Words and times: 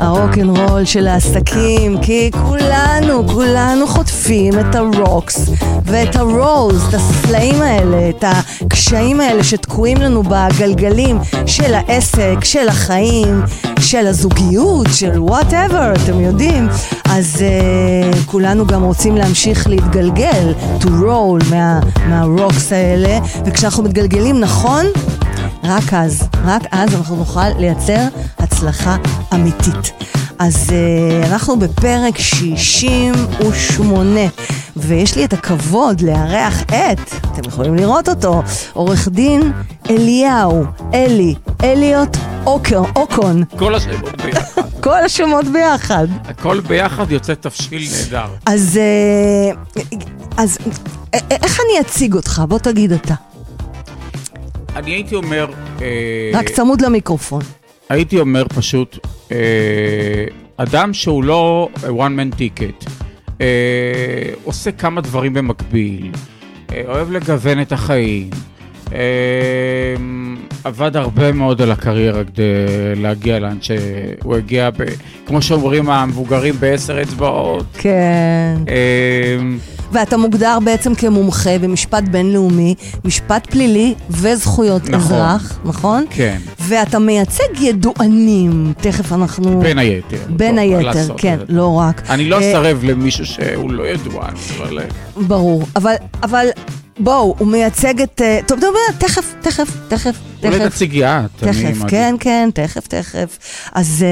הרוקנרול 0.00 0.84
של 0.84 1.06
העסקים, 1.06 1.98
כי 2.02 2.30
כולנו, 2.46 3.28
כולנו 3.28 3.86
חוטפים 3.86 4.52
את 4.60 4.74
ה 4.74 4.86
rocks 4.86 5.48
ואת 5.84 6.16
ה 6.16 6.26
rolls, 6.26 6.88
את 6.88 6.94
הסלעים 6.94 7.62
האלה, 7.62 8.08
את 8.08 8.24
הקשיים 8.26 9.20
האלה 9.20 9.44
שתקועים 9.44 9.96
לנו 9.96 10.22
בגלגלים 10.22 11.18
של 11.46 11.74
העסק, 11.74 12.44
של 12.44 12.68
החיים, 12.68 13.42
של 13.84 14.06
הזוגיות, 14.06 14.86
של 14.92 15.20
whatever, 15.20 15.92
אתם 15.92 16.20
יודעים. 16.20 16.68
אז 17.04 17.36
uh, 17.36 17.40
כולנו 18.26 18.66
גם 18.66 18.82
רוצים 18.82 19.16
להמשיך 19.16 19.66
להתגלגל, 19.66 20.52
to 20.80 20.84
roll 20.84 21.44
מה, 21.50 21.80
מה 22.08 22.26
rocks 22.26 22.72
האלה, 22.72 23.18
וכשאנחנו 23.46 23.82
מתגלגלים 23.82 24.40
נכון, 24.40 24.86
רק 25.64 25.94
אז, 25.94 26.28
רק 26.44 26.62
אז 26.72 26.94
אנחנו 26.94 27.16
נוכל 27.16 27.48
לייצר 27.58 28.06
הצלחה 28.38 28.96
אמיתית. 29.34 29.92
אז 30.38 30.70
uh, 30.70 30.72
אנחנו 31.26 31.58
בפרק 31.58 32.18
68, 32.18 34.20
ויש 34.76 35.16
לי 35.16 35.24
את 35.24 35.32
הכבוד 35.32 36.00
לארח 36.00 36.62
את, 36.62 37.14
אתם 37.32 37.48
יכולים 37.48 37.74
לראות 37.74 38.08
אותו, 38.08 38.42
עורך 38.72 39.08
דין 39.08 39.52
אליהו, 39.90 40.64
אלי, 40.94 41.34
אליוט 41.64 42.16
אוקר, 42.46 42.82
אוקון. 42.96 43.42
כל 43.58 43.74
השמות 43.74 44.22
ביחד. 44.22 44.62
כל 44.80 45.04
השמות 45.04 45.44
ביחד. 45.44 46.06
הכל 46.24 46.60
ביחד 46.60 47.12
יוצא 47.12 47.34
תבשיל 47.34 47.82
נהדר. 47.92 48.26
אז, 48.46 48.80
uh, 49.74 49.78
אז 50.36 50.58
uh, 50.60 51.16
איך 51.30 51.60
אני 51.60 51.80
אציג 51.80 52.14
אותך? 52.14 52.42
בוא 52.48 52.58
תגיד 52.58 52.92
אתה. 52.92 53.14
אני 54.76 54.90
הייתי 54.90 55.14
אומר... 55.14 55.46
אה, 55.82 56.30
רק 56.34 56.48
צמוד 56.48 56.80
למיקרופון. 56.80 57.42
הייתי 57.88 58.20
אומר 58.20 58.44
פשוט, 58.48 58.98
אה, 59.32 60.24
אדם 60.56 60.94
שהוא 60.94 61.24
לא 61.24 61.68
one 61.82 61.88
man 62.18 62.38
ticket, 62.38 62.90
אה, 63.40 63.46
עושה 64.44 64.72
כמה 64.72 65.00
דברים 65.00 65.34
במקביל, 65.34 66.12
אה, 66.72 66.82
אוהב 66.88 67.10
לגוון 67.10 67.62
את 67.62 67.72
החיים, 67.72 68.30
אה, 68.30 68.38
עבד 70.64 70.96
הרבה 70.96 71.32
מאוד 71.32 71.62
על 71.62 71.70
הקריירה 71.70 72.24
כדי 72.24 72.42
להגיע 72.96 73.38
לאן 73.38 73.58
שהוא 73.60 74.36
הגיע, 74.36 74.70
ב, 74.70 74.76
כמו 75.26 75.42
שאומרים 75.42 75.90
המבוגרים, 75.90 76.54
בעשר 76.60 77.02
אצבעות. 77.02 77.66
כן. 77.72 78.56
אה, 78.68 79.36
ואתה 79.92 80.16
מוגדר 80.16 80.58
בעצם 80.64 80.94
כמומחה 80.94 81.58
במשפט 81.58 82.02
בינלאומי, 82.02 82.74
משפט 83.04 83.46
פלילי 83.50 83.94
וזכויות 84.10 84.82
נכון. 84.82 84.94
אזרח, 84.94 85.58
נכון? 85.64 86.04
כן. 86.10 86.38
ואתה 86.60 86.98
מייצג 86.98 87.60
ידוענים, 87.60 88.72
תכף 88.80 89.12
אנחנו... 89.12 89.60
בין 89.60 89.78
היתר. 89.78 90.16
בין 90.28 90.56
לא, 90.56 90.60
היתר, 90.60 91.14
כן. 91.16 91.38
לא 91.48 91.74
רק. 91.74 92.02
אני 92.10 92.28
לא 92.28 92.40
אה, 92.40 92.50
אסרב 92.50 92.80
למישהו 92.84 93.26
שהוא 93.26 93.72
לא 93.72 93.86
ידוען, 93.86 94.34
אבל... 94.56 94.78
ברור, 95.16 95.62
אבל, 95.76 95.94
אבל 96.22 96.48
בואו, 96.98 97.34
הוא 97.38 97.48
מייצג 97.48 98.00
את... 98.00 98.20
אה, 98.24 98.40
טוב, 98.46 98.58
דבר, 98.58 98.98
תכף, 98.98 99.34
תכף, 99.40 99.68
תכף, 99.88 100.14
אולי 100.44 100.58
תכף. 100.58 100.74
תציגי 100.74 101.04
את. 101.04 101.30
תכף. 101.36 101.78
כן, 101.88 102.14
כן, 102.20 102.50
תכף, 102.54 102.86
תכף. 102.86 103.38
אז 103.72 104.04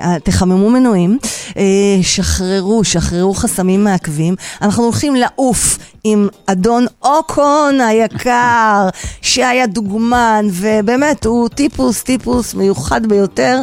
uh, 0.00 0.20
תחממו 0.24 0.70
מנועים, 0.70 1.18
uh, 1.48 1.54
שחררו, 2.02 2.84
שחררו 2.84 3.34
חסמים 3.34 3.84
מעכבים. 3.84 4.34
אנחנו 4.62 4.84
הולכים 4.84 5.14
לעוף 5.14 5.78
עם 6.04 6.28
אדון 6.46 6.86
אוקון 7.02 7.80
היקר, 7.80 8.88
שהיה 9.22 9.66
דוגמן, 9.66 10.46
ובאמת, 10.52 11.26
הוא 11.26 11.48
טיפוס, 11.48 12.02
טיפוס 12.02 12.54
מיוחד 12.54 13.06
ביותר, 13.06 13.60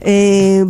uh, 0.00 0.04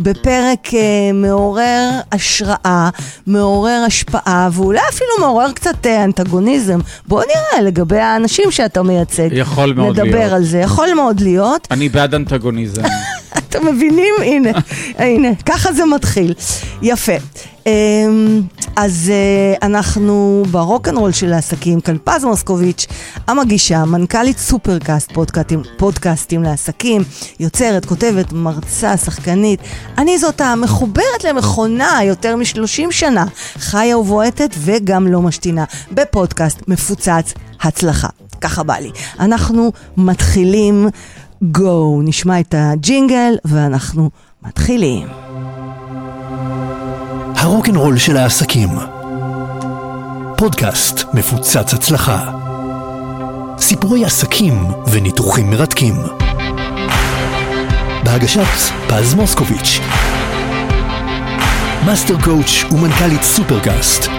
בפרק 0.01 0.67
uh, 0.67 0.73
מעורר 1.13 1.89
השראה, 2.11 2.89
מעורר 3.27 3.83
השפעה, 3.87 4.49
ואולי 4.51 4.81
אפילו 4.89 5.09
מעורר 5.19 5.51
קצת 5.51 5.70
uh, 5.85 6.03
אנטגוניזם. 6.03 6.79
בוא 7.07 7.23
נראה 7.23 7.61
לגבי 7.61 7.99
האנשים 7.99 8.51
שאתה 8.51 8.83
מייצג. 8.83 9.29
יכול 9.31 9.73
מאוד 9.73 9.99
נדבר 9.99 10.17
להיות. 10.17 10.33
על 10.33 10.43
זה, 10.43 10.57
יכול 10.59 10.93
מאוד 10.95 11.21
להיות. 11.21 11.67
אני 11.71 11.89
בעד 11.89 12.15
אנטגוניזם. 12.15 12.81
אתם 13.37 13.65
מבינים? 13.65 14.15
הנה, 14.21 14.49
הנה, 14.97 15.29
ככה 15.45 15.73
זה 15.73 15.85
מתחיל. 15.85 16.33
יפה. 16.81 17.13
אמ, 17.65 18.41
אז 18.75 19.11
אה, 19.13 19.67
אנחנו 19.67 20.43
ברוקנרול 20.51 21.11
של 21.11 21.33
העסקים, 21.33 21.81
כאן 21.81 21.97
פז 22.03 22.25
מוסקוביץ', 22.25 22.87
המגישה, 23.27 23.85
מנכ"לית 23.85 24.37
סופרקאסט, 24.37 25.11
פודקאסטים, 25.11 25.61
פודקאסטים 25.77 26.43
לעסקים, 26.43 27.03
יוצרת, 27.39 27.85
כותבת, 27.85 28.33
מרצה, 28.33 28.97
שחקנית. 28.97 29.59
אני 29.97 30.17
זאת 30.17 30.41
המחוברת 30.41 31.23
למכונה 31.23 31.99
יותר 32.03 32.35
מ-30 32.35 32.91
שנה, 32.91 33.25
חיה 33.57 33.97
ובועטת 33.97 34.55
וגם 34.57 35.07
לא 35.07 35.21
משתינה, 35.21 35.63
בפודקאסט 35.91 36.67
מפוצץ 36.67 37.33
הצלחה. 37.61 38.07
ככה 38.41 38.63
בא 38.63 38.77
לי. 38.77 38.91
אנחנו 39.19 39.71
מתחילים 39.97 40.87
go, 41.41 42.01
נשמע 42.01 42.39
את 42.39 42.55
הג'ינגל 42.57 43.35
ואנחנו 43.45 44.09
מתחילים. 44.43 45.30
הרוקנרול 47.41 47.97
של 47.97 48.17
העסקים. 48.17 48.69
פודקאסט 50.37 51.03
מפוצץ 51.13 51.73
הצלחה. 51.73 52.31
סיפורי 53.57 54.05
עסקים 54.05 54.65
וניתוחים 54.91 55.49
מרתקים. 55.49 55.95
בהגשת 58.03 58.73
פז 58.87 59.13
מוסקוביץ'. 59.13 59.79
Master 61.85 62.21
coach 62.21 62.63
ומנכ"לית 62.71 63.23
סופרקאסט. 63.23 64.09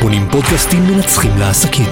בונים 0.00 0.28
פודקאסטים 0.30 0.86
מנצחים 0.86 1.38
לעסקים. 1.38 1.88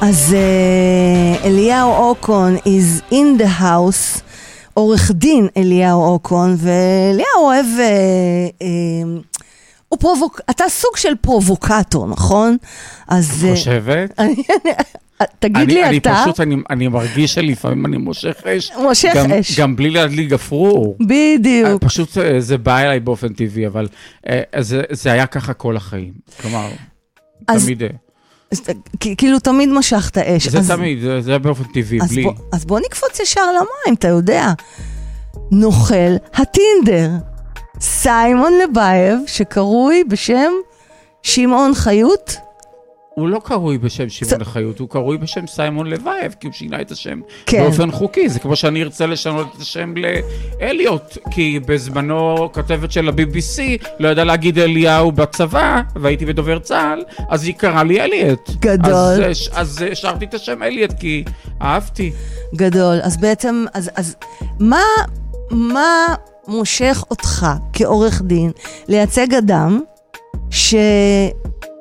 אז 0.00 0.34
אה, 0.34 1.48
אליהו 1.48 1.92
אוקון 1.92 2.56
is 2.56 3.12
in 3.12 3.40
the 3.40 3.60
house, 3.60 4.20
עורך 4.74 5.10
דין 5.14 5.48
אליהו 5.56 6.02
אוקון, 6.04 6.56
ואליהו 6.58 7.26
אוהב... 7.44 7.66
אה, 7.78 7.84
אה, 8.62 8.66
הוא 9.88 9.98
פרובוק... 9.98 10.40
אתה 10.50 10.64
סוג 10.68 10.96
של 10.96 11.14
פרובוקטור, 11.20 12.06
נכון? 12.08 12.56
אז... 13.08 13.46
חושבת? 13.50 14.10
אני- 14.20 14.34
תגיד 15.38 15.56
אני- 15.56 15.74
לי 15.74 15.84
אני 15.84 15.98
אתה, 15.98 16.20
פשוט, 16.24 16.40
אני- 16.40 16.56
אני 16.70 16.88
מרגיש 16.88 17.34
שלפעמים 17.34 17.86
אני 17.86 17.96
מושך 17.96 18.36
אש. 18.46 18.72
מושך 18.82 19.12
גם- 19.16 19.32
אש. 19.32 19.60
גם 19.60 19.76
בלי 19.76 19.90
להדליק 19.90 20.28
גפרור. 20.30 20.96
בדיוק. 21.00 21.84
פשוט 21.84 22.08
זה 22.38 22.58
בא 22.58 22.78
אליי 22.78 23.00
באופן 23.00 23.28
טבעי, 23.28 23.66
אבל 23.66 23.88
זה- 24.58 24.82
זה 24.90 25.12
היה 25.12 25.26
ככה 25.26 25.52
כל 25.54 25.76
החיים. 25.76 26.12
כלומר, 26.40 26.68
אז- 27.48 27.64
תמיד... 27.64 27.82
כאילו 29.18 29.38
תמיד 29.38 29.68
משכת 29.68 30.18
אש. 30.18 30.48
זה 30.48 30.58
אז- 30.58 30.70
תמיד, 30.70 31.00
זה- 31.00 31.20
זה 31.20 31.30
היה 31.30 31.38
באופן 31.38 31.64
טבעי, 31.64 32.00
אז 32.02 32.08
בלי... 32.12 32.22
בוא, 32.22 32.32
אז 32.52 32.64
בוא 32.64 32.80
נקפוץ 32.80 33.20
ישר 33.20 33.40
למים, 33.52 33.94
אתה 33.98 34.08
יודע. 34.08 34.52
נוכל 35.50 35.94
הטינדר, 36.34 37.10
סיימון 37.80 38.52
לבייב, 38.64 39.18
שקרוי 39.26 40.04
בשם 40.04 40.52
שמעון 41.22 41.74
חיות. 41.74 42.36
הוא 43.18 43.28
לא 43.28 43.40
קרוי 43.44 43.78
בשם 43.78 44.08
שמעון 44.08 44.40
לחיות, 44.40 44.78
הוא 44.78 44.88
קרוי 44.88 45.18
בשם 45.18 45.46
סיימון 45.46 45.86
לבייב, 45.86 46.34
כי 46.40 46.46
הוא 46.46 46.54
שינה 46.54 46.80
את 46.80 46.90
השם 46.90 47.20
כן. 47.46 47.62
באופן 47.62 47.90
חוקי. 47.90 48.28
זה 48.28 48.38
כמו 48.38 48.56
שאני 48.56 48.82
ארצה 48.82 49.06
לשנות 49.06 49.46
את 49.56 49.60
השם 49.60 49.94
לאליוט, 50.60 51.18
כי 51.30 51.60
בזמנו 51.66 52.48
כתבת 52.52 52.92
של 52.92 53.08
ה-BBC 53.08 53.60
לא 53.98 54.08
ידעה 54.08 54.24
להגיד 54.24 54.58
אליהו 54.58 55.12
בצבא, 55.12 55.80
והייתי 55.96 56.26
בדובר 56.26 56.58
צה"ל, 56.58 57.02
אז 57.28 57.44
היא 57.44 57.54
קראה 57.54 57.82
לי 57.84 58.00
אליוט. 58.00 58.50
גדול. 58.60 58.92
אז, 58.92 59.20
אה, 59.20 59.34
ש- 59.34 59.48
אז 59.48 59.82
אה, 59.82 59.92
השארתי 59.92 60.24
את 60.24 60.34
השם 60.34 60.62
אליוט, 60.62 60.92
כי 61.00 61.24
אהבתי. 61.62 62.12
גדול. 62.54 62.98
אז 63.02 63.16
בעצם, 63.16 63.64
אז, 63.74 63.90
אז 63.94 64.16
מה, 64.60 64.82
מה 65.50 66.06
מושך 66.48 67.04
אותך 67.10 67.46
כעורך 67.72 68.22
דין 68.22 68.50
לייצג 68.88 69.34
אדם 69.34 69.80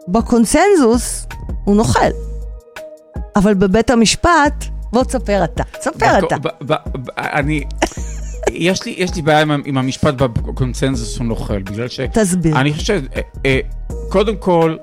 שבקונצנזוס 0.08 1.28
הוא 1.64 1.76
נוכל, 1.76 2.00
אבל 3.36 3.54
בבית 3.54 3.90
המשפט, 3.90 4.66
בוא 4.92 5.04
תספר 5.04 5.44
אתה. 5.44 5.64
תספר 5.64 6.20
אתה. 6.20 6.36
אני... 7.18 7.64
יש 8.52 8.86
לי, 8.86 8.96
יש 8.98 9.16
לי 9.16 9.22
בעיה 9.22 9.42
עם, 9.42 9.52
עם 9.66 9.78
המשפט 9.78 10.14
בקונצנזוס 10.14 11.18
הוא 11.18 11.26
נוכל, 11.26 11.60
בגלל 11.60 11.88
ש... 11.88 12.00
תסביר. 12.00 12.60
אני 12.60 12.74
חושב, 12.74 13.02
אה, 13.16 13.22
אה, 13.46 13.60
קודם 14.10 14.36
כל, 14.36 14.78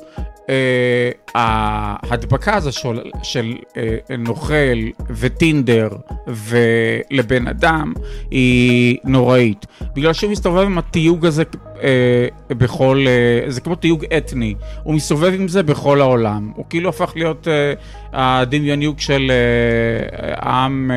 ההדבקה 1.34 2.54
הזו 2.56 2.72
של, 2.72 3.00
של 3.22 3.52
אה, 3.76 3.96
נוכל 4.18 4.54
וטינדר 5.10 5.88
ולבן 6.26 7.46
אדם 7.48 7.92
היא 8.30 8.98
נוראית. 9.04 9.66
בגלל 9.94 10.12
שהוא 10.12 10.30
מסתובב 10.32 10.58
עם 10.62 10.78
התיוג 10.78 11.26
הזה 11.26 11.42
אה, 11.82 11.88
בכל, 12.48 13.04
אה, 13.08 13.50
זה 13.50 13.60
כמו 13.60 13.74
תיוג 13.74 14.04
אתני, 14.16 14.54
הוא 14.82 14.94
מסתובב 14.94 15.32
עם 15.34 15.48
זה 15.48 15.62
בכל 15.62 16.00
העולם. 16.00 16.50
הוא 16.56 16.64
כאילו 16.70 16.88
הפך 16.88 17.12
להיות 17.16 17.48
אה, 17.48 17.72
הדמיוניוק 18.12 19.00
של 19.00 19.30
אה, 19.30 20.34
העם 20.36 20.90
אה, 20.90 20.96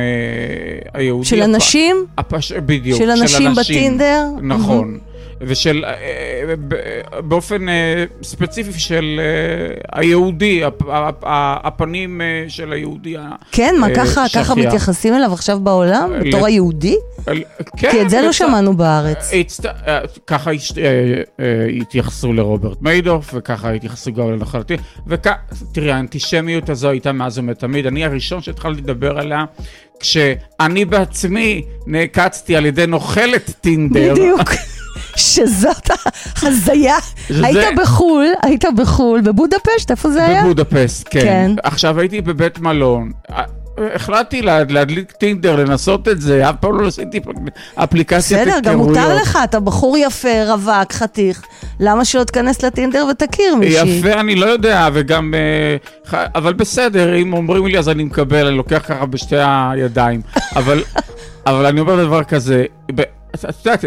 היהודי. 1.00 1.26
של 1.28 1.42
הפ- 1.42 1.48
אנשים? 1.48 1.96
הפש... 2.18 2.52
בדיוק. 2.52 2.98
של 2.98 3.10
אנשים 3.10 3.54
בטינדר? 3.54 4.24
נכון. 4.42 4.98
ושל, 5.40 5.84
אה, 5.84 5.92
ב- 6.68 6.74
באופן 7.28 7.68
אה, 7.68 8.04
ספציפי 8.22 8.80
של 8.80 9.20
אה, 9.20 9.98
היהודי, 10.00 10.64
הפ- 10.64 10.82
הפ- 10.88 11.24
הפנים 11.66 12.20
אה, 12.20 12.44
של 12.48 12.72
היהודי. 12.72 13.16
כן, 13.52 13.74
מה, 13.80 13.88
אה, 13.88 13.94
ככה, 13.94 14.24
ככה. 14.34 14.54
מתייחסים 14.54 15.14
אליו 15.14 15.32
עכשיו 15.32 15.60
בעולם? 15.60 16.10
אה, 16.14 16.20
בתור 16.20 16.46
היהודי? 16.46 16.96
כן, 17.76 17.90
כי 17.90 18.02
את 18.02 18.10
זה 18.10 18.20
לא 18.22 18.32
שמענו 18.32 18.76
בארץ. 18.76 19.30
אה, 19.86 19.98
ככה 20.26 20.50
אה, 20.50 20.54
אה, 21.40 21.66
התייחסו 21.80 22.32
לרוברט 22.32 22.82
מיידוף, 22.82 23.30
וככה 23.34 23.70
התייחסו 23.72 24.12
גם 24.12 24.32
לנחלתי, 24.32 24.76
ותראי, 25.06 25.90
האנטישמיות 25.92 26.70
הזו 26.70 26.88
הייתה 26.88 27.12
מאז 27.12 27.38
ומתמיד. 27.38 27.86
אני 27.86 28.04
הראשון 28.04 28.42
שהתחלתי 28.42 28.80
לדבר 28.80 29.18
עליה, 29.18 29.44
כשאני 30.00 30.84
בעצמי 30.84 31.62
נעקצתי 31.86 32.56
על 32.56 32.66
ידי 32.66 32.86
נוכלת 32.86 33.50
טינדר. 33.60 34.12
בדיוק. 34.14 34.50
שזאת 35.16 35.90
ההזיה. 36.42 36.94
שזה- 37.28 37.46
היית 37.46 37.78
בחו"ל, 37.82 38.26
היית 38.42 38.64
בחו"ל, 38.76 39.20
בבודפשט, 39.20 39.90
איפה 39.90 40.10
זה 40.10 40.24
היה? 40.26 40.42
בבודפסט, 40.42 41.08
כן. 41.10 41.20
כן. 41.20 41.50
עכשיו 41.62 42.00
הייתי 42.00 42.20
בבית 42.20 42.58
מלון. 42.58 43.12
אה, 43.78 43.94
החלטתי 43.94 44.42
לה- 44.42 44.64
להדליק 44.68 45.12
טינדר, 45.12 45.56
לנסות 45.56 46.08
את 46.08 46.20
זה, 46.20 46.50
אף 46.50 46.54
פעם 46.60 46.80
לא 46.80 46.86
עשיתי 46.86 47.20
אפליקציית 47.74 48.40
בסדר, 48.48 48.58
גם 48.62 48.72
היכרויות. 48.80 48.98
מותר 48.98 49.16
לך, 49.16 49.38
אתה 49.44 49.60
בחור 49.60 49.96
יפה, 49.96 50.52
רווק, 50.52 50.92
חתיך. 50.92 51.42
למה 51.80 52.04
שלא 52.04 52.24
תיכנס 52.24 52.62
לטינדר 52.64 53.04
ותכיר 53.10 53.54
מישהי? 53.56 53.98
יפה, 53.98 54.20
אני 54.20 54.34
לא 54.34 54.46
יודע, 54.46 54.88
וגם... 54.92 55.34
אה, 56.12 56.26
אבל 56.34 56.52
בסדר, 56.52 57.16
אם 57.16 57.32
אומרים 57.32 57.66
לי 57.66 57.78
אז 57.78 57.88
אני 57.88 58.04
מקבל, 58.04 58.46
אני 58.46 58.56
לוקח 58.56 58.82
ככה 58.88 59.06
בשתי 59.06 59.36
הידיים. 59.40 60.20
אבל, 60.56 60.82
אבל 61.46 61.66
אני 61.66 61.80
אומר 61.80 62.04
דבר 62.04 62.24
כזה, 62.24 62.64
את 63.34 63.66
יודעת, 63.66 63.84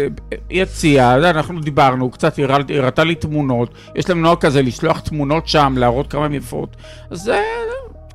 יודע, 1.16 1.30
אנחנו 1.30 1.60
דיברנו, 1.60 2.10
קצת 2.10 2.34
הראתה 2.68 3.04
לי 3.04 3.14
תמונות, 3.14 3.74
יש 3.96 4.08
להם 4.08 4.22
נוהג 4.22 4.38
כזה 4.38 4.62
לשלוח 4.62 5.00
תמונות 5.00 5.48
שם, 5.48 5.74
להראות 5.78 6.10
כמה 6.10 6.24
הן 6.24 6.34
יפות. 6.34 6.76
אז 7.10 7.18
זה... 7.20 7.40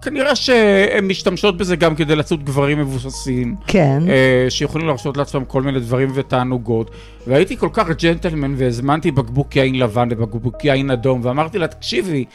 כנראה 0.06 0.36
שהן 0.36 1.08
משתמשות 1.08 1.58
בזה 1.58 1.76
גם 1.76 1.96
כדי 1.96 2.16
לצוד 2.16 2.44
גברים 2.46 2.80
מבוססים. 2.80 3.56
כן. 3.68 4.00
אה, 4.10 4.46
שיכולים 4.50 4.88
להרשות 4.88 5.18
לעצמם 5.18 5.46
כל 5.46 5.62
מיני 5.62 5.80
דברים 5.80 6.10
ותענוגות. 6.14 6.92
והייתי 7.28 7.58
כל 7.58 7.70
כך 7.74 7.88
ג'נטלמן 7.90 8.54
והזמנתי 8.58 9.12
בקבוק 9.12 9.56
יין 9.56 9.80
לבן 9.80 10.08
ובקבוק 10.12 10.66
יין 10.66 10.92
אדום, 10.92 11.22
ואמרתי 11.24 11.58
לה, 11.58 11.68
תקשיבי, 11.68 12.26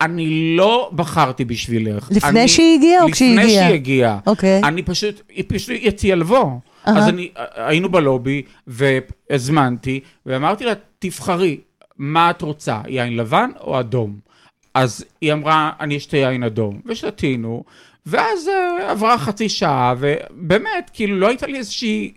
אני 0.00 0.56
לא 0.56 0.90
בחרתי 0.94 1.44
בשבילך. 1.44 2.08
לפני 2.10 2.40
אני- 2.40 2.48
שהיא 2.48 2.78
הגיעה 2.78 3.02
או 3.04 3.10
כשהיא 3.10 3.30
לפני 3.38 3.44
הגיעה? 3.44 3.64
שהיא 3.64 3.74
הגיעה. 3.74 4.18
אוקיי. 4.26 4.60
אני 4.64 4.82
פשוט, 4.82 5.20
היא 5.28 5.44
פשוט 5.48 5.76
הציעה 5.86 6.16
לבוא. 6.16 6.50
אז 6.84 7.08
אני, 7.08 7.28
היינו 7.56 7.88
בלובי, 7.88 8.42
והזמנתי, 8.66 10.00
ואמרתי 10.26 10.64
לה, 10.64 10.72
תבחרי, 10.98 11.58
מה 11.98 12.30
את 12.30 12.42
רוצה, 12.42 12.80
יין 12.88 13.16
לבן 13.16 13.50
או 13.60 13.80
אדום? 13.80 14.27
אז 14.78 15.04
היא 15.20 15.32
אמרה, 15.32 15.70
אני 15.80 15.96
אשתה 15.96 16.16
יין 16.16 16.42
אדום, 16.42 16.80
ושתינו, 16.86 17.64
ואז 18.06 18.46
uh, 18.48 18.82
עברה 18.82 19.18
חצי 19.18 19.48
שעה, 19.48 19.94
ובאמת, 19.98 20.90
כאילו, 20.92 21.18
לא 21.18 21.28
הייתה 21.28 21.46
לי 21.46 21.58
איזושהי... 21.58 22.12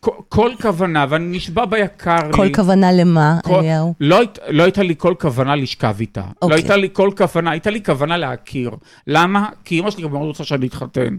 כל, 0.00 0.10
כל 0.28 0.50
כוונה, 0.62 1.06
ואני 1.08 1.36
נשבע 1.36 1.64
ביקר 1.64 2.16
לי. 2.26 2.32
כל 2.32 2.48
כוונה 2.54 2.92
למה, 2.92 3.38
כל- 3.44 3.54
אליהו? 3.54 3.94
לא, 4.00 4.20
לא 4.48 4.62
הייתה 4.62 4.82
לי 4.82 4.94
כל 4.98 5.14
כוונה 5.20 5.56
לשכב 5.56 5.94
איתה. 6.00 6.20
לא 6.20 6.26
אוקיי. 6.42 6.56
הייתה 6.56 6.76
לי 6.76 6.88
כל 6.92 7.10
כוונה, 7.16 7.50
הייתה 7.50 7.70
לי 7.70 7.84
כוונה 7.84 8.16
להכיר. 8.16 8.70
למה? 9.06 9.48
כי 9.64 9.74
אימא 9.74 9.90
שלי 9.90 10.02
גם 10.02 10.10
מאוד 10.12 10.26
רוצה 10.26 10.44
שאני 10.44 10.66
אתחתן. 10.66 11.16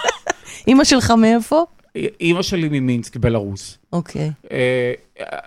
אימא 0.68 0.84
שלך 0.84 1.10
מאיפה? 1.10 1.64
אימא 2.20 2.42
שלי 2.42 2.68
ממינסק, 2.68 3.16
בלרוס. 3.16 3.78
אוקיי. 3.92 4.30
אה, 4.52 4.92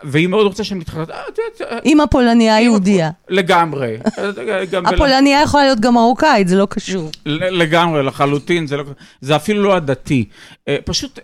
והיא 0.03 0.27
מאוד 0.27 0.45
רוצה 0.45 0.63
שאני. 0.63 0.83
אה, 0.97 1.03
את 1.03 1.09
יודעת, 1.09 1.71
אה, 1.71 1.79
אימא 1.85 2.05
פולניה 2.05 2.61
יהודייה. 2.61 3.09
לגמרי. 3.29 3.97
הפולניה 4.85 5.41
יכולה 5.41 5.63
להיות 5.63 5.79
גם 5.79 5.93
מרוקאית, 5.93 6.47
זה 6.47 6.55
לא 6.55 6.67
קשור. 6.69 7.11
לגמרי, 7.25 8.03
לחלוטין, 8.03 8.67
זה, 8.67 8.77
לא, 8.77 8.83
זה 9.21 9.35
אפילו 9.35 9.63
לא 9.63 9.75
הדתי. 9.75 10.25
אה, 10.67 10.77
פשוט, 10.85 11.19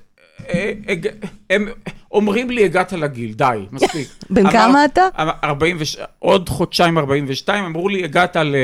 הם 1.50 1.68
אומרים 2.12 2.50
לי, 2.50 2.66
הגעת 2.66 2.94
לגיל, 2.94 3.34
די, 3.34 3.66
מספיק. 3.72 4.08
בן 4.30 4.52
כמה 4.52 4.86
אתה? 4.86 5.02
אמר- 5.22 5.32
40 5.44 5.78
וש... 5.80 5.98
עוד 6.20 6.50
חודשיים 6.50 6.98
42, 6.98 7.66
אמרו 7.66 7.90
לי, 7.90 8.04
הגעת 8.04 8.36
ל... 8.36 8.56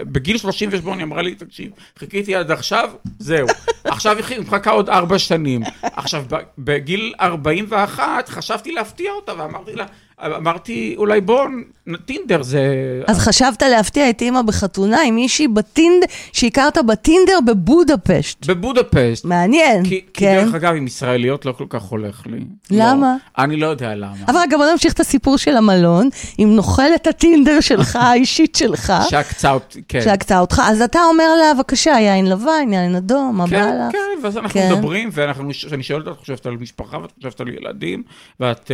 בגיל 0.00 0.38
38, 0.38 1.02
אמרה 1.02 1.22
לי, 1.22 1.34
תקשיב, 1.34 1.70
חיכיתי 1.98 2.34
עד 2.34 2.50
עכשיו, 2.50 2.90
זהו. 3.18 3.46
עכשיו 3.84 4.16
היא 4.28 4.40
מחכה 4.40 4.70
עוד 4.70 4.88
ארבע 4.90 5.18
שנים. 5.18 5.60
עכשיו, 5.82 6.24
בגיל 6.58 7.14
41, 7.20 8.28
חשבתי 8.28 8.72
להפתיע 8.72 9.12
אותה, 9.12 9.32
ואמרתי 9.38 9.72
לה, 9.74 9.84
אמרתי, 10.26 10.94
אולי 10.98 11.20
בוא, 11.20 11.48
נ- 11.86 11.96
טינדר 11.96 12.42
זה... 12.42 12.60
אז 13.06 13.18
חשבת 13.18 13.62
להפתיע 13.62 14.10
את 14.10 14.22
אימא 14.22 14.42
בחתונה 14.42 14.98
עם 15.06 15.14
מישהי 15.14 15.48
בטינדר, 15.48 16.06
שהכרת 16.32 16.78
בטינדר 16.86 17.38
בבודפשט. 17.46 18.46
בבודפסט. 18.46 19.24
מעניין, 19.24 19.84
כי, 19.84 19.90
כי 19.90 20.00
כן. 20.14 20.42
דרך 20.44 20.54
אגב, 20.54 20.74
עם 20.74 20.86
ישראליות 20.86 21.46
לא 21.46 21.52
כל 21.52 21.64
כך 21.68 21.82
הולך 21.82 22.26
לי. 22.26 22.40
למה? 22.70 23.16
לא, 23.38 23.44
אני 23.44 23.56
לא 23.56 23.66
יודע 23.66 23.94
למה. 23.94 24.14
אבל 24.26 24.36
רגע, 24.38 24.56
בוא 24.56 24.66
נמשיך 24.72 24.92
את 24.92 25.00
הסיפור 25.00 25.36
של 25.36 25.56
המלון, 25.56 26.08
עם 26.38 26.56
נוכלת 26.56 27.06
הטינדר 27.06 27.60
שלך, 27.60 27.96
האישית 28.02 28.54
שלך, 28.56 28.92
שעקצה 29.10 29.50
אותי, 29.52 29.82
כן. 29.88 30.00
שעקצה 30.04 30.38
אותך. 30.40 30.62
אז 30.64 30.80
אתה 30.82 30.98
אומר 31.10 31.34
לה, 31.34 31.54
בבקשה, 31.54 31.90
יין 31.90 32.26
לבן, 32.26 32.72
יין 32.72 32.94
אדום, 32.94 33.36
מה 33.36 33.44
בא 33.46 33.50
כן, 33.50 33.78
לך? 33.86 33.92
כן, 33.92 33.98
ואז 34.24 34.36
אנחנו 34.36 34.60
כן. 34.60 34.72
מדברים, 34.72 35.08
ואנחנו, 35.12 35.48
אני 35.72 35.82
שואל 35.82 35.98
אותה, 36.00 36.10
את 36.10 36.16
חושבת 36.16 36.46
על 36.46 36.56
משפחה 36.56 36.98
ואת 36.98 37.12
חושבת 37.18 37.40
על 37.40 37.48
ילדים, 37.48 38.02
ואת... 38.40 38.70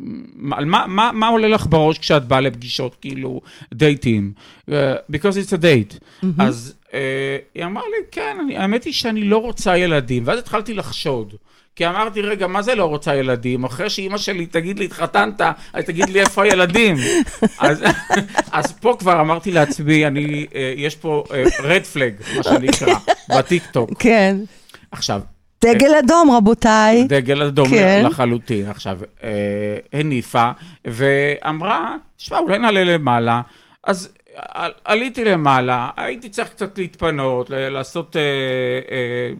מה- 0.00 0.29
על 0.52 0.64
מה, 0.64 0.84
מה, 0.88 1.10
מה 1.12 1.28
עולה 1.28 1.48
לך 1.48 1.66
בראש 1.66 1.98
כשאת 1.98 2.24
באה 2.24 2.40
לפגישות, 2.40 2.96
כאילו, 3.00 3.40
דייטים? 3.74 4.32
אה, 4.72 4.94
because 4.94 5.34
it's 5.34 5.52
a 5.52 5.62
date. 5.62 6.24
אז 6.38 6.74
אה, 6.94 7.36
היא 7.54 7.64
אמרה 7.64 7.82
לי, 7.82 8.06
כן, 8.10 8.36
אני, 8.40 8.56
האמת 8.56 8.84
היא 8.84 8.92
שאני 8.92 9.24
לא 9.24 9.38
רוצה 9.38 9.76
ילדים, 9.76 10.22
ואז 10.26 10.38
התחלתי 10.38 10.74
לחשוד. 10.74 11.34
כי 11.76 11.86
אמרתי, 11.86 12.22
רגע, 12.22 12.46
מה 12.46 12.62
זה 12.62 12.74
לא 12.74 12.84
רוצה 12.84 13.16
ילדים? 13.16 13.64
אחרי 13.64 13.90
שאימא 13.90 14.18
שלי 14.18 14.46
תגיד 14.46 14.78
לי, 14.78 14.84
התחתנת, 14.84 15.40
אז 15.72 15.84
תגיד 15.84 16.08
לי 16.08 16.20
איפה 16.20 16.42
הילדים. 16.42 16.96
אז, 17.58 17.84
אז 18.52 18.72
פה 18.72 18.96
כבר 18.98 19.20
אמרתי 19.20 19.52
לעצמי, 19.52 20.06
אני, 20.06 20.46
אה, 20.54 20.74
יש 20.76 20.96
פה 20.96 21.24
אה, 21.32 21.44
רד 21.62 21.82
פלג, 21.82 22.14
מה 22.36 22.42
שנקרא, 22.42 22.94
בטיקטוק. 23.38 23.90
כן. 23.98 24.36
עכשיו, 24.90 25.20
דגל 25.64 25.94
אדום, 25.94 26.30
רבותיי. 26.30 27.04
דגל 27.08 27.42
אדום 27.42 27.68
כן. 27.68 28.02
לחלוטין. 28.06 28.66
עכשיו, 28.68 28.98
אה, 29.22 29.30
הניפה 29.92 30.50
ואמרה, 30.84 31.96
תשמע, 32.16 32.38
אולי 32.38 32.58
נעלה 32.58 32.84
למעלה. 32.84 33.40
אז 33.84 34.12
על- 34.36 34.72
עליתי 34.84 35.24
למעלה, 35.24 35.90
הייתי 35.96 36.28
צריך 36.28 36.48
קצת 36.48 36.78
להתפנות, 36.78 37.50
ל- 37.50 37.68
לעשות, 37.68 38.16
אה, 38.16 38.20
אה, 38.90 39.32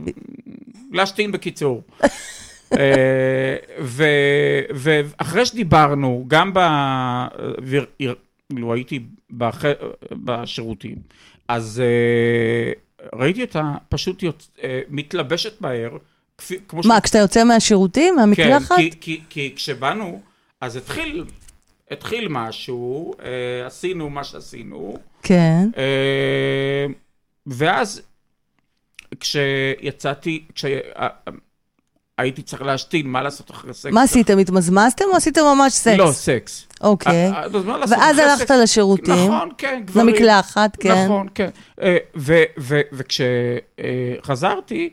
להשתין 0.93 1.33
בקיצור. 1.33 1.83
אה, 2.79 3.57
ו- 3.81 4.05
ואחרי 4.75 5.47
שדיברנו, 5.47 6.25
גם 6.29 6.53
ב... 6.55 6.59
ו- 7.63 7.79
כאילו 8.49 8.75
הייתי 8.75 9.01
בח... 9.31 9.63
בשירותים, 10.13 10.97
אז 11.49 11.83
אה, 11.85 12.73
ראיתי 13.15 13.43
אותה 13.43 13.75
פשוט 13.89 14.23
יוצ... 14.23 14.51
אה, 14.63 14.81
מתלבשת 14.89 15.61
מהר, 15.61 15.97
כפי, 16.39 16.59
כמו 16.69 16.81
מה, 16.85 17.01
כשאתה 17.01 17.19
יוצא 17.19 17.45
מהשירותים, 17.45 18.17
מהמקלחת? 18.17 18.77
כן, 18.77 18.91
כי, 18.91 18.91
כי, 19.01 19.21
כי 19.29 19.53
כשבאנו, 19.57 20.21
אז 20.61 20.77
התחיל, 20.77 21.25
התחיל 21.91 22.29
משהו, 22.29 23.15
אה, 23.23 23.67
עשינו 23.67 24.11
מה 24.11 24.25
שעשינו, 24.25 24.99
כן. 25.23 25.69
אה, 25.77 26.87
ואז 27.47 28.03
כשיצאתי, 29.21 30.45
כשהייתי 32.21 32.43
צריך 32.43 32.63
להשתין, 32.63 33.07
מה 33.07 33.23
לעשות 33.23 33.51
אחרי 33.51 33.75
סקס? 33.75 33.93
מה 33.93 34.03
עשיתם? 34.03 34.39
התמזמזתם 34.39 35.05
או 35.11 35.17
עשיתם 35.17 35.41
ממש 35.41 35.73
סקס? 35.73 35.99
לא, 35.99 36.11
סקס. 36.13 36.67
אוקיי. 36.81 37.31
אה, 37.33 37.43
אה, 37.43 37.47
ואז 37.89 38.19
הלכת? 38.19 38.51
לשירותים. 38.51 39.15
נכון, 39.15 39.49
כן, 39.59 39.83
גברים. 39.85 40.09
למקלחת, 40.09 40.77
כן. 40.81 41.05
נכון, 41.05 41.29
כן. 41.35 41.49
אה, 41.83 41.97
וכשחזרתי, 44.19 44.91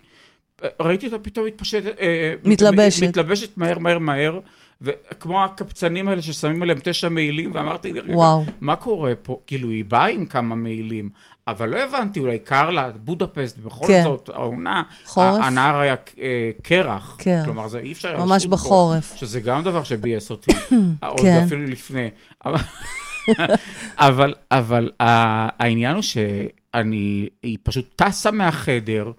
ראיתי 0.79 1.05
אותה 1.05 1.19
פתאום 1.19 1.46
מתפשטת, 1.46 1.96
מתלבשת. 2.43 3.03
מתלבשת 3.03 3.57
מהר, 3.57 3.79
מהר, 3.79 4.00
מהר, 4.00 4.39
וכמו 4.81 5.43
הקפצנים 5.43 6.07
האלה 6.07 6.22
ששמים 6.22 6.62
עליהם 6.62 6.79
תשע 6.84 7.10
מעילים, 7.10 7.51
ואמרתי, 7.53 7.91
רגע, 7.91 8.15
וואו. 8.15 8.43
מה 8.62 8.75
קורה 8.75 9.13
פה? 9.22 9.39
כאילו, 9.48 9.69
היא 9.69 9.86
באה 9.86 10.07
עם 10.07 10.25
כמה 10.25 10.55
מעילים, 10.55 11.10
אבל 11.48 11.70
לא 11.70 11.77
הבנתי, 11.77 12.20
אולי 12.20 12.39
קר 12.39 12.70
לה, 12.70 12.89
בודפסט, 12.96 13.58
בכל 13.58 13.88
כן. 13.88 14.01
זאת, 14.04 14.30
העונה, 14.34 14.84
חורף? 15.06 15.42
ה- 15.42 15.46
הנהר 15.48 15.75
היה 15.80 15.96
אה, 16.20 16.51
קרח. 16.62 17.16
קרח. 17.20 17.46
כלומר, 17.46 17.68
זה 17.68 17.80
אי 17.80 17.92
אפשר... 17.92 18.08
היה 18.10 18.25
ממש 18.25 18.46
בחורף. 18.46 19.16
שזה 19.16 19.39
גם 19.39 19.63
דבר 19.63 19.84
שביאס 19.84 20.32
אותי, 20.32 20.51
עוד 21.01 21.20
כן. 21.20 21.44
אפילו 21.46 21.63
לפני. 21.66 22.10
אבל- 24.00 24.34
אבל, 24.51 24.92
העניין 25.00 25.94
הוא 25.96 26.01
שאני, 26.01 27.27
היא 27.44 27.58
פשוט 27.63 27.86
טסה 27.96 28.32
מהחדר, 28.32 29.12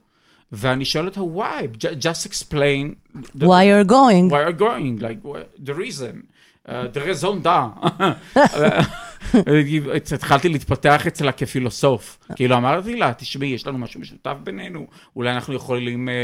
ואני 0.53 0.85
שואל 0.85 1.07
אותה, 1.07 1.21
why? 1.21 1.77
Ju- 1.85 2.03
just 2.03 2.27
explain. 2.31 3.17
the- 3.17 3.45
why 3.45 3.63
you're 3.65 3.91
going? 3.91 4.31
why 4.33 4.49
are 4.49 4.61
going, 4.61 5.03
like, 5.03 5.29
the 5.67 5.75
reason, 5.75 6.15
uh, 6.69 6.71
the 6.95 7.01
raison 7.09 7.43
d'être. 7.45 7.89
התחלתי 10.15 10.49
להתפתח 10.49 11.07
אצלה 11.07 11.33
כפילוסוף. 11.33 12.19
כאילו 12.37 12.57
אמרתי 12.57 12.97
לה, 12.97 13.13
תשמעי, 13.15 13.49
יש 13.49 13.67
לנו 13.67 13.79
משהו 13.79 14.01
משותף 14.01 14.35
בינינו, 14.45 14.87
אולי 15.17 15.31
אנחנו 15.31 15.55
יכולים 15.55 16.09
אה, 16.09 16.15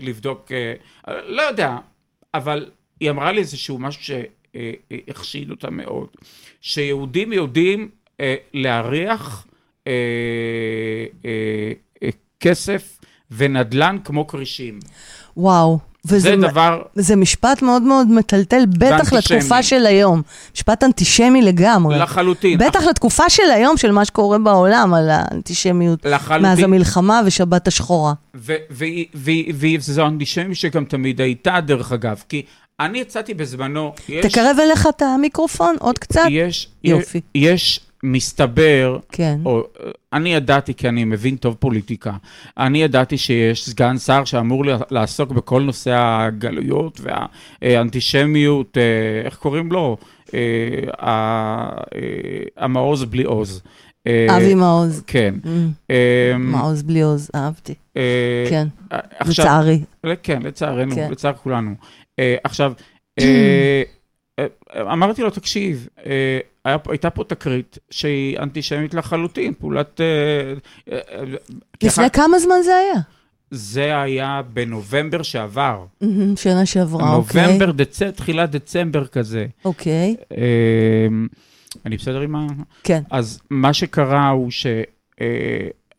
לבדוק, 0.00 0.52
אה, 0.52 0.74
אה, 1.08 1.22
לא 1.26 1.42
יודע, 1.42 1.76
אבל 2.34 2.70
היא 3.00 3.10
אמרה 3.10 3.32
לי 3.32 3.40
איזשהו 3.40 3.78
משהו 3.78 4.02
שהחשיד 4.02 5.50
אותה 5.50 5.70
מאוד, 5.70 6.08
שיהודים 6.60 7.32
יודעים 7.32 7.88
אה, 8.20 8.34
להריח 8.54 9.46
אה, 9.86 9.92
אה, 11.24 11.72
אה, 12.02 12.08
כסף 12.40 12.98
ונדל"ן 13.30 13.96
כמו 14.04 14.26
כרישים. 14.26 14.78
וואו. 15.36 15.78
וזה 16.04 16.18
זה 16.18 16.36
דבר... 16.36 16.82
זה 16.94 17.16
משפט 17.16 17.62
מאוד 17.62 17.82
מאוד 17.82 18.10
מטלטל, 18.10 18.64
בטח. 18.78 19.12
לתקופה 19.12 19.62
של 19.62 19.86
היום. 19.86 20.22
משפט 20.54 20.84
אנטישמי 20.84 21.42
לגמרי. 21.42 21.98
לחלוטין. 21.98 22.58
בטח 22.58 22.82
לתקופה 22.84 23.30
של 23.30 23.50
היום, 23.54 23.76
של 23.76 23.92
מה 23.92 24.04
שקורה 24.04 24.38
בעולם, 24.38 24.94
על 24.94 25.10
האנטישמיות. 25.10 26.06
לחלוטין. 26.06 26.42
מאז 26.42 26.58
המלחמה 26.58 27.20
ושבת 27.26 27.68
השחורה. 27.68 28.12
וזו 29.14 30.06
אנטישמי 30.06 30.54
שגם 30.54 30.84
תמיד 30.84 31.20
הייתה, 31.20 31.60
דרך 31.60 31.92
אגב, 31.92 32.22
כי 32.28 32.42
אני 32.80 32.98
יצאתי 32.98 33.34
בזמנו, 33.34 33.92
יש, 34.08 34.26
תקרב 34.26 34.56
אליך 34.62 34.86
את 34.86 35.02
המיקרופון 35.02 35.76
עוד 35.80 35.98
קצת. 35.98 36.24
יש, 36.30 36.68
יופי. 36.84 37.20
יש, 37.34 37.80
מסתבר, 38.04 38.98
כן. 39.12 39.38
או, 39.44 39.62
אני 40.12 40.34
ידעתי, 40.34 40.74
כי 40.74 40.88
אני 40.88 41.04
מבין 41.04 41.36
טוב 41.36 41.56
פוליטיקה, 41.58 42.12
אני 42.58 42.82
ידעתי 42.82 43.18
שיש 43.18 43.70
סגן 43.70 43.98
שר 43.98 44.24
שאמור 44.24 44.64
לעסוק 44.90 45.30
בכל 45.30 45.62
נושא 45.62 45.94
הגלויות 45.96 47.00
והאנטישמיות, 47.62 48.78
אה, 48.78 49.26
איך 49.26 49.36
קוראים 49.36 49.72
לו? 49.72 49.96
אה, 50.34 50.40
אה, 51.02 51.70
המעוז 52.56 53.04
בלי 53.04 53.22
עוז. 53.22 53.62
אבי 54.30 54.54
מעוז. 54.54 55.02
כן. 55.06 55.34
Mm, 55.44 55.88
מעוז 56.38 56.82
בלי 56.82 57.00
עוז, 57.02 57.30
אהבתי. 57.34 57.74
אה, 57.96 58.44
כן, 58.50 58.68
לצערי. 59.26 59.80
כן, 60.22 60.42
לצערנו, 60.42 60.94
כן. 60.94 61.10
לצער 61.10 61.32
כולנו. 61.32 61.74
עכשיו, 62.44 62.72
אמרתי 64.80 65.22
לו, 65.22 65.30
תקשיב, 65.30 65.88
אה, 66.06 66.38
היה 66.64 66.76
הייתה 66.88 67.10
פה 67.10 67.24
תקרית 67.24 67.78
שהיא 67.90 68.38
אנטישמית 68.38 68.94
לחלוטין, 68.94 69.52
פעולת... 69.58 70.00
אה, 70.00 70.06
אה, 70.92 70.98
אה, 71.18 71.24
לפני 71.82 71.90
ככה- 71.90 72.08
כמה 72.08 72.38
זמן 72.38 72.54
זה 72.64 72.76
היה? 72.76 72.94
זה 73.50 74.00
היה 74.00 74.40
בנובמבר 74.52 75.22
שעבר. 75.22 75.84
שנה 76.36 76.66
שעברה, 76.66 77.14
אוקיי. 77.14 77.46
נובמבר, 77.46 77.70
דצמבר, 77.70 78.10
תחילת 78.10 78.50
דצמבר 78.50 79.06
כזה. 79.06 79.46
אוקיי, 79.64 80.16
אה, 80.32 81.06
אני 81.86 81.96
בסדר 81.96 82.20
עם 82.20 82.36
ה... 82.36 82.46
כן. 82.84 83.02
אז 83.10 83.40
מה 83.50 83.72
שקרה 83.72 84.28
הוא 84.28 84.50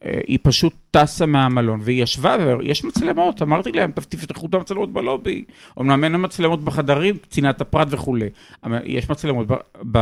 שהיא 0.06 0.40
פשוט 0.44 0.74
טסה 0.92 1.26
מהמלון, 1.26 1.80
והיא 1.84 2.04
ישבה, 2.04 2.38
ויש 2.60 2.84
מצלמות, 2.84 3.42
אמרתי 3.42 3.72
להם, 3.72 3.92
"טוב, 3.92 4.04
תפתחו 4.10 4.46
את 4.46 4.54
המצלמות 4.54 4.94
בלובי. 4.94 5.44
אמנם 5.80 6.04
אין 6.04 6.16
מצלמות 6.18 6.64
בחדרים, 6.64 7.18
צנעת 7.30 7.62
הפרט 7.62 7.88
וכולי. 7.92 8.30
יש 8.84 9.10
מצלמות 9.10 9.48
ב... 9.48 9.54
ב... 9.92 9.98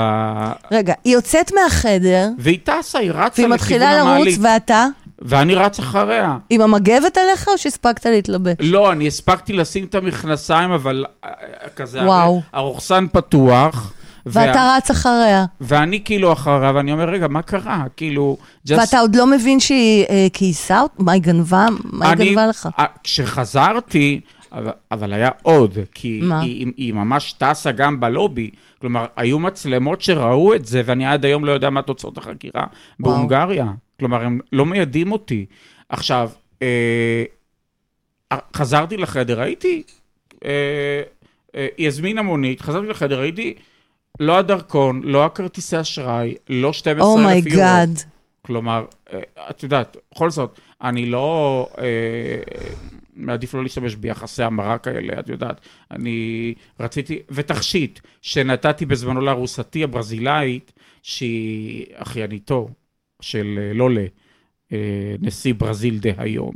רגע, 0.72 0.94
היא 1.04 1.14
יוצאת 1.14 1.52
מהחדר, 1.54 2.30
והיא 2.38 2.60
טסה, 2.64 3.00
היא 3.00 3.12
רצה 3.12 3.18
והיא 3.18 3.28
לכיוון 3.28 3.52
מתחילה 3.52 3.96
לרוץ, 3.96 4.08
המעלית, 4.08 4.40
ואתה? 4.42 4.88
ואני 5.20 5.56
רץ 5.56 5.80
אחריה. 5.80 6.38
עם 6.50 6.62
המגבת 6.62 7.18
עליך, 7.18 7.48
או 7.48 7.58
שהספקת 7.58 8.06
להתלבש? 8.06 8.56
לא, 8.60 8.92
אני 8.92 9.08
הספקתי 9.08 9.54
לשים 9.54 9.86
את 9.86 9.96
המכנסיים, 9.96 10.72
אבל 10.72 11.06
אה, 11.26 11.30
כזה, 11.76 12.04
וואו. 12.06 12.42
הרוכסן 12.54 13.06
פתוח. 13.12 13.94
וה- 14.26 14.42
ואתה 14.48 14.76
רץ 14.78 14.92
אחריה. 14.92 15.46
ואני 15.62 16.02
כאילו 16.06 16.34
אחריה, 16.34 16.72
ואני 16.76 16.92
אומר, 16.92 17.10
רגע, 17.10 17.28
מה 17.28 17.42
קרה? 17.42 17.84
כאילו, 17.98 18.38
just- 18.70 18.74
ואתה 18.80 19.00
עוד 19.00 19.16
לא 19.16 19.28
מבין 19.28 19.60
שהיא 19.60 20.06
אה, 20.10 20.28
אותך? 20.30 20.74
מה 21.00 21.12
היא 21.12 21.22
גנבה? 21.22 21.66
מה 21.84 22.06
היא 22.06 22.14
אני- 22.14 22.30
גנבה 22.30 22.48
לך? 22.48 22.70
אה, 22.80 22.86
כשחזרתי, 23.04 24.20
אבל, 24.52 24.72
אבל 24.92 25.14
היה 25.14 25.30
עוד, 25.42 25.78
כי 25.94 26.20
מה? 26.24 26.42
היא, 26.42 26.68
היא 26.78 26.94
ממש 26.94 27.34
טסה 27.34 27.72
גם 27.72 28.00
בלובי. 28.00 28.50
כלומר, 28.82 29.06
היו 29.16 29.40
מצלמות 29.40 30.02
שראו 30.02 30.56
את 30.56 30.66
זה, 30.66 30.82
ואני 30.86 31.06
עד 31.06 31.26
היום 31.26 31.46
לא 31.46 31.52
יודע 31.52 31.70
מה 31.70 31.82
תוצאות 31.82 32.18
החקירה 32.18 32.64
וואו. 33.00 33.14
בהונגריה. 33.16 33.66
כלומר, 34.00 34.24
הם 34.26 34.40
לא 34.52 34.66
מיידעים 34.66 35.12
אותי. 35.12 35.46
עכשיו, 35.90 36.30
אה, 36.62 37.24
חזרתי 38.56 38.98
לחדר, 38.98 39.42
הייתי, 39.42 39.84
אה, 40.46 40.50
אה, 41.56 41.68
היא 41.78 41.88
הזמינה 41.88 42.22
מונית, 42.22 42.62
חזרתי 42.62 42.88
לחדר, 42.88 43.20
הייתי, 43.20 43.54
לא 44.20 44.38
הדרכון, 44.38 45.02
לא 45.04 45.26
הכרטיסי 45.26 45.82
אשראי, 45.82 46.36
לא 46.50 46.74
12,000 46.74 46.98
יורו. 46.98 47.20
Oh 47.20 47.37
my 47.37 47.55
God. 47.55 47.90
כלומר, 48.42 48.86
אה, 49.14 49.20
את 49.50 49.64
יודעת, 49.64 49.98
בכל 50.12 50.30
זאת, 50.30 50.60
אני 50.82 51.06
לא... 51.06 51.68
אה, 51.78 52.42
מעדיף 53.16 53.54
לא 53.54 53.64
להשתמש 53.64 53.96
ביחסי 53.96 54.44
המרה 54.44 54.78
כאלה, 54.78 55.20
את 55.20 55.30
יודעת. 55.30 55.62
אני 55.92 56.54
רציתי, 56.80 57.20
ותכשיט 57.30 58.00
שנתתי 58.22 58.86
בזמנו 58.86 59.22
לארוסתי 59.22 59.84
הברזילאית, 59.84 60.72
שהיא 61.02 61.86
אחייניתו 61.94 62.70
של 63.22 63.60
אה, 63.62 63.74
לולה, 63.74 64.06
נשיא 65.20 65.54
ברזיל 65.54 65.98
דהיום. 65.98 66.54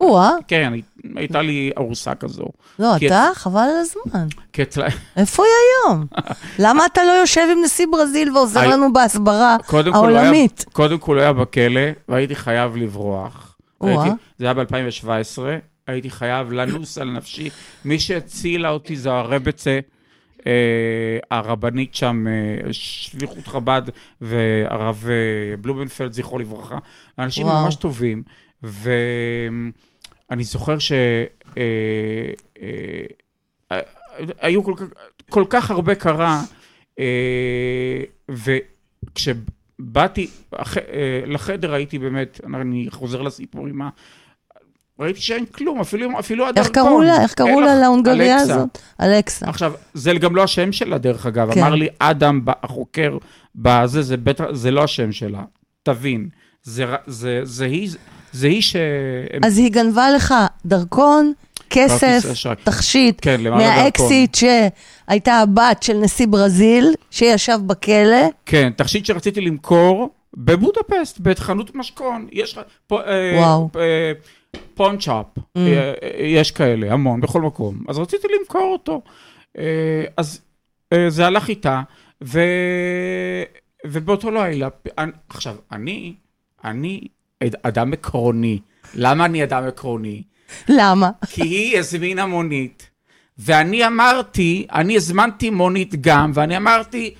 או-אה, 0.00 0.30
כן, 0.48 0.72
הי- 0.72 0.82
הייתה 1.16 1.42
לי 1.42 1.70
ארוסה 1.78 2.14
כזו. 2.14 2.44
לא, 2.78 2.96
אתה? 2.96 3.28
חבל 3.34 3.60
על 3.60 3.76
הזמן. 3.80 4.26
איפה 5.16 5.42
היא 5.42 5.52
היום? 5.92 6.06
למה 6.64 6.86
אתה 6.86 7.04
לא 7.04 7.10
יושב 7.12 7.46
עם 7.52 7.58
נשיא 7.64 7.86
ברזיל 7.92 8.36
ועוזר 8.36 8.60
לנו 8.68 8.92
בהסברה 8.92 9.56
העולמית? 9.94 10.64
קודם 10.72 10.98
כל 10.98 11.14
הוא 11.14 11.22
היה 11.22 11.32
בכלא, 11.32 11.80
והייתי 12.08 12.34
חייב 12.34 12.76
לברוח. 12.76 13.56
הייתי, 13.80 14.08
זה 14.38 14.44
היה 14.44 14.54
ב-2017, 14.54 15.38
הייתי 15.86 16.10
חייב 16.10 16.52
לנוס 16.52 16.98
על 16.98 17.10
נפשי. 17.10 17.50
מי 17.84 17.98
שהצילה 18.00 18.70
אותי 18.70 18.96
זו 18.96 19.10
הרבצה, 19.10 19.78
אה, 20.46 20.52
הרבנית 21.30 21.94
שם, 21.94 22.26
אה, 22.28 22.72
שליחות 22.72 23.46
חב"ד, 23.46 23.82
והרב 24.20 25.04
אה, 25.08 25.56
בלומנפלד, 25.56 26.12
זכרו 26.12 26.38
לברכה. 26.38 26.78
אנשים 27.18 27.46
וואו. 27.46 27.64
ממש 27.64 27.74
טובים. 27.74 28.22
ואני 30.30 30.44
זוכר 30.44 30.78
ש... 30.78 30.92
אה, 31.58 31.62
אה, 33.70 33.80
היו 34.40 34.64
כל 34.64 34.74
כך, 34.76 34.86
כל 35.30 35.44
כך 35.50 35.70
הרבה 35.70 35.94
קרה, 35.94 36.42
אה, 36.98 38.02
וכשבאתי 39.08 40.30
לחדר 41.26 41.74
הייתי 41.74 41.98
באמת, 41.98 42.40
אני 42.54 42.86
חוזר 42.90 43.22
לסיפור 43.22 43.66
עם 43.66 43.82
ה... 43.82 43.88
ראיתי 44.98 45.20
שאין 45.20 45.46
כלום, 45.46 45.80
אפילו, 45.80 46.18
אפילו 46.18 46.44
איך 46.44 46.56
הדרכון. 46.56 46.72
קראו 46.72 47.02
לה? 47.02 47.22
איך 47.22 47.34
קראו 47.34 47.60
לה 47.60 47.74
להונגריה. 47.74 48.36
הזאת? 48.36 48.78
אלכסה. 49.00 49.48
עכשיו, 49.48 49.72
זה 49.94 50.12
גם 50.12 50.36
לא 50.36 50.42
השם 50.42 50.72
שלה, 50.72 50.98
דרך 50.98 51.26
אגב. 51.26 51.54
כן. 51.54 51.60
אמר 51.60 51.74
לי 51.74 51.88
אדם, 51.98 52.40
החוקר 52.62 53.18
בזה, 53.54 54.02
זה 54.02 54.16
בטח, 54.16 54.44
זה 54.52 54.70
לא 54.70 54.84
השם 54.84 55.12
שלה. 55.12 55.42
תבין. 55.82 56.28
זה, 56.62 56.84
זה, 57.06 57.40
זה 57.42 57.64
היא, 57.64 57.90
זה 58.32 58.46
היא 58.46 58.62
ש... 58.62 58.76
אז 59.44 59.58
היא 59.58 59.72
גנבה 59.72 60.10
לך 60.10 60.34
דרכון, 60.66 61.32
כסף. 61.70 62.20
תכשיט, 62.64 63.18
כן. 63.22 63.40
מהאקסיט 63.42 64.34
שהייתה 64.34 65.32
הבת 65.32 65.82
של 65.82 65.96
נשיא 65.96 66.26
ברזיל, 66.26 66.94
שישב 67.10 67.58
בכלא. 67.66 68.26
כן, 68.46 68.72
תכשיט 68.76 69.06
שרציתי 69.06 69.40
למכור 69.40 70.10
בבודפסט, 70.36 71.18
בחנות 71.20 71.74
משכון. 71.74 72.28
יש 72.32 72.58
לך... 72.58 72.64
אה, 72.92 73.32
וואו. 73.38 73.68
אה, 73.76 74.12
פונצ'אפ, 74.74 75.26
Mm. 75.38 75.60
אה, 75.60 75.92
אה, 76.02 76.26
יש 76.26 76.50
כאלה, 76.50 76.92
המון, 76.92 77.20
בכל 77.20 77.40
מקום. 77.40 77.84
אז 77.88 77.98
רציתי 77.98 78.26
למכור 78.40 78.72
אותו. 78.72 79.02
אה, 79.58 80.04
אז 80.16 80.40
אה, 80.92 81.10
זה 81.10 81.26
הלך 81.26 81.48
איתה, 81.48 81.82
ו... 82.24 82.40
ובאותו 83.86 84.30
לילה, 84.30 84.68
עכשיו, 85.28 85.56
אני, 85.72 86.14
אני 86.64 87.00
אדם 87.62 87.92
עקרוני. 87.92 88.60
למה 88.94 89.24
אני 89.24 89.44
אדם 89.44 89.64
עקרוני? 89.66 90.22
למה? 90.68 91.10
כי 91.26 91.42
היא 91.42 91.78
הזמינה 91.78 92.26
מונית, 92.26 92.90
ואני 93.38 93.86
אמרתי, 93.86 94.66
אני 94.72 94.96
הזמנתי 94.96 95.50
מונית 95.50 95.94
גם, 96.00 96.30
ואני 96.34 96.56
אמרתי, 96.56 97.14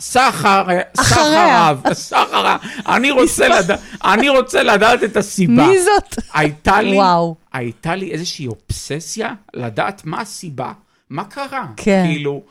סחר, 0.00 0.66
סחר 0.96 1.20
אחריה. 1.20 1.70
רב, 1.70 1.92
סחר 1.92 2.46
רב, 2.46 2.60
אני 2.86 3.10
רוצה 3.10 3.48
לדעת, 3.48 3.80
אני 4.04 4.28
רוצה 4.28 4.62
לדעת 4.62 5.04
את 5.04 5.16
הסיבה. 5.16 5.66
מי 5.66 5.82
זאת? 5.82 6.24
הייתה 6.34 6.82
לי, 6.82 6.96
וואו. 6.96 7.36
הייתה 7.52 7.94
לי 7.94 8.10
איזושהי 8.10 8.46
אובססיה 8.46 9.34
לדעת 9.54 10.04
מה 10.04 10.20
הסיבה, 10.20 10.72
מה 11.10 11.24
קרה. 11.24 11.66
כן. 11.76 12.04
כאילו, 12.06 12.42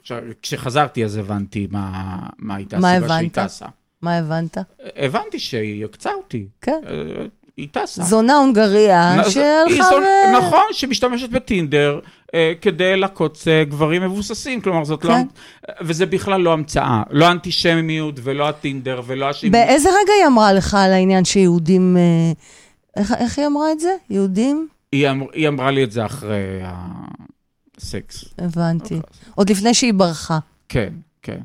עכשיו, 0.00 0.18
כשחזרתי 0.42 1.04
אז 1.04 1.16
הבנתי 1.16 1.68
מה, 1.70 2.16
מה 2.38 2.54
הייתה 2.54 2.76
הסיבה 2.76 3.08
שהיא? 3.18 3.30
טסה. 3.32 3.66
מה 4.06 4.16
הבנת? 4.18 4.58
הבנתי 4.96 5.38
שהיא 5.38 5.84
עקצה 5.84 6.10
אותי. 6.12 6.46
כן. 6.60 6.80
אה, 6.86 7.26
היא 7.56 7.68
טסה. 7.72 8.02
זונה 8.02 8.36
הונגריה 8.36 9.16
שהלכה 9.30 9.94
ו... 9.94 10.36
נכון, 10.38 10.64
שמשתמשת 10.72 11.30
בטינדר 11.30 12.00
אה, 12.34 12.52
כדי 12.60 12.96
לעקוץ 12.96 13.48
אה, 13.48 13.64
גברים 13.64 14.02
מבוססים, 14.02 14.60
כלומר 14.60 14.84
זאת 14.84 15.04
לא... 15.04 15.10
כן. 15.10 15.26
וזה 15.80 16.06
בכלל 16.06 16.40
לא 16.40 16.52
המצאה. 16.52 17.02
לא 17.10 17.26
האנטישמיות 17.26 18.14
ולא 18.22 18.48
הטינדר 18.48 19.02
ולא 19.06 19.28
השימוש. 19.28 19.52
באיזה 19.52 19.88
רגע 19.88 20.12
היא 20.20 20.26
אמרה 20.26 20.52
לך 20.52 20.74
על 20.74 20.92
העניין 20.92 21.24
שיהודים... 21.24 21.96
אה, 21.96 22.32
איך, 22.96 23.12
איך 23.18 23.38
היא 23.38 23.46
אמרה 23.46 23.72
את 23.72 23.80
זה? 23.80 23.96
יהודים? 24.10 24.68
היא, 24.92 25.10
אמר, 25.10 25.26
היא 25.32 25.48
אמרה 25.48 25.70
לי 25.70 25.84
את 25.84 25.92
זה 25.92 26.06
אחרי 26.06 26.60
הסקס. 27.78 28.24
הבנתי. 28.38 29.00
עוד 29.34 29.50
לפני 29.50 29.74
שהיא 29.74 29.94
ברחה. 29.94 30.38
כן, 30.68 30.92
כן. 31.22 31.40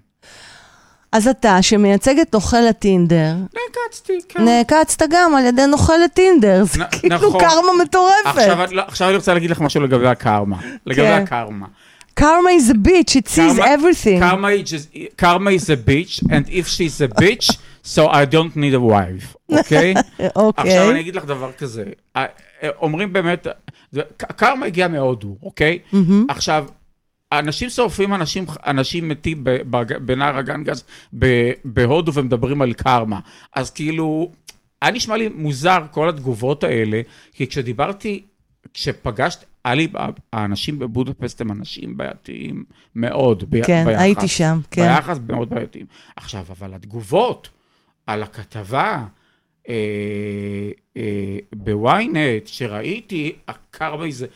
אז 1.12 1.27
אתה, 1.27 1.62
שמייצג 1.62 2.20
את 2.20 2.34
נוכל 2.34 2.68
הטינדר, 2.70 3.34
נעקצתי, 3.36 4.13
כן. 4.30 4.44
נעקצת 4.46 5.01
גם 5.10 5.36
על 5.36 5.46
ידי 5.46 5.65
נוכל 5.68 6.03
הטינדר. 6.06 6.63
זה 6.63 6.84
נ- 6.84 6.88
כאילו 6.91 7.15
נכון. 7.15 7.39
קרמה 7.41 7.84
מטורפת. 7.84 8.13
עכשיו, 8.25 8.58
לא, 8.72 8.82
עכשיו 8.88 9.08
אני 9.08 9.15
רוצה 9.18 9.34
להגיד 9.34 9.50
לך 9.50 9.62
משהו 9.62 9.82
לגבי 9.82 10.08
הקרמה. 10.08 10.58
לגבי 10.86 11.08
כן. 11.08 11.22
הקרמה. 11.24 11.65
קרמה 12.13 12.50
is 12.60 12.72
a 12.72 12.88
bitch, 12.88 13.10
it 13.15 13.27
sees 13.27 13.58
Karma- 13.58 13.63
everything. 13.63 14.20
Karma 14.20 14.48
is, 14.48 14.88
karma 15.18 15.50
is 15.50 15.70
a 15.70 15.89
bitch, 15.89 16.24
and 16.30 16.50
if 16.50 16.68
she's 16.68 17.01
a 17.01 17.22
bitch, 17.22 17.58
so 17.96 18.08
I 18.08 18.25
don't 18.34 18.56
need 18.56 18.75
a 18.75 18.91
wife, 18.91 19.36
אוקיי? 19.58 19.94
אוקיי. 20.36 20.63
עכשיו 20.72 20.91
אני 20.91 21.00
אגיד 21.00 21.15
לך 21.15 21.25
דבר 21.25 21.51
כזה, 21.58 21.84
אומרים 22.82 23.13
באמת, 23.13 23.48
קרמה 24.18 24.65
הגיע 24.65 24.88
מהודו, 24.88 25.36
אוקיי? 25.44 25.80
עכשיו, 26.30 26.65
אנשים 27.32 27.70
שורפים 27.70 28.14
אנשים, 28.14 28.46
אנשים 28.66 29.10
מתים 29.10 29.44
בנהר 30.06 30.38
הגנגס 30.38 30.84
בהודו 31.66 32.14
ומדברים 32.14 32.62
על 32.62 32.74
קרמה. 32.74 33.20
אז 33.56 33.72
כאילו, 33.72 34.32
היה 34.82 34.92
נשמע 34.92 35.18
לי 35.18 35.30
מוזר 35.36 35.80
כל 35.92 36.10
התגובות 36.10 36.64
האלה, 36.64 37.02
כי 37.34 37.48
כשדיברתי, 37.48 38.24
כשפגשת, 38.74 39.46
היה 39.66 39.76
לי, 39.76 39.88
האנשים 40.34 40.80
בבודפסט 40.80 41.42
הם 41.42 41.52
אנשים 41.52 41.98
בעייתיים 41.98 42.64
מאוד, 42.96 43.44
ב- 43.50 43.64
כן, 43.66 43.86
ביחס. 43.86 44.02
הייתי 44.02 44.28
שם, 44.28 44.60
כן. 44.72 44.82
ביחס 44.96 45.20
מאוד 45.28 45.50
בעייתיים. 45.50 45.86
עכשיו, 46.16 46.46
אבל 46.50 46.74
התגובות 46.74 47.50
על 48.08 48.24
הכתבה, 48.24 49.06
אה, 49.70 49.74
אה, 50.98 51.38
בוויינט, 51.56 52.48
שראיתי, 52.48 53.36
הקרמה 53.48 54.06
זה, 54.10 54.28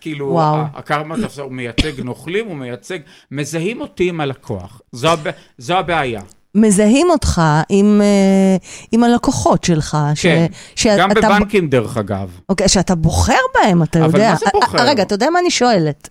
כאילו, 0.00 0.26
וואו. 0.26 0.56
הקרמה 0.74 1.14
תפסה, 1.22 1.42
הוא 1.42 1.52
מייצג 1.52 2.00
נוכלים, 2.04 2.46
הוא 2.46 2.56
מייצג, 2.56 2.98
מזהים 3.30 3.80
אותי 3.80 4.08
עם 4.08 4.20
הלקוח. 4.20 4.80
זו, 4.92 5.08
הב, 5.08 5.26
זו 5.58 5.74
הבעיה. 5.78 6.20
מזהים 6.54 7.10
אותך 7.10 7.42
עם, 7.68 8.00
אה, 8.02 8.56
עם 8.92 9.04
הלקוחות 9.04 9.64
שלך. 9.64 9.96
ש- 10.14 10.22
כן, 10.22 10.46
שאתה 10.76 11.02
גם 11.02 11.08
ב- 11.08 11.14
בבנקים 11.18 11.68
דרך 11.68 11.96
אגב. 11.96 12.40
אוקיי, 12.48 12.68
שאתה 12.68 12.94
בוחר 12.94 13.32
בהם, 13.54 13.82
אתה 13.82 13.98
אבל 13.98 14.06
יודע. 14.06 14.30
מה 14.30 14.36
זה 14.36 14.46
אה, 14.46 14.50
בוחר? 14.60 14.78
אה, 14.78 14.84
רגע, 14.84 15.02
אתה 15.02 15.14
יודע 15.14 15.30
מה 15.30 15.38
אני 15.38 15.50
שואלת? 15.50 16.08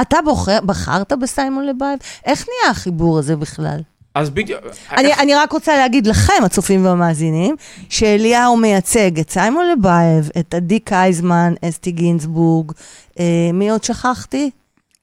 אתה 0.00 0.16
בוחר, 0.24 0.58
בחרת 0.66 1.12
בסיימון 1.12 1.66
לבייב? 1.66 1.98
איך 2.24 2.46
נהיה 2.48 2.70
החיבור 2.70 3.18
הזה 3.18 3.36
בכלל? 3.36 3.80
אז 4.16 4.30
בדיוק, 4.30 4.60
אני, 4.92 5.14
אני 5.14 5.34
רק 5.34 5.52
רוצה 5.52 5.76
להגיד 5.76 6.06
לכם, 6.06 6.44
הצופים 6.44 6.84
והמאזינים, 6.84 7.56
שאליהו 7.88 8.56
מייצג 8.56 9.20
את 9.20 9.30
סיימון 9.30 9.64
לבייב, 9.72 10.30
את 10.38 10.54
עדי 10.54 10.78
קייזמן, 10.78 11.54
אסתי 11.68 11.90
גינזבורג, 11.90 12.72
אה, 13.20 13.24
מי 13.52 13.70
עוד 13.70 13.84
שכחתי? 13.84 14.50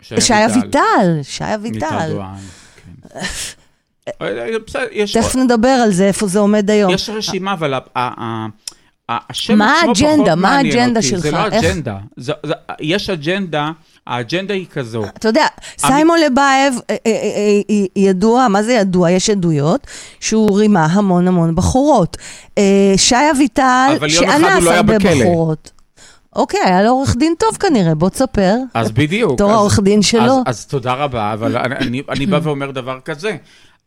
שי 0.01 0.45
אביטל, 0.45 1.19
שי 1.23 1.55
אביטל. 1.55 2.19
כן. 2.19 3.21
אה, 4.21 4.27
אה, 4.27 4.59
בסדר, 4.67 4.85
יש 4.91 5.17
תכף 5.17 5.35
נדבר 5.35 5.67
על 5.83 5.91
זה, 5.91 6.07
איפה 6.07 6.27
זה 6.27 6.39
עומד 6.39 6.69
היום. 6.69 6.93
יש 6.93 7.09
רשימה, 7.09 7.53
אבל 7.53 7.73
השם 9.09 9.57
מה 9.57 9.73
עצמו 9.79 9.89
האג'נדה? 9.89 10.15
פחות 10.15 10.27
מה 10.27 10.35
מעניין 10.35 10.79
האג'נדה 10.79 10.99
אותי. 10.99 11.17
זה 11.17 11.27
שלך? 11.29 11.33
לא 11.33 11.45
איך- 11.45 11.65
אג'נדה. 11.65 11.97
זה- 12.17 12.33
זה- 12.45 12.53
יש 12.79 13.09
אג'נדה, 13.09 13.71
האג'נדה 14.07 14.53
היא 14.53 14.65
כזו. 14.71 15.03
אתה 15.05 15.27
יודע, 15.29 15.45
סיימון 15.77 16.17
לבייב 16.19 16.73
אה, 16.89 16.95
אה, 17.07 17.11
אה, 17.69 17.85
ידוע, 17.95 18.47
מה 18.47 18.63
זה 18.63 18.73
ידוע? 18.73 19.11
יש 19.11 19.29
עדויות 19.29 19.87
שהוא 20.19 20.57
רימה 20.59 20.85
המון 20.85 21.27
המון 21.27 21.55
בחורות. 21.55 22.17
שי 22.97 23.15
אביטל, 23.35 23.95
שאנס 24.07 24.63
לא 24.63 24.73
הרבה 24.73 24.97
בכלא. 24.99 25.11
בחורות. 25.21 25.71
אוקיי, 26.35 26.59
היה 26.65 26.83
לו 26.83 26.89
עורך 26.89 27.15
דין 27.17 27.33
טוב 27.39 27.57
כנראה, 27.57 27.95
בוא 27.95 28.09
תספר. 28.09 28.55
אז 28.73 28.91
בדיוק. 28.91 29.33
בתור 29.33 29.49
אז- 29.51 29.55
העורך 29.55 29.79
דין 29.79 30.01
שלו. 30.01 30.21
אז, 30.23 30.41
אז 30.45 30.65
תודה 30.65 30.93
רבה, 30.93 31.33
אבל 31.33 31.57
אני, 31.57 31.75
אני, 31.75 32.01
אני 32.09 32.25
בא 32.25 32.39
ואומר 32.43 32.71
דבר 32.71 32.99
כזה. 33.05 33.37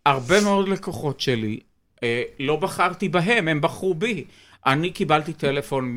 הרבה 0.07 0.41
מאוד 0.41 0.69
לקוחות 0.69 1.21
שלי, 1.21 1.59
אה, 2.03 2.23
לא 2.41 2.57
בחרתי 2.57 3.09
בהם, 3.09 3.49
הם 3.49 3.61
בחרו 3.61 3.95
בי. 3.95 4.25
אני 4.67 4.91
קיבלתי 4.91 5.33
טלפון 5.33 5.97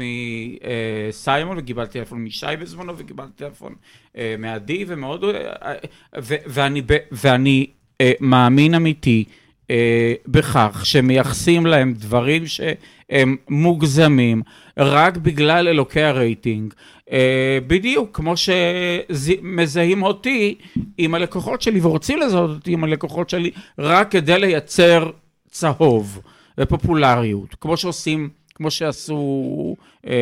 מסיימון, 1.11 1.57
וקיבלתי 1.57 1.99
טלפון 1.99 2.23
משי 2.23 2.45
בזמנו, 2.61 2.97
וקיבלתי 2.97 3.31
טלפון 3.35 3.75
אה, 4.17 4.35
מעדי, 4.39 4.85
ומאוד... 4.87 5.23
אה, 5.23 5.29
אה, 5.61 5.73
ו, 6.21 6.35
ואני, 6.45 6.81
ואני 7.11 7.67
אה, 8.01 8.11
מאמין 8.19 8.73
אמיתי 8.73 9.23
אה, 9.71 10.13
בכך 10.27 10.81
שמייחסים 10.83 11.65
להם 11.65 11.93
דברים 11.93 12.47
שהם 12.47 13.35
מוגזמים, 13.49 14.41
רק 14.77 15.17
בגלל 15.17 15.67
אלוקי 15.67 16.01
הרייטינג. 16.01 16.73
אה, 17.11 17.57
בדיוק, 17.67 18.09
כמו 18.15 18.33
שמזהים 18.37 20.03
אותי 20.03 20.55
עם 20.97 21.15
הלקוחות 21.15 21.61
שלי, 21.61 21.79
ורוצים 21.81 22.19
לזהות 22.19 22.49
אותי 22.49 22.73
עם 22.73 22.83
הלקוחות 22.83 23.29
שלי, 23.29 23.51
רק 23.79 24.11
כדי 24.11 24.39
לייצר 24.39 25.09
צהוב 25.49 26.21
ופופולריות, 26.57 27.55
כמו 27.61 27.77
שעושים, 27.77 28.29
כמו 28.59 28.71
שעשו 28.71 29.75
אה, 30.07 30.13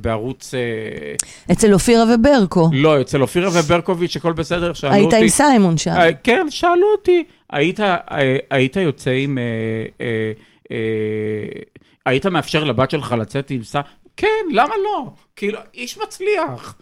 בערוץ... 0.00 0.54
אה, 0.54 0.60
אצל 1.52 1.72
אופירה 1.72 2.04
וברקו. 2.14 2.70
לא, 2.72 3.00
אצל 3.00 3.22
אופירה 3.22 3.48
וברקוביץ', 3.52 4.16
הכל 4.16 4.32
בסדר, 4.32 4.72
שאלו 4.72 4.92
היית 4.92 5.04
אותי... 5.04 5.16
עם 5.16 5.28
סיימון 5.28 5.78
שם. 5.78 5.90
אה, 5.90 6.12
כן, 6.12 6.46
שאלו 6.50 6.86
אותי, 6.92 7.24
היית, 7.50 7.80
אה, 7.80 8.36
היית 8.50 8.76
יוצא 8.76 9.10
עם... 9.10 9.38
אה, 9.38 9.42
אה, 10.00 10.32
אה, 10.70 11.62
היית 12.06 12.26
מאפשר 12.26 12.64
לבת 12.64 12.90
שלך 12.90 13.14
לצאת 13.18 13.50
עם 13.50 13.62
סע... 13.62 13.80
כן, 14.16 14.26
למה 14.52 14.74
לא? 14.84 15.10
כאילו, 15.36 15.58
איש 15.74 15.98
מצליח. 15.98 16.74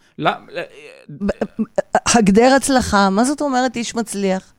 הגדר 2.14 2.53
הצלחה, 2.57 3.11
מה 3.11 3.25
זאת 3.25 3.40
אומרת 3.40 3.77
איש 3.77 3.94
מצליח? 3.94 4.53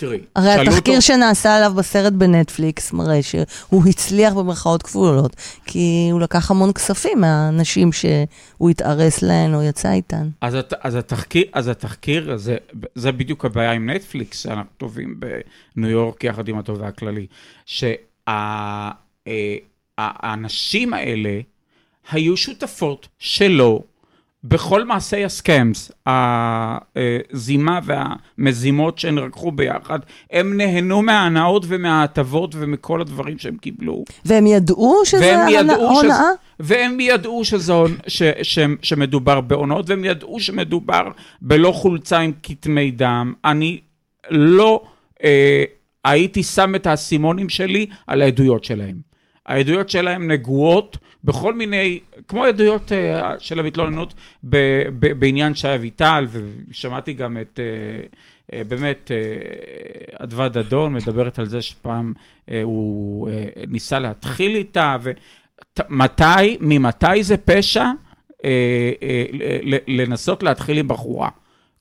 תראי, 0.00 0.18
הרי 0.36 0.50
התחקיר 0.50 0.94
אותו- 0.94 1.02
שנעשה 1.06 1.56
עליו 1.56 1.72
בסרט 1.76 2.12
בנטפליקס 2.12 2.92
מראה 2.92 3.22
שהוא 3.22 3.82
הצליח 3.88 4.32
במרכאות 4.34 4.82
כפולות, 4.82 5.36
כי 5.66 6.08
הוא 6.12 6.20
לקח 6.20 6.50
המון 6.50 6.72
כספים 6.72 7.20
מהאנשים 7.20 7.92
שהוא 7.92 8.70
התארס 8.70 9.22
להן 9.22 9.54
או 9.54 9.62
יצא 9.62 9.92
איתן. 9.92 10.28
אז, 10.40 10.54
הת, 10.54 10.72
אז 10.80 10.94
התחקיר, 10.94 11.44
אז 11.52 11.68
התחקיר, 11.68 12.36
זה, 12.36 12.56
זה 12.94 13.12
בדיוק 13.12 13.44
הבעיה 13.44 13.72
עם 13.72 13.90
נטפליקס, 13.90 14.42
שאנחנו 14.42 14.70
טובים 14.76 15.20
בניו 15.76 15.90
יורק 15.90 16.24
יחד 16.24 16.48
עם 16.48 16.58
התובע 16.58 16.88
הכללי, 16.88 17.26
שהאנשים 20.06 20.94
האלה 20.94 21.40
היו 22.10 22.36
שותפות 22.36 23.08
שלו 23.18 23.82
בכל 24.44 24.84
מעשי 24.84 25.24
הסכמס, 25.24 25.92
הזימה 26.06 27.80
והמזימות 27.84 28.98
שהן 28.98 29.18
רקחו 29.18 29.52
ביחד, 29.52 29.98
הם 30.30 30.56
נהנו 30.56 31.02
מההנאות 31.02 31.64
ומההטבות 31.68 32.54
ומכל 32.58 33.00
הדברים 33.00 33.38
שהם 33.38 33.56
קיבלו. 33.56 34.04
והם 34.24 34.46
ידעו 34.46 35.02
שזה 35.04 35.54
הונאה? 35.74 36.20
והם 36.60 37.00
ידעו 37.00 37.44
שזה, 37.44 37.72
ש, 38.06 38.22
ש, 38.42 38.58
שמדובר 38.82 39.40
בעונות, 39.40 39.90
והם 39.90 40.04
ידעו 40.04 40.40
שמדובר 40.40 41.02
בלא 41.42 41.72
חולצה 41.72 42.18
עם 42.18 42.32
כתמי 42.42 42.90
דם. 42.90 43.32
אני 43.44 43.80
לא 44.30 44.82
אה, 45.24 45.64
הייתי 46.04 46.42
שם 46.42 46.74
את 46.74 46.86
האסימונים 46.86 47.48
שלי 47.48 47.86
על 48.06 48.22
העדויות 48.22 48.64
שלהם. 48.64 49.09
העדויות 49.50 49.90
שלהם 49.90 50.30
נגועות 50.30 50.98
בכל 51.24 51.54
מיני, 51.54 52.00
כמו 52.28 52.44
עדויות 52.44 52.92
אה, 52.92 53.32
של 53.38 53.60
המתלוננות 53.60 54.14
ב, 54.44 54.56
ב, 54.98 55.12
בעניין 55.12 55.54
שי 55.54 55.74
אביטל, 55.74 56.26
ושמעתי 56.30 57.12
גם 57.12 57.38
את... 57.40 57.60
אה, 57.62 58.06
אה, 58.52 58.64
באמת, 58.64 59.10
אדוה 60.18 60.48
דדון 60.48 60.92
מדברת 60.92 61.38
על 61.38 61.46
זה 61.46 61.62
שפעם 61.62 62.12
אה, 62.50 62.62
הוא 62.62 63.28
אה, 63.28 63.44
ניסה 63.68 63.98
להתחיל 63.98 64.56
איתה, 64.56 64.96
ומתי, 65.02 66.56
ממתי 66.60 67.22
זה 67.22 67.36
פשע 67.36 67.84
ל- 69.32 69.74
ל- 69.74 70.00
לנסות 70.00 70.42
להתחיל 70.42 70.78
עם 70.78 70.88
בחורה. 70.88 71.28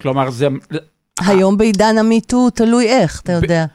כלומר, 0.01 0.29
זה, 0.29 0.47
היום 1.27 1.58
בעידן 1.58 1.97
המיטו 1.97 2.49
תלוי 2.49 2.88
איך, 2.88 3.21
אתה 3.21 3.32
יודע. 3.32 3.65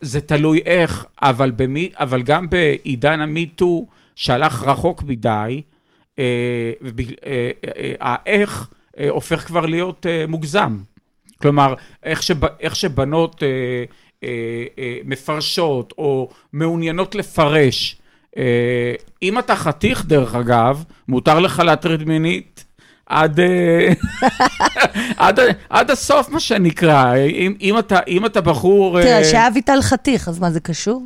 זה 0.00 0.20
תלוי 0.20 0.60
איך, 0.66 1.04
אבל, 1.22 1.50
במי, 1.50 1.90
אבל 1.96 2.22
גם 2.22 2.50
בעידן 2.50 3.20
המיטו 3.20 3.86
שהלך 4.16 4.62
רחוק 4.62 5.02
מדי, 5.02 5.62
אה, 6.18 6.72
וב- 6.82 7.00
אה, 7.26 7.50
אה, 7.76 7.92
האיך 8.00 8.68
אה, 8.98 9.08
הופך 9.10 9.46
כבר 9.46 9.66
להיות 9.66 10.06
אה, 10.06 10.24
מוגזם. 10.28 10.78
כלומר, 11.42 11.74
איך, 12.02 12.22
שב, 12.22 12.44
איך 12.60 12.76
שבנות 12.76 13.42
אה, 13.42 13.48
אה, 14.24 14.28
אה, 14.78 14.98
מפרשות 15.04 15.92
או 15.98 16.30
מעוניינות 16.52 17.14
לפרש, 17.14 17.96
אה, 18.36 18.94
אם 19.22 19.38
אתה 19.38 19.56
חתיך, 19.56 20.04
דרך 20.06 20.34
אגב, 20.34 20.84
מותר 21.08 21.38
לך 21.40 21.58
להטריד 21.58 22.04
מינית. 22.04 22.64
עד, 23.10 23.40
אה, 23.40 23.92
עד, 25.26 25.40
עד 25.70 25.90
הסוף, 25.90 26.28
מה 26.28 26.40
שנקרא. 26.40 27.16
אם, 27.16 27.54
אם, 27.60 27.78
אתה, 27.78 27.98
אם 28.08 28.26
אתה 28.26 28.40
בחור... 28.40 28.98
אה, 28.98 29.02
תראה, 29.02 29.24
שאביטל 29.24 29.82
חתיך, 29.82 30.28
אז 30.28 30.38
מה 30.38 30.50
זה 30.50 30.60
קשור? 30.60 31.02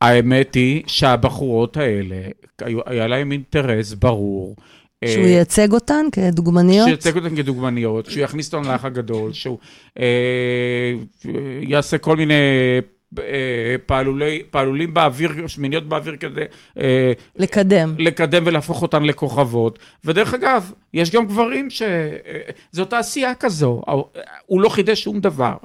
האמת 0.00 0.54
היא 0.54 0.82
שהבחורות 0.86 1.76
האלה, 1.76 2.16
היה 2.86 3.06
להם 3.06 3.32
אינטרס 3.32 3.92
ברור. 3.92 4.56
אה, 5.04 5.08
שהוא 5.08 5.26
ייצג 5.26 5.72
אותן 5.72 6.06
כדוגמניות? 6.12 6.88
שייצג 6.88 7.16
אותן 7.16 7.36
כדוגמניות, 7.36 8.06
שהוא 8.06 8.22
יכניס 8.22 8.54
אותן 8.54 8.68
לאח 8.68 8.84
הגדול, 8.84 9.32
שהוא 9.32 9.58
אה, 9.98 10.92
יעשה 11.62 11.98
כל 11.98 12.16
מיני 12.16 12.34
פעלולי, 13.86 14.42
פעלולים 14.50 14.94
באוויר, 14.94 15.46
שמיניות 15.46 15.88
באוויר 15.88 16.16
כדי 16.16 16.40
אה, 16.78 17.12
לקדם. 17.36 17.94
לקדם 17.98 18.42
ולהפוך 18.46 18.82
אותן 18.82 19.02
לכוכבות. 19.02 19.78
ודרך 20.04 20.34
אגב, 20.34 20.72
יש 20.94 21.10
גם 21.10 21.26
גברים 21.26 21.70
ש... 21.70 21.82
אה, 21.82 22.40
זו 22.72 22.84
תעשייה 22.84 23.34
כזו, 23.34 23.82
הוא 24.46 24.60
לא 24.60 24.68
חידש 24.68 25.02
שום 25.02 25.20
דבר. 25.20 25.56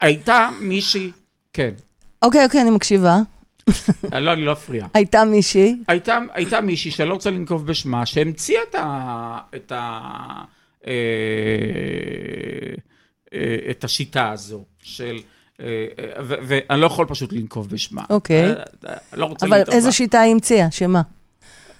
הייתה 0.00 0.48
מישהי, 0.60 1.10
כן, 1.52 1.70
אוקיי, 2.22 2.44
אוקיי, 2.44 2.62
אני 2.62 2.70
מקשיבה. 2.70 3.16
לא, 4.12 4.32
אני 4.32 4.44
לא 4.44 4.52
אפריע. 4.52 4.86
הייתה 4.94 5.24
מישהי, 5.24 5.76
הייתה, 5.88 6.18
הייתה 6.32 6.60
מישהי 6.60 6.90
שאני 6.90 7.08
לא 7.08 7.14
רוצה 7.14 7.30
לנקוב 7.30 7.66
בשמה, 7.66 8.06
שהמציאה 8.06 8.62
את 8.70 8.74
ה... 8.74 9.38
את, 9.56 9.72
ה 9.72 10.00
אה, 10.86 10.92
אה, 13.34 13.70
את 13.70 13.84
השיטה 13.84 14.30
הזו 14.30 14.64
של... 14.82 15.18
אה, 15.60 15.66
אה, 15.98 16.04
ואני 16.26 16.80
לא 16.80 16.86
יכול 16.86 17.06
פשוט 17.06 17.32
לנקוב 17.32 17.68
בשמה. 17.70 18.02
אוקיי. 18.10 18.50
אה, 18.50 18.54
לא 19.12 19.24
רוצה 19.24 19.46
אבל 19.46 19.60
אותה. 19.60 19.92
שיטה 19.92 20.20
היא 20.20 20.32
המציאה? 20.32 20.70
שמה? 20.70 21.02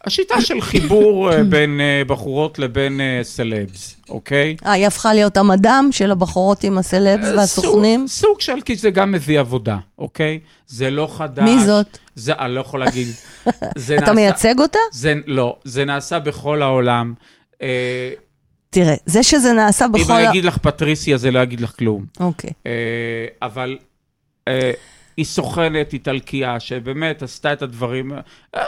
השיטה 0.05 0.41
של 0.41 0.61
חיבור 0.61 1.31
בין 1.51 1.81
בחורות 2.07 2.59
לבין 2.59 3.01
סלבס, 3.23 3.97
אוקיי? 4.09 4.57
אה, 4.67 4.73
היא 4.73 4.87
הפכה 4.87 5.15
להיות 5.15 5.37
המדאם 5.37 5.93
של 5.93 6.11
הבחורות 6.11 6.65
עם 6.65 6.79
הסלבס 6.79 7.29
והסוכנים? 7.37 8.07
סוג, 8.09 8.29
סוג 8.31 8.41
של, 8.41 8.61
כי 8.65 8.77
זה 8.77 8.91
גם 8.91 9.13
מביא 9.13 9.41
עבודה, 9.41 9.77
אוקיי? 9.99 10.39
זה 10.67 10.91
לא 10.91 11.09
חדש. 11.17 11.43
מי 11.45 11.65
זאת? 11.65 11.99
זה, 12.15 12.33
אני 12.39 12.55
לא 12.55 12.61
יכול 12.61 12.81
להגיד. 12.81 13.07
אתה 13.47 13.61
נעשה- 14.01 14.13
מייצג 14.13 14.61
אותה? 14.61 14.79
זה, 14.93 15.15
לא, 15.27 15.57
זה 15.65 15.85
נעשה 15.85 16.19
בכל 16.19 16.63
העולם. 16.63 17.15
אה, 18.79 18.85
תראה, 18.85 18.95
זה 19.07 19.23
שזה 19.23 19.53
נעשה 19.53 19.85
אם 19.85 19.93
בכל... 19.93 20.13
אני 20.13 20.27
ה- 20.27 20.31
אגיד 20.31 20.45
לך 20.45 20.59
פטריסיה, 20.59 21.17
זה 21.17 21.31
לא 21.31 21.39
יגיד 21.39 21.61
לך 21.61 21.79
כלום. 21.79 22.05
אוקיי. 22.21 22.51
אה, 22.67 23.27
אבל 23.43 23.79
אה, 24.49 24.71
היא 25.17 25.25
סוכנת 25.25 25.93
איטלקייה, 25.93 26.61
שבאמת 26.61 27.23
עשתה 27.23 27.53
את 27.53 27.63
הדברים, 27.63 28.13
אה, 28.55 28.63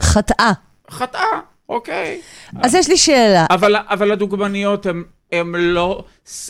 חטאה. 0.00 0.52
חטאה, 0.90 1.40
אוקיי. 1.68 2.20
אז 2.62 2.74
יש 2.74 2.88
לי 2.88 2.96
שאלה. 2.96 3.46
אבל, 3.50 3.76
אבל 3.76 4.12
הדוגמניות 4.12 4.86
הן... 4.86 5.02
הם 5.32 5.54
לא, 5.54 6.04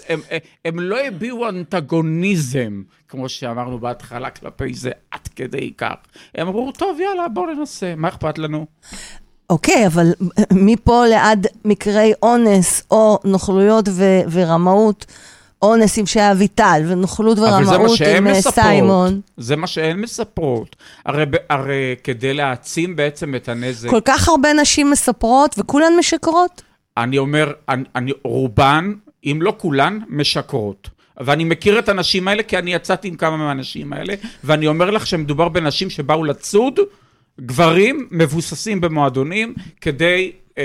הם, 0.09 0.21
הם 0.64 0.81
לא 0.81 1.07
הביעו 1.07 1.49
אנטגוניזם, 1.49 2.83
כמו 3.09 3.29
שאמרנו 3.29 3.79
בהתחלה, 3.79 4.31
כלפי 4.31 4.75
זה 4.75 4.90
עד 5.11 5.29
כדי 5.37 5.73
כך. 5.79 5.95
הם 6.35 6.49
אמרו, 6.49 6.73
טוב, 6.73 7.01
יאללה, 7.01 7.29
בואו 7.29 7.55
ננסה, 7.55 7.95
מה 7.97 8.09
אכפת 8.09 8.38
לנו? 8.38 8.66
אוקיי, 9.50 9.87
אבל 9.87 10.12
מפה 10.52 11.06
לעד 11.06 11.46
מקרי 11.64 12.12
אונס 12.22 12.82
או 12.90 13.18
נוכלויות 13.24 13.88
ו- 13.88 14.20
ורמאות, 14.30 15.06
אונס 15.62 15.98
עם 15.98 16.06
שי 16.06 16.20
אביטל 16.32 16.82
ונוכלות 16.87 17.38
ורמאות 17.38 18.00
עם 18.00 18.26
אה, 18.26 18.32
מספרות. 18.32 18.54
סיימון. 18.54 19.20
זה 19.37 19.56
מה 19.56 19.66
שהן 19.66 20.00
מספרות. 20.00 20.76
הרי, 21.06 21.24
הרי 21.50 21.94
כדי 22.04 22.35
להעצים 22.35 22.96
בעצם 22.96 23.35
את 23.35 23.48
הנזק, 23.48 23.90
כל 23.90 24.00
כך 24.04 24.28
הרבה 24.28 24.52
נשים 24.52 24.90
מספרות 24.90 25.54
וכולן 25.59 25.92
משקרות? 25.98 26.62
אני 26.96 27.18
אומר, 27.18 27.52
אני, 27.68 27.85
אני, 27.96 28.12
רובן, 28.24 28.92
אם 29.24 29.38
לא 29.42 29.54
כולן, 29.59 29.98
משקרות. 30.09 30.88
ואני 31.20 31.44
מכיר 31.44 31.78
את 31.78 31.88
הנשים 31.88 32.28
האלה 32.28 32.42
כי 32.42 32.59
אני 32.59 32.74
יצאתי 32.74 33.09
עם 33.09 33.14
כמה 33.14 33.37
מהנשים 33.37 33.92
האלה, 33.92 34.14
ואני 34.44 34.66
אומר 34.66 34.90
לך 34.90 35.06
שמדובר 35.06 35.48
בנשים 35.48 35.90
שבאו 35.90 36.24
לצוד 36.24 36.78
גברים 37.40 38.09
מבוססים 38.11 38.81
במועדונים 38.81 39.55
כדי 39.81 40.33
אה, 40.59 40.64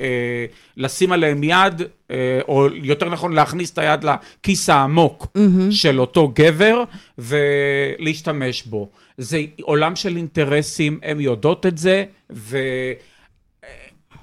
אה, 0.00 0.46
לשים 0.76 1.12
עליהם 1.12 1.44
יד, 1.44 1.82
אה, 2.10 2.40
או 2.48 2.66
יותר 2.74 3.08
נכון 3.08 3.32
להכניס 3.32 3.70
את 3.72 3.78
היד 3.78 4.04
לכיס 4.04 4.70
העמוק 4.70 5.26
של 5.70 6.00
אותו 6.00 6.32
גבר 6.34 6.84
ולהשתמש 7.18 8.62
בו. 8.62 8.90
זה 9.18 9.40
עולם 9.62 9.96
של 9.96 10.16
אינטרסים, 10.16 10.98
הן 11.02 11.20
יודעות 11.20 11.66
את 11.66 11.78
זה, 11.78 12.04
ו... 12.32 12.58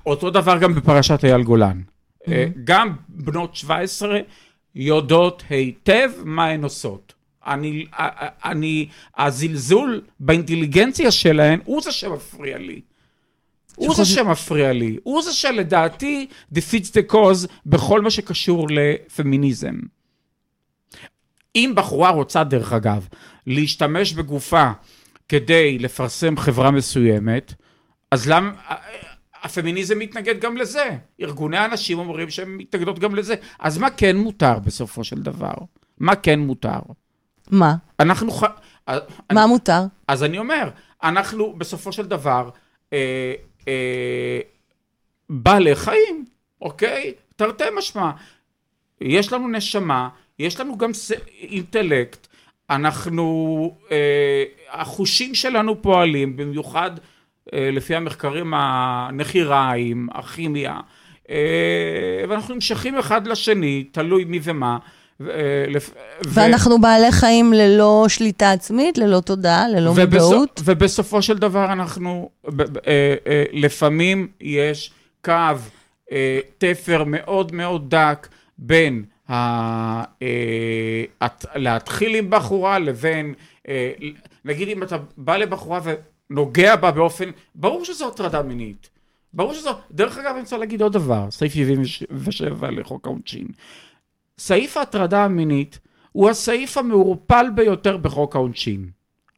אותו 0.07 0.29
דבר 0.29 0.57
גם 0.57 0.75
בפרשת 0.75 1.25
אייל 1.25 1.43
גולן. 1.43 1.81
אה, 2.27 2.45
גם 2.63 2.95
בנות 3.09 3.55
17 3.55 4.19
יודעות 4.75 5.43
היטב 5.49 6.11
מה 6.23 6.45
הן 6.45 6.63
עושות. 6.63 7.13
אני, 7.47 7.85
אני, 8.45 8.87
הזלזול 9.17 10.01
באינטליגנציה 10.19 11.11
שלהן 11.11 11.59
הוא 11.65 11.81
זה 11.81 11.91
שמפריע 11.91 12.57
לי. 12.57 12.81
הוא 13.75 13.95
זה 13.95 14.05
שמפריע 14.05 14.73
לי. 14.73 14.97
הוא 15.03 15.21
זה 15.21 15.33
שלדעתי 15.33 16.27
defeats 16.55 16.91
the 16.91 17.13
cause 17.13 17.47
בכל 17.65 18.01
מה 18.01 18.09
שקשור 18.09 18.67
לפמיניזם. 18.69 19.75
אם 21.55 21.73
בחורה 21.75 22.09
רוצה, 22.09 22.43
דרך 22.43 22.73
אגב, 22.73 23.07
להשתמש 23.47 24.13
בגופה 24.13 24.71
כדי 25.29 25.79
לפרסם 25.79 26.37
חברה 26.37 26.71
מסוימת, 26.71 27.53
אז 28.11 28.27
למה... 28.29 28.51
הפמיניזם 29.43 29.99
מתנגד 29.99 30.39
גם 30.39 30.57
לזה. 30.57 30.97
ארגוני 31.21 31.57
הנשים 31.57 31.99
אומרים 31.99 32.29
שהן 32.29 32.49
מתנגדות 32.49 32.99
גם 32.99 33.15
לזה. 33.15 33.35
אז 33.59 33.77
מה 33.77 33.89
כן 33.89 34.17
מותר 34.17 34.59
בסופו 34.59 35.03
של 35.03 35.21
דבר? 35.21 35.53
מה 35.97 36.15
כן 36.15 36.39
מותר? 36.39 36.79
מה? 37.51 37.75
אנחנו... 37.99 38.31
ח... 38.31 38.43
אה, 38.89 38.97
מה 39.31 39.47
מותר? 39.47 39.81
אז 40.07 40.23
אני 40.23 40.37
אומר, 40.37 40.69
אנחנו 41.03 41.53
בסופו 41.57 41.91
של 41.91 42.05
דבר 42.05 42.49
אה, 42.93 43.33
אה, 43.67 44.39
בעלי 45.29 45.75
חיים, 45.75 46.25
אוקיי? 46.61 47.13
תרתי 47.35 47.63
משמע. 47.77 48.11
יש 49.01 49.33
לנו 49.33 49.47
נשמה, 49.47 50.09
יש 50.39 50.59
לנו 50.59 50.77
גם 50.77 50.93
ס... 50.93 51.11
אינטלקט, 51.41 52.27
אנחנו, 52.69 53.77
אה, 53.91 54.43
החושים 54.71 55.35
שלנו 55.35 55.81
פועלים, 55.81 56.37
במיוחד 56.37 56.91
אה, 57.53 57.69
לפי 57.71 57.95
המחקרים 57.95 58.53
הנחיריים, 58.55 60.07
הכימיה, 60.11 60.79
אה, 61.29 62.23
ואנחנו 62.29 62.55
נמשכים 62.55 62.97
אחד 62.97 63.27
לשני, 63.27 63.83
תלוי 63.91 64.25
מי 64.25 64.39
ומה. 64.43 64.77
ו- 65.19 65.65
ואנחנו 66.25 66.81
בעלי 66.81 67.11
חיים 67.11 67.53
ללא 67.53 68.05
שליטה 68.07 68.51
עצמית, 68.51 68.97
ללא 68.97 69.19
תודעה, 69.19 69.69
ללא 69.69 69.93
מודעות. 69.93 70.61
ובסופו 70.65 71.21
של 71.21 71.37
דבר 71.37 71.65
אנחנו, 71.73 72.29
אה, 72.47 72.51
אה, 73.27 73.43
לפעמים 73.53 74.27
יש 74.41 74.91
קו, 75.25 75.31
אה, 76.11 76.39
תפר 76.57 77.03
מאוד 77.03 77.55
מאוד 77.55 77.89
דק 77.95 78.27
בין 78.57 79.03
ה, 79.29 79.33
אה, 80.21 81.27
להתחיל 81.55 82.15
עם 82.15 82.29
בחורה 82.29 82.79
לבין, 82.79 83.33
אה, 83.67 83.91
נגיד 84.45 84.67
אם 84.67 84.83
אתה 84.83 84.97
בא 85.17 85.37
לבחורה 85.37 85.79
ונוגע 86.29 86.75
בה 86.75 86.91
באופן, 86.91 87.29
ברור 87.55 87.85
שזו 87.85 88.07
הטרדה 88.07 88.41
מינית. 88.41 88.89
ברור 89.33 89.53
שזו, 89.53 89.71
דרך 89.91 90.17
אגב 90.17 90.31
אני 90.31 90.39
רוצה 90.39 90.57
להגיד 90.57 90.81
עוד 90.81 90.93
דבר, 90.93 91.31
סעיף 91.31 91.53
77 91.53 92.71
לחוק 92.71 93.05
העונשין. 93.05 93.47
סעיף 94.39 94.77
ההטרדה 94.77 95.25
המינית 95.25 95.79
הוא 96.11 96.29
הסעיף 96.29 96.77
המעורפל 96.77 97.45
ביותר 97.55 97.97
בחוק 97.97 98.35
העונשין. 98.35 98.89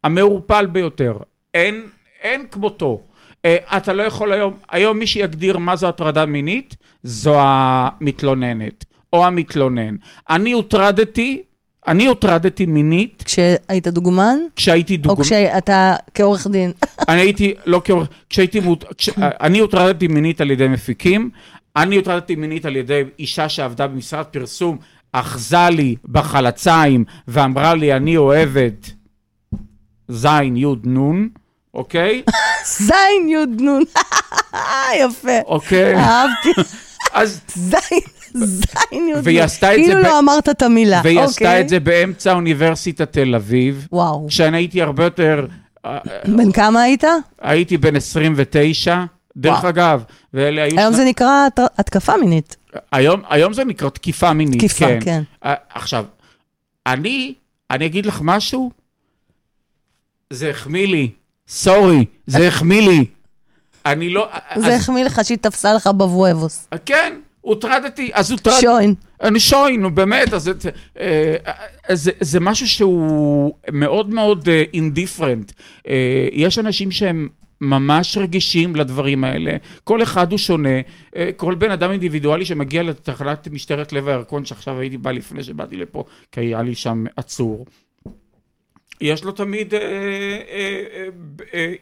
המעורפל 0.04 0.66
ביותר. 0.66 1.18
אין, 1.54 1.84
אין 2.22 2.48
כמותו. 2.52 3.02
Uh, 3.48 3.78
אתה 3.78 3.94
לא 3.94 4.04
יכול 4.04 4.32
היום, 4.32 4.54
היום 4.70 5.00
מי 5.00 5.08
שיגדיר 5.08 5.58
מה 5.58 5.76
זו 5.76 5.88
הטרדה 5.88 6.26
מינית, 6.26 6.76
זו 7.04 7.36
המתלוננת, 7.40 8.86
או 9.14 9.26
המתלונן. 9.26 9.96
אני 10.30 10.52
הוטרדתי, 10.52 11.42
אני 11.88 12.06
הוטרדתי 12.06 12.66
מינית 12.66 13.24
כשהיית 13.26 13.88
דוגמן? 13.88 14.38
כשהייתי 14.56 14.96
או 14.96 15.02
דוגמן. 15.02 15.24
כשאתה 15.24 15.96
כעורך 16.14 16.48
דין? 16.48 16.72
אני 17.10 17.22
הייתי, 17.22 17.54
לא 17.66 17.82
כעורך, 17.84 18.08
כשהייתי. 18.30 18.60
כש... 18.98 19.10
אני 19.46 19.60
הוטרדתי 19.60 20.08
מינית 20.08 20.42
על 20.42 20.52
ידי 20.52 20.68
מפיקים, 20.68 21.30
אני 21.80 21.96
הוטרדתי 21.96 22.36
מינית 22.36 22.66
על 22.66 22.76
ידי 22.76 23.04
אישה 23.20 23.50
שעבדה 23.50 23.88
במשרד 23.88 24.26
פרסום, 24.26 24.78
אחזה 25.12 25.70
לי 25.72 25.96
בחלציים 26.06 27.04
ואמרה 27.28 27.76
לי, 27.76 27.94
אני 27.94 28.18
אוהבת 28.18 28.92
זין, 30.08 30.58
יוד, 30.58 30.86
נון, 30.86 31.30
אוקיי? 31.74 32.24
זין 32.78 33.30
יוד 33.30 33.62
נון. 33.62 33.84
יפה. 35.02 35.40
אוקיי. 35.46 35.96
אהבתי. 35.96 36.50
אז, 37.14 37.42
זין, 37.48 38.00
זין 38.34 39.08
יוד 39.08 39.16
נון. 39.16 39.22
והיא 39.24 39.42
עשתה 39.42 39.76
את 39.76 39.80
זה 39.86 39.92
כאילו 39.92 40.02
לא 40.02 40.20
אמרת 40.20 40.50
את 40.50 40.62
המילה. 40.62 41.02
והיא 41.04 41.20
עשתה 41.20 41.46
אוקיי. 41.46 41.62
את 41.62 41.70
זה 41.70 41.80
באמצע 41.80 42.34
אוניברסיטת 42.34 43.14
תל 43.14 43.36
אביב, 43.36 43.88
וואו. 43.92 44.28
כשאני 44.28 44.58
הייתי 44.58 44.82
הרבה 44.82 45.04
יותר, 45.04 45.48
אה, 45.86 45.98
בן 46.26 46.52
כמה 46.52 46.82
היית? 46.82 47.04
הייתי 47.42 47.78
בן 47.78 47.96
29, 47.96 49.04
דרך 49.38 49.58
וואו. 49.60 49.70
אגב, 49.70 50.04
ואלה 50.34 50.64
היו... 50.64 50.80
היום 50.80 50.94
שני- 50.94 51.04
זה 51.04 51.10
נקרא 51.10 51.48
הת- 51.48 51.80
התקפה 51.80 52.18
מינית. 52.18 52.56
היום, 52.92 53.22
היום 53.30 53.54
זה 53.54 53.64
נקרא 53.66 53.90
תקיפה 53.90 54.34
מינית, 54.34 54.58
תקיפה, 54.60 54.86
כן. 54.86 55.00
כן. 55.04 55.22
אה, 55.46 55.54
עכשיו, 55.74 56.06
אני, 56.88 57.34
אני 57.72 57.86
אגיד 57.86 58.06
לך 58.06 58.20
משהו, 58.24 58.72
זה 60.34 60.50
החמיא 60.50 60.88
לי, 60.88 61.10
סורי, 61.48 62.06
זה 62.28 62.48
החמיא 62.48 62.82
לי. 62.90 63.06
אני 63.86 64.10
לא... 64.10 64.30
זה 64.56 64.68
אז- 64.76 64.82
החמיא 64.82 65.04
לך 65.04 65.22
שהיא 65.24 65.38
תפסה 65.38 65.74
לך 65.74 65.88
בבואבוס. 65.88 66.68
כן, 66.86 67.14
הוטרדתי, 67.42 68.10
אז 68.14 68.32
הוטרדתי. 68.32 68.62
שוין. 68.62 68.94
אני 69.22 69.40
שוין, 69.40 69.82
נו 69.82 69.96
באמת, 69.96 70.34
אז 70.34 70.44
זה, 70.44 70.52
אה, 71.00 71.36
אה, 71.90 71.96
זה, 71.96 72.12
זה 72.20 72.40
משהו 72.40 72.68
שהוא 72.68 73.54
מאוד 73.72 74.10
מאוד 74.10 74.50
אינדיפרנט. 74.74 75.52
יש 76.32 76.60
אנשים 76.60 76.92
שהם 76.92 77.28
ממש 77.62 78.18
רגישים 78.18 78.76
לדברים 78.76 79.24
האלה, 79.24 79.52
כל 79.84 80.04
אחד 80.04 80.32
הוא 80.32 80.38
שונה, 80.38 80.80
אה, 81.16 81.30
כל 81.38 81.56
בן 81.56 81.72
אדם 81.72 81.92
אינדיבידואלי 81.92 82.46
שמגיע 82.46 82.84
לתחנת 82.84 83.48
משטרת 83.48 83.94
לב 83.94 84.08
הירקון, 84.08 84.46
שעכשיו 84.46 84.80
הייתי 84.80 84.98
בא 84.98 85.12
לפני 85.12 85.44
שבאתי 85.44 85.78
לפה, 85.78 86.04
כי 86.32 86.40
היה 86.40 86.62
לי 86.62 86.76
שם 86.76 87.06
עצור. 87.16 87.66
יש 89.02 89.24
לו 89.24 89.32
תמיד 89.32 89.74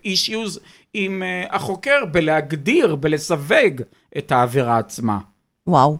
אישיוז 0.05 0.59
עם 0.93 1.23
אה, 1.23 1.55
החוקר 1.55 2.05
בלהגדיר, 2.11 2.95
בלסווג 2.95 3.81
את 4.17 4.31
העבירה 4.31 4.77
עצמה. 4.77 5.19
וואו. 5.67 5.97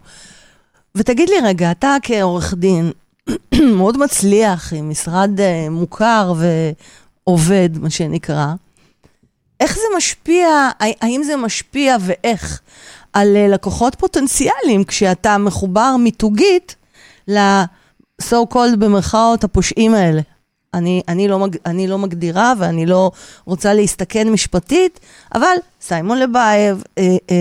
ותגיד 0.94 1.28
לי 1.28 1.36
רגע, 1.44 1.70
אתה 1.70 1.96
כעורך 2.02 2.54
דין 2.54 2.92
מאוד 3.78 3.98
מצליח, 3.98 4.72
עם 4.72 4.90
משרד 4.90 5.40
אה, 5.40 5.70
מוכר 5.70 6.32
ועובד, 7.26 7.78
מה 7.80 7.90
שנקרא, 7.90 8.46
איך 9.60 9.74
זה 9.74 9.96
משפיע, 9.96 10.48
הא- 10.80 10.86
האם 11.00 11.22
זה 11.22 11.36
משפיע 11.36 11.96
ואיך, 12.00 12.60
על 13.12 13.36
אה, 13.36 13.48
לקוחות 13.48 13.94
פוטנציאליים 13.94 14.84
כשאתה 14.84 15.38
מחובר 15.38 15.96
מיתוגית 15.98 16.76
ל-so 17.28 18.36
called 18.54 18.76
במרכאות 18.78 19.44
הפושעים 19.44 19.94
האלה? 19.94 20.20
אני, 20.74 21.02
אני, 21.08 21.28
לא 21.28 21.46
אני 21.66 21.86
לא 21.86 21.98
מגדירה 21.98 22.52
ואני 22.58 22.86
לא 22.86 23.10
רוצה 23.44 23.74
להסתכן 23.74 24.28
משפטית, 24.30 25.00
אבל 25.34 25.54
סיימון 25.80 26.18
לבייב, 26.18 26.82
אה, 26.98 27.04
אה, 27.30 27.36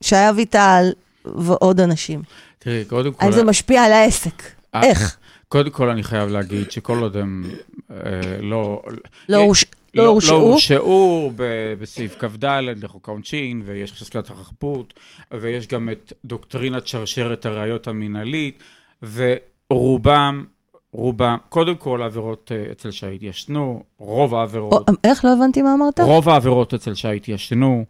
שי 0.00 0.16
אביטל 0.30 0.92
ועוד 1.24 1.80
אנשים. 1.80 2.22
תראי, 2.58 2.84
קודם 2.84 3.12
כל... 3.12 3.24
האם 3.24 3.32
זה 3.32 3.44
משפיע 3.44 3.82
על 3.84 3.92
העסק? 3.92 4.42
אה, 4.74 4.82
איך? 4.82 5.16
קודם 5.48 5.70
כל 5.70 5.88
אני 5.88 6.02
חייב 6.02 6.28
להגיד 6.28 6.70
שכל 6.70 6.98
עוד 6.98 7.16
הם 7.16 7.44
אה, 7.90 7.96
לא... 8.40 8.82
לא 9.28 9.36
אה, 9.36 9.42
הורש- 9.42 9.64
לא 9.94 10.04
לא 10.04 10.08
הורשעו? 10.08 10.36
הורשעו 10.36 11.32
ב- 11.36 11.74
בסעיף 11.80 12.16
כ"ד 12.18 12.44
לחוק 12.82 13.08
העונשין, 13.08 13.62
ויש 13.64 13.92
חזקת 13.92 14.30
החפות, 14.30 14.94
ויש 15.40 15.66
גם 15.66 15.88
את 15.92 16.12
דוקטרינת 16.24 16.86
שרשרת 16.86 17.46
הראיות 17.46 17.86
המינהלית, 17.88 18.62
ורובם, 19.02 20.44
רובם, 20.92 21.36
קודם 21.48 21.76
כל 21.76 22.02
העבירות 22.02 22.52
אה, 22.54 22.72
אצל 22.72 22.90
שי 22.90 23.14
התיישנו, 23.14 23.82
רוב 23.98 24.32
או, 24.32 24.38
העבירות, 24.38 24.88
איך? 25.04 25.24
לא 25.24 25.32
הבנתי 25.32 25.62
מה 25.62 25.74
אמרת? 25.74 26.00
רוב 26.00 26.28
העבירות 26.28 26.74
אצל 26.74 26.94
שי 26.94 27.16
התיישנו. 27.16 27.84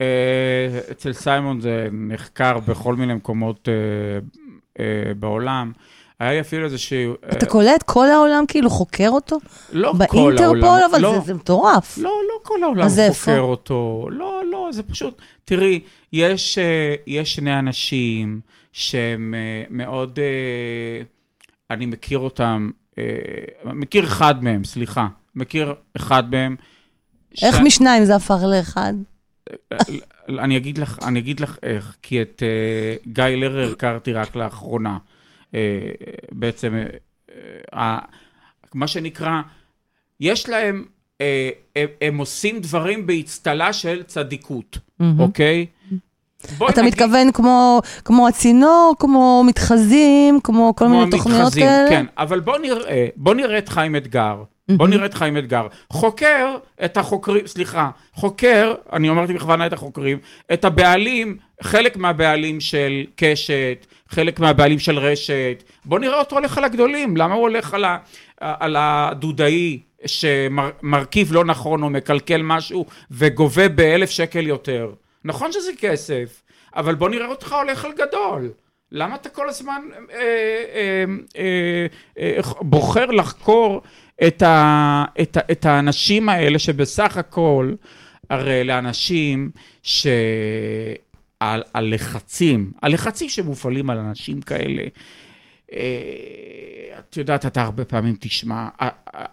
אה, 0.00 0.80
אצל 0.90 1.12
סיימון 1.12 1.60
זה 1.60 1.88
נחקר 1.92 2.58
בכל 2.58 2.96
מיני 2.96 3.14
מקומות 3.14 3.68
אה, 4.78 4.84
בעולם. 5.18 5.72
היה 6.20 6.32
לי 6.32 6.40
אפילו 6.40 6.64
איזשהו... 6.64 7.14
אתה 7.32 7.46
קולט? 7.46 7.82
כל 7.82 8.06
העולם 8.10 8.44
כאילו 8.48 8.70
חוקר 8.70 9.08
אותו? 9.08 9.36
לא 9.72 9.92
כל 9.92 9.98
באינטרפול? 9.98 10.64
העולם. 10.64 10.90
אבל 10.90 11.00
לא, 11.00 11.12
זה- 11.12 11.20
זה 11.26 11.34
מטורף. 11.34 11.98
לא, 11.98 12.02
לא 12.28 12.40
כל 12.42 12.62
העולם 12.62 12.82
אז 12.84 12.98
איפה? 12.98 13.20
חוקר 13.30 13.40
אותו. 13.40 14.08
לא, 14.12 14.42
לא, 14.50 14.68
זה 14.72 14.82
פשוט... 14.82 15.14
תראי, 15.44 15.80
יש, 16.12 16.58
אה, 16.58 16.94
יש 17.06 17.34
שני 17.34 17.58
אנשים 17.58 18.40
שהם 18.72 19.34
אה, 19.36 19.64
מאוד... 19.70 20.18
אה, 20.18 21.02
אני 21.70 21.86
מכיר 21.86 22.18
אותם, 22.18 22.70
מכיר 23.64 24.04
אחד 24.04 24.44
מהם, 24.44 24.64
סליחה. 24.64 25.06
מכיר 25.34 25.74
אחד 25.96 26.30
מהם. 26.30 26.56
איך 27.42 27.56
ש- 27.56 27.60
משניים 27.64 28.04
זה 28.04 28.16
הפך 28.16 28.38
לאחד? 28.50 28.92
אני 30.28 30.56
אגיד 30.56 30.78
לך, 30.78 30.98
אני 31.02 31.18
אגיד 31.18 31.40
לך 31.40 31.58
איך, 31.62 31.96
כי 32.02 32.22
את 32.22 32.42
uh, 32.42 33.08
גיא 33.12 33.24
לרר 33.24 33.72
הכרתי 33.72 34.12
רק 34.12 34.36
לאחרונה. 34.36 34.98
Uh, 35.52 35.54
בעצם, 36.32 36.74
uh, 37.28 37.32
uh, 37.74 37.78
מה 38.74 38.86
שנקרא, 38.86 39.40
יש 40.20 40.48
להם, 40.48 40.84
הם, 42.00 42.18
עושים 42.18 42.60
דברים 42.60 43.06
באצטלה 43.06 43.72
של 43.72 44.02
צדיקות, 44.02 44.78
אוקיי? 45.18 45.66
אתה 46.70 46.82
נגיד- 46.82 46.84
מתכוון 46.84 47.32
כמו, 47.32 47.80
כמו 48.04 48.28
הצינור, 48.28 48.94
כמו 48.98 49.42
מתחזים, 49.46 50.40
כמו 50.44 50.72
כל 50.76 50.84
כמו 50.84 50.98
מיני 50.98 51.10
תוכניות 51.10 51.40
המתחזים, 51.40 51.64
כאלה? 51.64 51.90
כן, 51.90 52.06
אבל 52.18 52.40
בוא 52.40 52.58
נראה, 52.58 53.06
בוא 53.16 53.34
נראה 53.34 53.58
את 53.58 53.68
חיים 53.68 53.96
אתגר. 53.96 54.42
בוא 54.70 54.88
נראה 54.88 55.06
את 55.06 55.14
חיים 55.14 55.36
אתגר. 55.38 55.66
חוקר 55.90 56.56
את 56.84 56.96
החוקרים, 56.96 57.46
סליחה, 57.46 57.90
חוקר, 58.14 58.74
אני 58.92 59.10
אמרתי 59.10 59.32
בכוונה 59.32 59.66
את 59.66 59.72
החוקרים, 59.72 60.18
את 60.52 60.64
הבעלים, 60.64 61.36
חלק 61.62 61.96
מהבעלים 61.96 62.60
של 62.60 63.04
קשת, 63.16 63.86
חלק 64.08 64.40
מהבעלים 64.40 64.78
של 64.78 64.98
רשת. 64.98 65.62
בוא 65.84 65.98
נראה 65.98 66.18
אותו 66.18 66.36
הולך 66.36 66.58
על 66.58 66.64
הגדולים, 66.64 67.16
למה 67.16 67.34
הוא 67.34 67.42
הולך 67.42 67.74
על, 67.74 67.84
ה, 67.84 67.98
על 68.40 68.76
הדודאי 68.78 69.80
שמרכיב 70.06 71.32
לא 71.32 71.44
נכון 71.44 71.82
או 71.82 71.90
מקלקל 71.90 72.42
משהו 72.42 72.86
וגובה 73.10 73.68
באלף 73.68 74.10
שקל 74.10 74.46
יותר. 74.46 74.92
נכון 75.24 75.52
שזה 75.52 75.70
כסף, 75.78 76.42
אבל 76.76 76.94
בוא 76.94 77.08
נראה 77.08 77.26
אותך 77.26 77.52
הולך 77.52 77.84
על 77.84 77.92
גדול. 77.92 78.50
למה 78.92 79.14
אתה 79.14 79.28
כל 79.28 79.48
הזמן 79.48 79.82
אה, 80.12 80.16
אה, 80.74 81.04
אה, 81.36 81.86
אה, 82.18 82.40
בוחר 82.60 83.06
לחקור 83.06 83.82
את, 84.26 84.42
ה, 84.42 85.04
את, 85.22 85.36
ה, 85.36 85.40
את 85.52 85.66
האנשים 85.66 86.28
האלה 86.28 86.58
שבסך 86.58 87.16
הכל, 87.16 87.72
הרי 88.30 88.64
לאנשים 88.64 89.50
שהלחצים, 91.42 92.72
הלחצים 92.82 93.28
שמופעלים 93.28 93.90
על 93.90 93.98
אנשים 93.98 94.40
כאלה, 94.40 94.82
אה, 95.72 95.78
את 96.98 97.16
יודעת, 97.16 97.46
אתה 97.46 97.62
הרבה 97.62 97.84
פעמים 97.84 98.16
תשמע 98.20 98.68
על, 98.78 98.88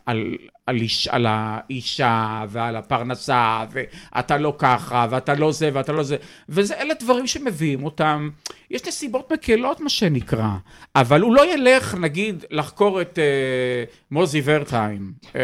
על, 0.05 0.35
על, 0.65 0.75
איש, 0.75 1.07
על 1.07 1.25
האישה 1.29 2.43
ועל 2.49 2.75
הפרנסה, 2.75 3.65
ואתה 3.71 4.37
לא 4.37 4.55
ככה, 4.57 5.07
ואתה 5.09 5.35
לא 5.35 5.51
זה, 5.51 5.69
ואתה 5.73 5.91
לא 5.91 6.03
זה, 6.03 6.17
ואלה 6.49 6.93
דברים 6.93 7.27
שמביאים 7.27 7.83
אותם. 7.83 8.29
יש 8.71 8.87
נסיבות 8.87 9.31
מקלות, 9.33 9.79
מה 9.79 9.89
שנקרא, 9.89 10.49
אבל 10.95 11.21
הוא 11.21 11.35
לא 11.35 11.53
ילך, 11.53 11.95
נגיד, 11.95 12.45
לחקור 12.51 13.01
את 13.01 13.19
אה, 13.19 13.83
מוזי 14.11 14.41
ורטהיים, 14.45 15.13
אה, 15.35 15.41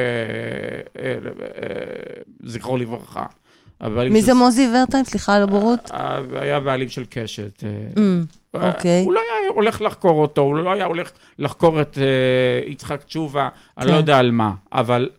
אה, 0.99 1.13
אה, 1.61 2.21
זכרו 2.43 2.77
לברכה. 2.77 3.25
מי 3.89 4.21
זה 4.21 4.33
מוזי 4.33 4.69
ורטיים? 4.75 5.05
סליחה 5.05 5.35
על 5.35 5.43
הבורות. 5.43 5.91
אה, 5.93 6.19
היה 6.41 6.59
בעלים 6.59 6.89
של 6.89 7.03
קשת. 7.09 7.63
אה, 7.63 7.69
Mm, 7.95 7.99
אוקיי. 8.53 9.03
הוא 9.03 9.13
לא 9.13 9.19
היה 9.19 9.51
הולך 9.55 9.81
לחקור 9.81 10.21
אותו, 10.21 10.41
הוא 10.41 10.55
לא 10.55 10.71
היה 10.71 10.85
הולך 10.85 11.11
לחקור 11.39 11.81
את 11.81 11.97
אה, 11.97 12.71
יצחק 12.71 13.03
תשובה, 13.03 13.49
אני 13.77 13.85
לא 13.85 13.91
כן. 13.91 13.97
יודע 13.97 14.19
על 14.19 14.31
מה, 14.31 14.51
אבל 14.73 15.09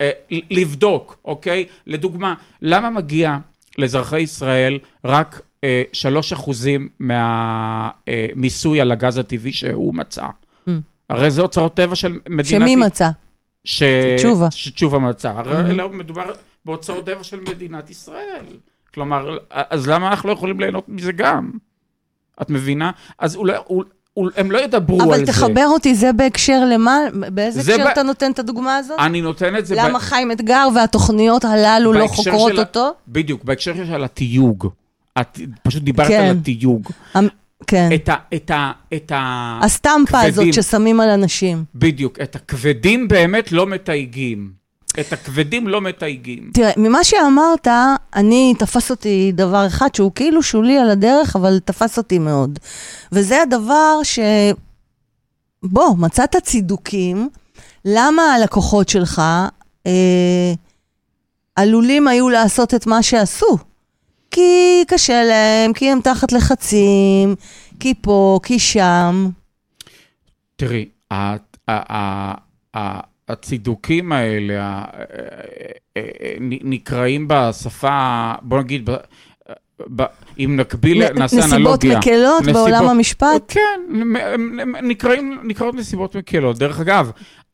אה, 0.00 0.10
לבדוק, 0.50 1.16
אוקיי? 1.24 1.64
לדוגמה, 1.86 2.34
למה 2.62 2.90
מגיע 2.90 3.38
לאזרחי 3.78 4.20
ישראל 4.20 4.78
רק 5.04 5.40
אה, 5.64 5.82
3% 6.46 6.50
מהמיסוי 7.00 8.80
על 8.80 8.92
הגז 8.92 9.18
הטבעי 9.18 9.52
שהוא 9.52 9.94
מצא? 9.94 10.22
Mm. 10.22 10.70
הרי 11.10 11.30
זה 11.30 11.42
אוצרות 11.42 11.74
טבע 11.74 11.94
של 11.94 12.18
מדינת... 12.28 12.46
שמי 12.46 12.76
מצא? 12.76 13.08
ש... 13.64 13.82
תשובה. 14.18 14.50
שתשובה 14.50 14.98
מצא. 14.98 15.32
Mm-hmm. 15.32 15.48
הרי 15.48 15.74
לא 15.74 15.88
מדובר 15.88 16.32
באוצרות 16.64 17.06
טבע 17.06 17.24
של 17.24 17.40
מדינת 17.40 17.90
ישראל. 17.90 18.44
כלומר, 18.94 19.36
אז 19.50 19.88
למה 19.88 20.08
אנחנו 20.08 20.28
לא 20.28 20.34
יכולים 20.34 20.60
ליהנות 20.60 20.84
מזה 20.88 21.12
גם? 21.12 21.50
את 22.42 22.50
מבינה? 22.50 22.90
אז 23.18 23.36
אולי, 23.36 23.52
הוא- 23.66 23.84
הם 24.36 24.50
לא 24.50 24.58
ידברו 24.58 25.02
על 25.02 25.08
אבל 25.08 25.18
זה. 25.18 25.32
תחבר 25.32 25.66
אותי, 25.66 25.94
זה 25.94 26.12
בהקשר 26.12 26.64
למה? 26.72 26.98
באיזה 27.14 27.62
זה 27.62 27.72
הקשר 27.74 27.84
ב- 27.86 27.88
אתה 27.88 28.02
נותן 28.02 28.30
את 28.32 28.38
הדוגמה 28.38 28.76
הזאת? 28.76 28.98
אני 28.98 29.20
נותן 29.20 29.56
את 29.56 29.66
זה... 29.66 29.74
למה 29.78 29.98
ב- 29.98 30.02
חיים 30.02 30.32
אתגר 30.32 30.68
והתוכניות 30.74 31.44
הללו 31.44 31.92
לא 31.92 32.06
חוקרות 32.06 32.52
של 32.52 32.58
אותו? 32.60 32.90
בדיוק, 33.08 33.44
בהקשר 33.44 33.74
של 33.74 34.04
התיוג. 34.04 34.68
את 35.20 35.38
פשוט 35.62 35.82
דיברת 35.82 36.08
כן. 36.08 36.20
על 36.30 36.36
התיוג. 36.40 36.88
המ- 37.14 37.28
כן. 37.66 37.88
את 37.94 38.08
ה... 38.08 38.14
את 38.34 38.50
ה... 38.50 38.72
את 38.94 39.12
ה... 39.12 39.58
הסטמפה 39.62 40.20
הזאת. 40.20 40.54
ששמים 40.54 41.00
על 41.00 41.08
אנשים. 41.10 41.64
בדיוק, 41.74 42.20
את 42.22 42.36
הכבדים 42.36 43.08
באמת 43.08 43.52
לא 43.52 43.66
מתייגים. 43.66 44.59
את 45.00 45.12
הכבדים 45.12 45.68
לא 45.68 45.80
מתייגים. 45.80 46.50
תראה, 46.54 46.70
ממה 46.76 47.04
שאמרת, 47.04 47.68
אני, 48.14 48.54
תפס 48.58 48.90
אותי 48.90 49.32
דבר 49.34 49.66
אחד 49.66 49.94
שהוא 49.94 50.12
כאילו 50.14 50.42
שולי 50.42 50.78
על 50.78 50.90
הדרך, 50.90 51.36
אבל 51.36 51.58
תפס 51.64 51.98
אותי 51.98 52.18
מאוד. 52.18 52.58
וזה 53.12 53.42
הדבר 53.42 54.02
ש... 54.02 54.18
בוא, 55.62 55.96
מצאת 55.98 56.36
צידוקים, 56.36 57.28
למה 57.84 58.22
הלקוחות 58.22 58.88
שלך 58.88 59.22
אה, 59.86 60.52
עלולים 61.56 62.08
היו 62.08 62.28
לעשות 62.28 62.74
את 62.74 62.86
מה 62.86 63.02
שעשו. 63.02 63.58
כי 64.30 64.84
קשה 64.88 65.24
להם, 65.24 65.72
כי 65.72 65.90
הם 65.90 66.00
תחת 66.00 66.32
לחצים, 66.32 67.34
כי 67.80 67.94
פה, 68.00 68.40
כי 68.42 68.58
שם. 68.58 69.28
תראי, 70.56 70.88
ה- 71.12 71.36
הצידוקים 73.32 74.12
האלה 74.12 74.62
ה- 74.62 74.84
אה, 75.96 76.02
נ- 76.40 76.70
נקראים 76.70 77.26
בשפה, 77.28 78.32
בוא 78.42 78.60
נגיד, 78.60 78.90
ב- 78.90 80.02
אם 80.38 80.56
נקביל, 80.60 81.10
נ- 81.12 81.18
נעשה 81.18 81.36
נסיבות 81.36 81.54
אנלוגיה. 81.84 81.98
מקלות 81.98 82.44
בעולם 82.52 82.88
המשפט? 82.88 83.42
כן, 83.48 83.80
נקראים, 84.82 85.40
נקראות 85.44 85.74
נסיבות 85.74 86.16
מקלות. 86.16 86.58
דרך 86.58 86.80
אגב, 86.80 87.10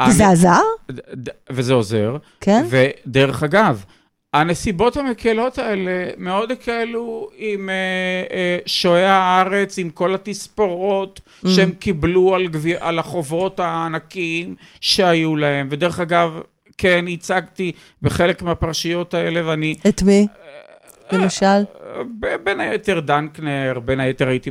וזה 0.09 0.29
עזר? 0.29 0.61
ד- 0.91 1.01
ד- 1.29 1.33
וזה 1.51 1.75
עוזר. 1.75 2.17
כן? 2.41 2.65
ודרך 2.69 3.43
אגב, 3.43 3.85
הנסיבות 4.35 4.97
המקלות 4.97 5.59
האלה 5.59 5.91
מאוד 6.19 6.51
הקלו 6.53 7.29
עם 7.37 7.71
אה, 7.71 7.75
אה, 8.37 8.59
שועי 8.67 9.05
הארץ, 9.07 9.79
עם 9.79 9.91
כל 9.91 10.15
התספורות 10.15 11.21
Mm. 11.45 11.49
שהם 11.49 11.71
קיבלו 11.71 12.35
על, 12.35 12.49
גבי, 12.49 12.75
על 12.81 12.99
החובות 12.99 13.61
הענקיים 13.61 14.55
שהיו 14.81 15.37
להם. 15.37 15.69
ודרך 15.71 16.01
אגב, 16.01 16.41
כן, 16.79 17.05
הצגתי 17.09 17.73
בחלק 18.03 18.43
מהפרשיות 18.43 19.15
האלה, 19.15 19.49
ואני 19.49 19.75
את 19.89 20.03
מי? 20.03 20.27
למשל? 21.12 21.62
ב- 22.21 22.37
בין 22.45 22.61
היתר 22.61 23.01
דנקנר, 23.01 23.79
בין 23.85 24.01
היתר 24.01 24.29
הייתי 24.29 24.51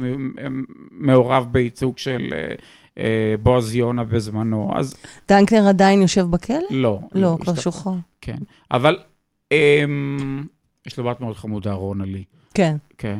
מעורב 0.92 1.48
בייצוג 1.52 1.98
של 1.98 2.28
אה, 2.34 2.56
אה, 2.98 3.36
בועז 3.44 3.76
יונה 3.76 4.04
בזמנו, 4.04 4.72
אז 4.76 4.96
דנקנר 5.30 5.68
עדיין 5.70 6.02
יושב 6.02 6.26
בכלא? 6.30 6.56
לא. 6.70 7.00
לא, 7.16 7.38
כבר 7.42 7.52
השתחרר. 7.54 7.72
שוחרר. 7.74 7.94
כן, 8.22 8.38
אבל 8.72 8.98
יש 10.88 10.98
לו 10.98 11.04
בת 11.04 11.22
מאוד 11.22 11.36
חמודה, 11.36 11.74
רונה 11.74 12.06
לי. 12.06 12.24
כן. 12.54 12.76
כן. 12.98 13.20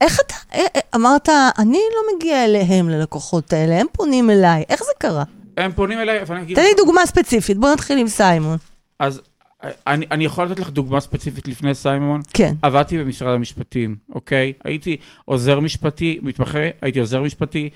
איך 0.00 0.20
אתה, 0.26 0.34
אה, 0.54 0.66
אה, 0.76 0.80
אמרת, 0.94 1.28
אני 1.58 1.78
לא 1.96 2.16
מגיע 2.16 2.44
אליהם, 2.44 2.88
ללקוחות 2.88 3.52
האלה, 3.52 3.80
הם 3.80 3.86
פונים 3.92 4.30
אליי. 4.30 4.64
איך 4.68 4.82
זה 4.82 4.92
קרה? 4.98 5.24
הם 5.56 5.72
פונים 5.72 5.98
אליי, 5.98 6.18
ואני 6.26 6.42
אגיד... 6.42 6.56
תן 6.56 6.62
לי 6.62 6.74
דוגמה 6.76 7.06
ספציפית, 7.06 7.58
בוא 7.58 7.72
נתחיל 7.72 7.98
עם 7.98 8.08
סיימון. 8.08 8.56
אז 8.98 9.20
אה, 9.64 9.70
אני, 9.86 10.06
אני 10.10 10.24
יכול 10.24 10.46
לתת 10.46 10.58
לך 10.58 10.70
דוגמה 10.70 11.00
ספציפית 11.00 11.48
לפני 11.48 11.74
סיימון? 11.74 12.20
כן. 12.34 12.54
עבדתי 12.62 12.98
במשרד 12.98 13.34
המשפטים, 13.34 13.96
אוקיי? 14.14 14.52
הייתי 14.64 14.96
עוזר 15.24 15.60
משפטי, 15.60 16.18
מתמחה, 16.22 16.68
הייתי 16.82 17.00
עוזר 17.00 17.22
משפטי, 17.22 17.70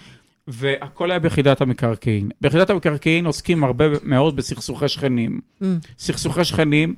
והכל 0.48 1.10
היה 1.10 1.20
ביחידת 1.20 1.60
המקרקעין. 1.60 2.30
ביחידת 2.40 2.70
המקרקעין 2.70 3.26
עוסקים 3.26 3.64
הרבה 3.64 3.84
מאוד 4.02 4.36
בסכסוכי 4.36 4.88
שכנים. 4.88 5.40
Mm. 5.62 5.64
סכסוכי 5.98 6.44
שכנים, 6.44 6.94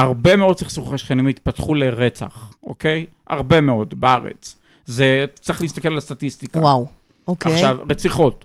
הרבה 0.00 0.36
מאוד 0.36 0.58
סכסוכי 0.58 0.98
שכנים 0.98 1.26
התפתחו 1.26 1.74
לרצח, 1.74 2.52
אוקיי? 2.62 3.06
הרבה 3.26 3.60
מאוד 3.60 3.94
בארץ. 4.00 4.56
זה, 4.86 5.24
צריך 5.40 5.62
להסתכל 5.62 5.88
על 5.88 5.98
הסטטיסטיקה. 5.98 6.58
וואו. 6.58 6.86
אוקיי. 7.28 7.52
עכשיו, 7.54 7.78
רציחות. 7.90 8.44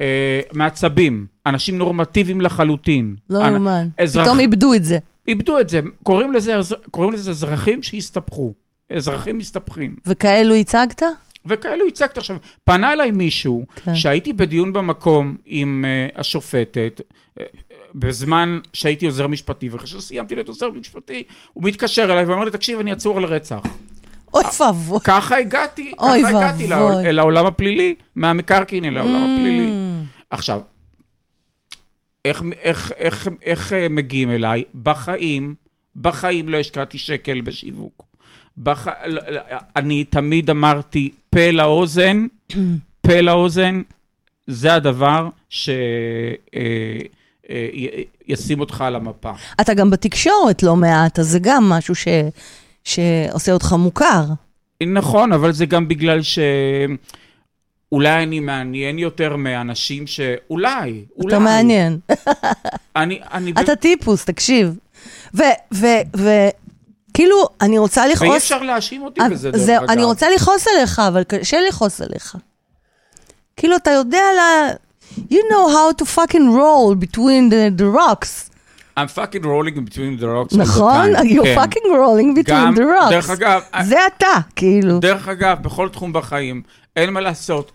אה, 0.00 0.40
מעצבים, 0.52 1.26
אנשים 1.46 1.78
נורמטיביים 1.78 2.40
לחלוטין. 2.40 3.16
לא 3.30 3.38
יאומן. 3.38 3.88
אזרח- 3.98 4.24
פתאום 4.24 4.40
איבדו 4.40 4.74
את 4.74 4.84
זה. 4.84 4.98
איבדו 5.28 5.60
את 5.60 5.68
זה, 5.68 5.80
קוראים 6.02 6.32
לזה, 6.32 6.54
קוראים 6.90 7.12
לזה 7.12 7.30
אזרחים 7.30 7.82
שהסתבכו. 7.82 8.52
אזרחים 8.92 9.38
מסתבכים. 9.38 9.96
וכאלו 10.06 10.54
הצגת? 10.54 11.02
וכאלו 11.46 11.86
הצגת 11.88 12.18
עכשיו, 12.18 12.36
פנה 12.64 12.92
אליי 12.92 13.10
מישהו, 13.10 13.64
כן. 13.84 13.94
שהייתי 13.94 14.32
בדיון 14.32 14.72
במקום 14.72 15.36
עם 15.46 15.84
uh, 15.84 16.20
השופטת, 16.20 17.00
uh, 17.38 17.42
בזמן 17.94 18.58
שהייתי 18.72 19.06
עוזר 19.06 19.26
משפטי, 19.26 19.68
ואחרי 19.68 19.86
שסיימתי 19.88 20.34
להיות 20.34 20.48
עוזר 20.48 20.70
משפטי, 20.70 21.22
הוא 21.52 21.64
מתקשר 21.64 22.04
אליי 22.04 22.24
ואומר 22.24 22.44
לי, 22.44 22.50
תקשיב, 22.50 22.80
אני 22.80 22.92
עצור 22.92 23.18
על 23.18 23.24
רצח. 23.24 23.60
אוי 24.34 24.44
ואבוי. 24.60 24.98
ככה 25.04 25.36
הגעתי, 25.38 25.92
ככה 25.98 26.28
הגעתי. 26.28 26.66
לעול- 26.66 27.06
אל 27.06 27.18
העולם 27.18 27.46
הפלילי, 27.46 27.94
מהמקרקעין 28.16 28.84
אל 28.84 28.96
העולם 28.98 29.22
הפלילי. 29.22 29.68
Mm. 29.68 30.24
עכשיו, 30.30 30.60
איך, 32.24 32.42
איך, 32.62 32.92
איך, 32.96 33.28
איך 33.42 33.72
אה, 33.72 33.86
מגיעים 33.88 34.30
אליי? 34.30 34.64
בחיים, 34.82 35.54
בחיים 35.96 36.48
לא 36.48 36.56
השקעתי 36.56 36.98
שקל 36.98 37.40
בשיווק. 37.40 38.02
בח... 38.58 38.88
אני 39.76 40.04
תמיד 40.04 40.50
אמרתי, 40.50 41.10
פה 41.30 41.50
לאוזן, 41.50 42.26
פה 43.06 43.20
לאוזן, 43.20 43.82
זה 44.46 44.74
הדבר 44.74 45.28
שישים 47.46 48.60
אותך 48.60 48.80
על 48.80 48.96
המפה. 48.96 49.32
אתה 49.60 49.74
גם 49.74 49.90
בתקשורת 49.90 50.62
לא 50.62 50.76
מעט, 50.76 51.18
אז 51.18 51.28
זה 51.28 51.38
גם 51.38 51.68
משהו 51.68 51.94
ש... 51.94 52.08
שעושה 52.84 53.52
אותך 53.52 53.72
מוכר. 53.72 54.24
נכון, 54.86 55.32
אבל 55.32 55.52
זה 55.52 55.66
גם 55.66 55.88
בגלל 55.88 56.22
ש... 56.22 56.38
אולי 57.92 58.22
אני 58.22 58.40
מעניין 58.40 58.98
יותר 58.98 59.36
מאנשים 59.36 60.06
ש... 60.06 60.20
אולי. 60.50 61.04
אתה 61.28 61.38
מעניין. 61.38 61.98
אני, 62.96 63.20
אני... 63.32 63.52
אתה 63.60 63.76
טיפוס, 63.76 64.24
תקשיב. 64.24 64.76
ו... 65.34 65.42
ו... 65.74 65.86
ו... 66.16 66.28
כאילו, 67.14 67.48
אני 67.60 67.78
רוצה 67.78 68.00
ואי 68.00 68.12
לכעוס... 68.12 68.36
אפשר 68.36 68.62
להאשים 68.62 69.02
אותי 69.02 69.20
בזה, 69.30 69.50
דרך 69.50 69.68
אגב. 69.68 69.90
אני 69.90 70.04
רוצה 70.04 70.26
לכעוס 70.34 70.66
עליך, 70.68 70.98
אבל 70.98 71.24
קשה 71.24 71.60
לכעוס 71.68 72.00
עליך. 72.00 72.36
כאילו, 73.56 73.76
אתה 73.76 73.90
יודע 73.90 74.18
ל... 74.18 74.40
You 75.30 75.42
know 75.50 75.68
how 75.68 75.92
to 75.92 76.04
fucking 76.04 76.54
roll 76.54 76.94
between 76.94 77.48
the, 77.50 77.70
the 77.76 77.86
rocks. 77.86 78.50
I'm 78.96 79.08
fucking 79.08 79.42
rolling 79.42 79.84
between 79.84 80.18
the 80.20 80.28
rocks 80.28 80.56
נכון? 80.56 81.14
You're 81.16 81.44
כן. 81.44 81.56
fucking 81.56 81.86
rolling 81.92 82.34
between 82.34 82.50
גם, 82.50 82.74
the 82.74 82.80
rocks. 82.80 83.10
דרך 83.10 83.30
אגב, 83.30 83.62
זה 83.82 83.96
אתה, 84.06 84.36
כאילו. 84.56 84.98
דרך 84.98 85.28
אגב, 85.28 85.62
בכל 85.62 85.88
תחום 85.88 86.12
בחיים, 86.12 86.62
אין 86.96 87.10
מה 87.10 87.20
לעשות. 87.20 87.72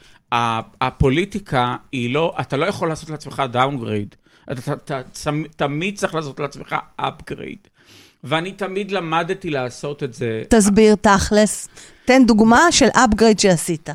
הפוליטיקה 0.82 1.76
היא 1.92 2.14
לא, 2.14 2.34
אתה 2.42 2.58
לא 2.58 2.66
יכול 2.66 2.90
לעשות 2.90 3.10
לעצמך 3.10 3.44
downgrade. 3.52 4.16
אתה, 4.52 4.74
אתה, 4.74 5.00
אתה 5.00 5.32
תמיד 5.56 5.98
צריך 5.98 6.16
לעשות 6.16 6.40
לעצמך 6.40 6.76
upgrade. 6.96 7.58
ואני 8.24 8.52
תמיד 8.52 8.92
למדתי 8.92 9.50
לעשות 9.50 10.04
את 10.04 10.14
זה. 10.14 10.44
תסביר 10.50 10.96
תכלס. 10.96 11.70
תן 12.06 12.26
דוגמה 12.26 12.72
של 12.72 12.88
upgrade 12.88 13.42
שעשית. 13.42 13.90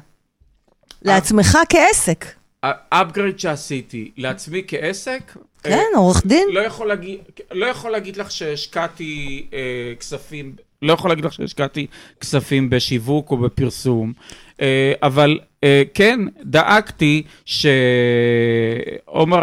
לעצמך 1.03 1.59
כעסק. 1.69 2.25
ה 2.63 2.72
upgrade 2.72 3.39
שעשיתי 3.39 4.11
לעצמי 4.17 4.63
כעסק, 4.67 5.37
כן, 5.63 5.73
אה, 5.73 5.99
עורך 5.99 6.27
דין. 6.27 6.49
לא 6.53 6.61
יכול 6.61 6.89
להגיד, 6.89 7.19
לא 7.53 7.67
יכול 7.67 7.91
להגיד 7.91 8.17
לך 8.17 8.31
שהשקעתי 8.31 9.47
אה, 9.53 9.59
כספים, 10.01 10.53
לא 10.83 10.93
יכול 10.93 11.11
להגיד 11.11 11.25
לך 11.25 11.33
שהשקעתי 11.33 11.87
כספים 12.21 12.71
בשיווק 12.71 13.31
או 13.31 13.37
בפרסום, 13.37 14.13
אה, 14.61 14.93
אבל 15.03 15.39
אה, 15.65 15.83
כן, 15.95 16.21
דאגתי 16.45 17.23
שעומר 17.45 17.77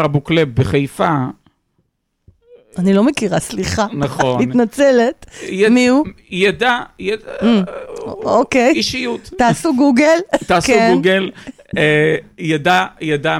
אבוקלב 0.04 0.54
בחיפה, 0.54 1.14
אני 2.78 2.92
לא 2.94 3.04
מכירה, 3.04 3.40
סליחה. 3.40 3.86
נכון. 3.92 4.42
מתנצלת. 4.42 5.26
יד- 5.48 5.68
מי 5.72 5.88
הוא? 5.88 6.06
ידע, 6.30 6.78
ידע, 6.98 7.32
אוקיי. 8.06 8.72
אישיות. 8.74 9.30
תעשו 9.38 9.76
גוגל. 9.76 10.18
תעשו 10.46 10.66
כן. 10.66 10.90
גוגל, 10.94 11.30
אה, 11.36 11.52
ידע, 12.38 12.86
ידע, 13.00 13.38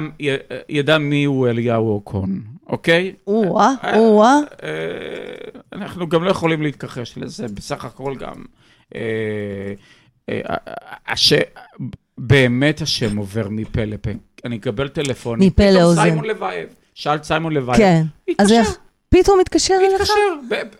ידע 0.69 0.97
מי 0.97 1.23
הוא 1.23 1.47
אליהו 1.47 1.89
אוקון, 1.89 2.41
אוקיי? 2.67 3.13
או-אה, 3.27 3.73
או-אה. 3.97 4.39
אה, 4.63 5.59
אנחנו 5.73 6.09
גם 6.09 6.23
לא 6.23 6.31
יכולים 6.31 6.61
להתכחש 6.61 7.17
לזה, 7.17 7.45
בסך 7.47 7.85
הכל 7.85 8.15
גם. 8.15 8.43
אה, 8.95 9.73
אה, 10.29 10.55
הש... 11.07 11.33
באמת 12.17 12.81
השם 12.81 13.17
עובר 13.17 13.47
מפה 13.49 13.83
לפה. 13.83 14.09
אני 14.45 14.57
אקבל 14.57 14.87
טלפונים. 14.87 15.47
מפה 15.47 15.71
לאוזן. 15.71 16.01
סיימון 16.01 16.25
לבייב. 16.25 16.69
שאלת 16.93 17.23
סיימון 17.23 17.53
לבייב. 17.53 17.77
כן. 17.77 18.03
אז. 18.39 18.51
איך? 18.51 18.77
פתאום 19.13 19.39
מתקשר 19.39 19.73
אליך? 19.73 20.01
מתקשר, 20.01 20.13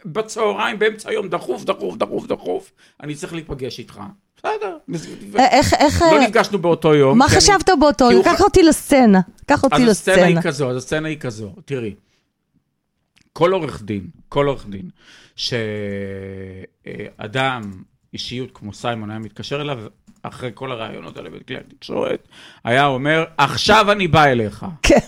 בצהריים, 0.05 0.79
באמצע 0.79 1.09
היום, 1.09 1.29
דחוף, 1.29 1.63
דחוף, 1.63 1.95
דחוף, 1.95 2.27
דחוף. 2.27 2.71
אני 3.03 3.15
צריך 3.15 3.34
להיפגש 3.34 3.79
איתך. 3.79 3.99
בסדר. 4.38 4.77
אה, 5.39 5.47
איך, 5.47 5.73
איך... 5.73 6.01
לא 6.01 6.07
אה, 6.07 6.27
נפגשנו 6.27 6.59
באותו 6.59 6.95
יום. 6.95 7.17
מה 7.17 7.29
חשבת 7.29 7.69
באותו? 7.79 8.11
הוא 8.11 8.23
קח 8.23 8.41
אותי 8.41 8.63
לסצנה. 8.63 9.21
קח 9.45 9.63
אותי 9.63 9.75
אז 9.75 9.89
הסצנה 9.89 10.15
היא 10.15 10.36
לסצנה. 10.36 10.41
כזו, 10.41 10.69
אז 10.69 10.77
הסצנה 10.77 11.07
היא 11.07 11.19
כזו. 11.19 11.53
תראי, 11.65 11.95
כל 13.34 13.53
עורך 13.53 13.84
דין, 13.84 14.07
כל 14.29 14.47
עורך 14.47 14.65
דין, 14.67 14.89
שאדם, 15.36 16.41
אישיות 18.13 18.49
כמו 18.53 18.73
סיימון 18.73 19.09
היה 19.09 19.19
מתקשר 19.19 19.61
אליו, 19.61 19.79
אחרי 20.23 20.51
כל 20.53 20.71
הראיונות 20.71 21.17
האלה 21.17 21.29
בכלי 21.29 21.57
התקשורת, 21.57 22.27
היה 22.63 22.86
אומר, 22.86 23.25
עכשיו 23.38 23.91
אני 23.91 24.07
בא 24.07 24.25
אליך. 24.25 24.65
כן. 24.82 24.99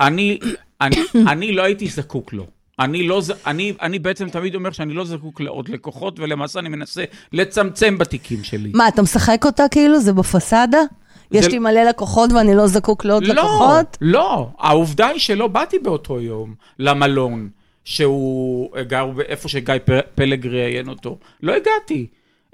אני, 0.00 0.38
אני, 0.82 0.96
אני 1.28 1.52
לא 1.52 1.62
הייתי 1.62 1.86
זקוק 1.88 2.32
לו. 2.32 2.46
אני, 2.78 3.08
לא, 3.08 3.22
אני, 3.46 3.72
אני 3.82 3.98
בעצם 3.98 4.28
תמיד 4.28 4.54
אומר 4.54 4.70
שאני 4.70 4.94
לא 4.94 5.04
זקוק 5.04 5.40
לעוד 5.40 5.68
לקוחות, 5.68 6.20
ולמעשה 6.20 6.58
אני 6.60 6.68
מנסה 6.68 7.04
לצמצם 7.32 7.98
בתיקים 7.98 8.44
שלי. 8.44 8.70
מה, 8.74 8.88
אתה 8.88 9.02
משחק 9.02 9.42
אותה 9.44 9.64
כאילו? 9.70 10.00
זה 10.00 10.12
בפסאדה? 10.12 10.78
יש 11.32 11.44
זה- 11.44 11.50
לי 11.50 11.58
מלא 11.58 11.82
לקוחות 11.82 12.32
ואני 12.32 12.54
לא 12.54 12.66
זקוק 12.66 13.04
לעוד 13.04 13.24
לא, 13.26 13.34
לקוחות? 13.34 13.98
לא. 14.00 14.48
העובדה 14.58 15.06
היא 15.06 15.20
שלא 15.20 15.46
באתי 15.46 15.78
באותו 15.78 16.20
יום 16.20 16.54
למלון 16.78 17.48
שהוא 17.84 18.68
גר 18.80 19.06
איפה 19.28 19.48
שגיא 19.48 19.74
פלג 20.14 20.46
ראיין 20.46 20.88
אותו. 20.88 21.18
לא 21.42 21.52
הגעתי. 21.52 22.06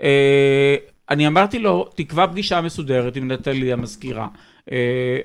אה, 0.02 0.76
אני 1.10 1.26
אמרתי 1.26 1.58
לו, 1.58 1.88
תקבע 1.94 2.26
פגישה 2.26 2.60
מסודרת 2.60 3.16
עם 3.16 3.32
נטלי 3.32 3.72
המזכירה, 3.72 4.28
אה, 4.72 4.76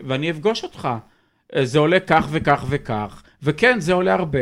ואני 0.08 0.32
אפגוש 0.32 0.64
אותך. 0.64 0.90
זה 1.64 1.80
עולה 1.80 2.00
כך 2.00 2.28
וכך 2.32 2.66
וכך, 2.70 3.24
וכן, 3.44 3.80
זה 3.80 3.94
עולה 3.94 4.14
הרבה. 4.14 4.40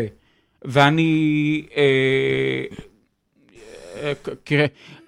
ואני 0.66 1.64
אה, 1.78 2.64
אה, 4.51 4.66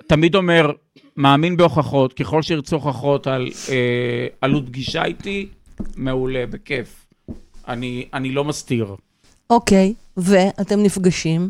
תמיד 0.08 0.36
אומר, 0.36 0.72
מאמין 1.18 1.58
בהוכחות, 1.58 2.14
ככל 2.14 2.42
שירצו 2.42 2.76
הוכחות 2.76 3.28
על 3.28 3.50
אה, 3.70 4.28
עלות 4.42 4.66
פגישה 4.68 5.06
איתי, 5.06 5.48
מעולה, 5.96 6.46
בכיף. 6.50 7.06
אני, 7.68 8.08
אני 8.14 8.32
לא 8.32 8.44
מסתיר. 8.44 8.96
אוקיי, 9.50 9.94
ואתם 10.18 10.84
נפגשים. 10.84 11.50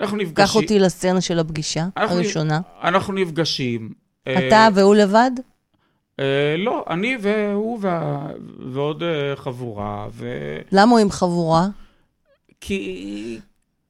אנחנו 0.00 0.16
נפגשים... 0.16 0.46
קח 0.46 0.56
אותי 0.56 0.78
לסצנה 0.78 1.20
של 1.20 1.38
הפגישה 1.38 1.86
אנחנו- 1.96 2.16
הראשונה. 2.16 2.60
אנחנו 2.82 3.12
נפגשים. 3.12 3.90
אה, 4.26 4.48
אתה 4.48 4.68
והוא 4.74 4.94
לבד? 4.94 5.30
אה, 6.20 6.54
לא, 6.58 6.84
אני 6.90 7.16
והוא 7.20 7.78
וה, 7.80 8.26
ועוד 8.72 9.02
אה, 9.02 9.36
חבורה, 9.36 10.06
ו... 10.12 10.26
למה 10.72 10.90
הוא 10.90 10.98
עם 10.98 11.10
חבורה? 11.10 11.66
כי, 12.60 13.38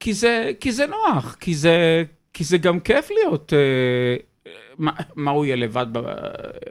כי, 0.01 0.15
זה, 0.15 0.53
כי 0.61 0.73
זה 0.73 0.87
נוח, 0.87 1.37
כי 1.41 1.55
זה, 1.55 2.05
כי 2.33 2.45
זה 2.45 2.59
גם 2.59 2.81
כיף 2.81 3.11
להיות... 3.11 3.53
אה, 3.53 4.17
מה, 4.79 4.93
מה 5.17 5.31
הוא 5.31 5.45
יהיה 5.45 5.57
לבד 5.57 5.87
בב, 5.93 6.05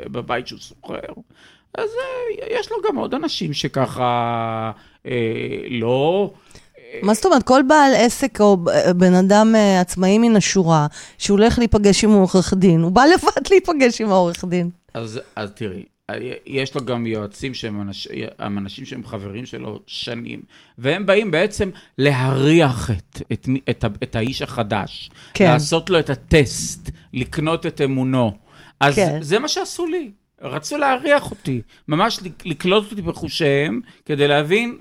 בבית 0.06 0.47
שהוא 0.47 0.60
שוכר? 0.60 1.14
אז 1.78 1.89
יש 2.49 2.72
לו 2.72 2.78
גם 2.89 2.95
עוד 2.95 3.14
אנשים 3.14 3.53
שככה 3.53 4.72
אה, 5.06 5.12
לא... 5.70 6.34
מה 7.01 7.14
זאת 7.14 7.26
אומרת, 7.26 7.43
כל 7.43 7.62
בעל 7.68 7.91
עסק 7.95 8.41
או 8.41 8.58
בן 8.95 9.14
אדם 9.14 9.56
עצמאי 9.82 10.18
מן 10.18 10.36
השורה, 10.36 10.88
שהוא 11.18 11.39
הולך 11.39 11.60
להיפגש 11.60 12.03
עם 12.03 12.12
עורך 12.12 12.53
דין, 12.53 12.82
הוא 12.82 12.91
בא 12.91 13.03
לבד 13.06 13.49
להיפגש 13.49 14.01
עם 14.01 14.12
העורך 14.12 14.45
דין. 14.45 14.70
אז, 14.96 15.20
אז 15.36 15.52
תראי, 15.52 15.84
יש 16.46 16.76
לו 16.76 16.86
גם 16.86 17.06
יועצים 17.08 17.54
שהם 17.54 17.82
אנש, 17.82 18.08
אנשים 18.39 18.86
שהם 18.86 19.06
חברים 19.06 19.46
שלו 19.46 19.80
שנים, 19.88 20.41
והם 20.78 21.06
באים 21.06 21.32
בעצם 21.32 21.70
להריח 21.98 22.91
את, 22.91 23.22
את, 23.34 23.48
את, 23.70 23.84
ה- 23.84 23.88
את 24.04 24.16
האיש 24.16 24.41
החדש. 24.41 25.10
כן. 25.34 25.46
לעשות 25.52 25.89
לו 25.89 26.00
את 26.00 26.10
הטסט, 26.10 26.89
לקנות 27.14 27.66
את 27.66 27.82
אמונו. 27.82 28.32
אז 28.80 28.96
כן. 28.96 29.18
זה 29.22 29.39
מה 29.39 29.48
שעשו 29.48 29.86
לי. 29.86 30.12
רצו 30.41 30.78
להריח 30.78 31.32
אותי, 31.32 31.62
ממש 31.88 32.20
לק- 32.24 32.46
לקלוט 32.46 32.91
אותי 32.91 33.02
בחושיהם, 33.02 33.82
כדי 34.06 34.28
להבין, 34.28 34.78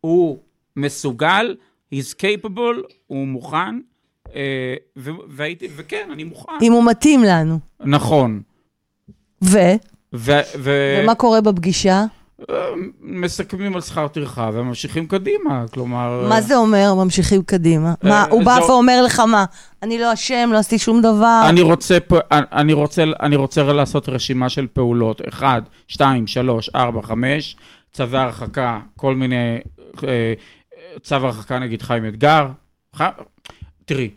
הוא 0.00 0.38
מסוגל, 0.76 1.56
he's 1.94 2.14
capable, 2.22 2.92
הוא 3.06 3.26
מוכן, 3.26 3.80
אה, 4.34 4.74
ו- 4.96 5.10
והייתי, 5.28 5.68
וכן, 5.76 6.08
אני 6.12 6.24
מוכן. 6.24 6.52
אם 6.62 6.72
הוא 6.72 6.84
מתאים 6.90 7.22
לנו. 7.24 7.58
נכון. 7.80 8.42
ו? 9.42 9.58
ו- 10.14 10.40
ו- 10.58 11.00
ומה 11.02 11.14
קורה 11.14 11.40
בפגישה? 11.40 12.04
אה, 12.50 12.54
מסכמים 13.00 13.74
על 13.74 13.80
שכר 13.80 14.08
טרחה 14.08 14.50
וממשיכים 14.52 15.06
קדימה, 15.06 15.64
כלומר... 15.72 16.26
מה 16.28 16.40
זה 16.40 16.56
אומר, 16.56 16.94
ממשיכים 16.94 17.42
קדימה? 17.42 17.94
מה, 18.02 18.24
הוא 18.30 18.44
בא 18.44 18.58
ואומר 18.68 19.02
לך 19.02 19.20
מה? 19.20 19.44
אני 19.82 19.98
לא 19.98 20.12
אשם, 20.12 20.50
לא 20.52 20.58
עשיתי 20.58 20.78
שום 20.78 21.02
דבר. 21.02 21.42
אני 21.48 21.60
רוצה, 21.62 21.98
פה- 22.00 22.18
אני, 22.32 22.72
רוצה, 22.72 23.04
אני 23.20 23.36
רוצה 23.36 23.62
לעשות 23.62 24.08
רשימה 24.08 24.48
של 24.48 24.66
פעולות, 24.72 25.20
1, 25.28 25.62
2, 25.88 26.26
3, 26.26 26.70
4, 26.74 27.02
5, 27.02 27.56
צווי 27.92 28.18
הרחקה, 28.18 28.80
כל 28.96 29.14
מיני, 29.14 29.58
אה, 30.08 30.32
צו 31.02 31.14
הרחקה 31.14 31.58
נגיד 31.58 31.82
חיים 31.82 32.06
אתגר. 32.08 32.46
ח... 32.96 33.02
תראי, 33.84 34.10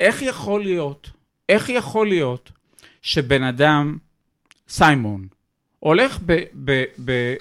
איך 0.00 0.22
יכול 0.22 0.62
להיות, 0.62 1.10
איך 1.48 1.68
יכול 1.68 2.08
להיות 2.08 2.50
שבן 3.02 3.42
אדם, 3.42 3.96
סיימון, 4.70 5.28
הולך 5.78 6.18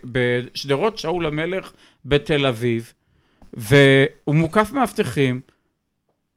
בשדרות 0.04 0.98
שאול 0.98 1.26
המלך 1.26 1.72
בתל 2.06 2.46
אביב, 2.46 2.94
והוא 3.54 4.36
מוקף 4.36 4.72
מאבטחים, 4.72 5.42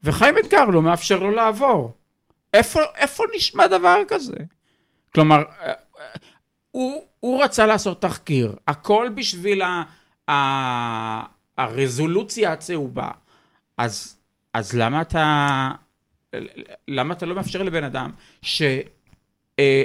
וחיים 0.03 0.39
אתגר 0.39 0.65
לא 0.65 0.83
מאפשר 0.83 1.19
לו 1.19 1.31
לעבור. 1.31 1.95
איפה, 2.55 2.81
איפה 2.97 3.25
נשמע 3.37 3.67
דבר 3.67 3.97
כזה? 4.09 4.37
כלומר, 5.15 5.43
אה, 5.61 5.67
אה, 5.67 5.75
הוא, 6.71 7.05
הוא 7.21 7.45
רצה 7.45 7.67
לעשות 7.67 8.03
תחקיר, 8.03 8.57
הכל 8.69 9.09
בשביל 9.15 9.63
ה, 9.63 9.83
ה, 10.31 10.33
הרזולוציה 11.59 12.53
הצהובה. 12.53 13.11
אז, 13.77 14.17
אז 14.55 14.77
למה 14.77 15.01
אתה, 15.03 15.71
למה 16.89 17.15
אתה 17.15 17.27
לא 17.27 17.35
מאפשר 17.35 17.63
לבן 17.63 17.85
אדם 17.85 18.11
שאשמתו 18.43 18.91
אה, 19.59 19.83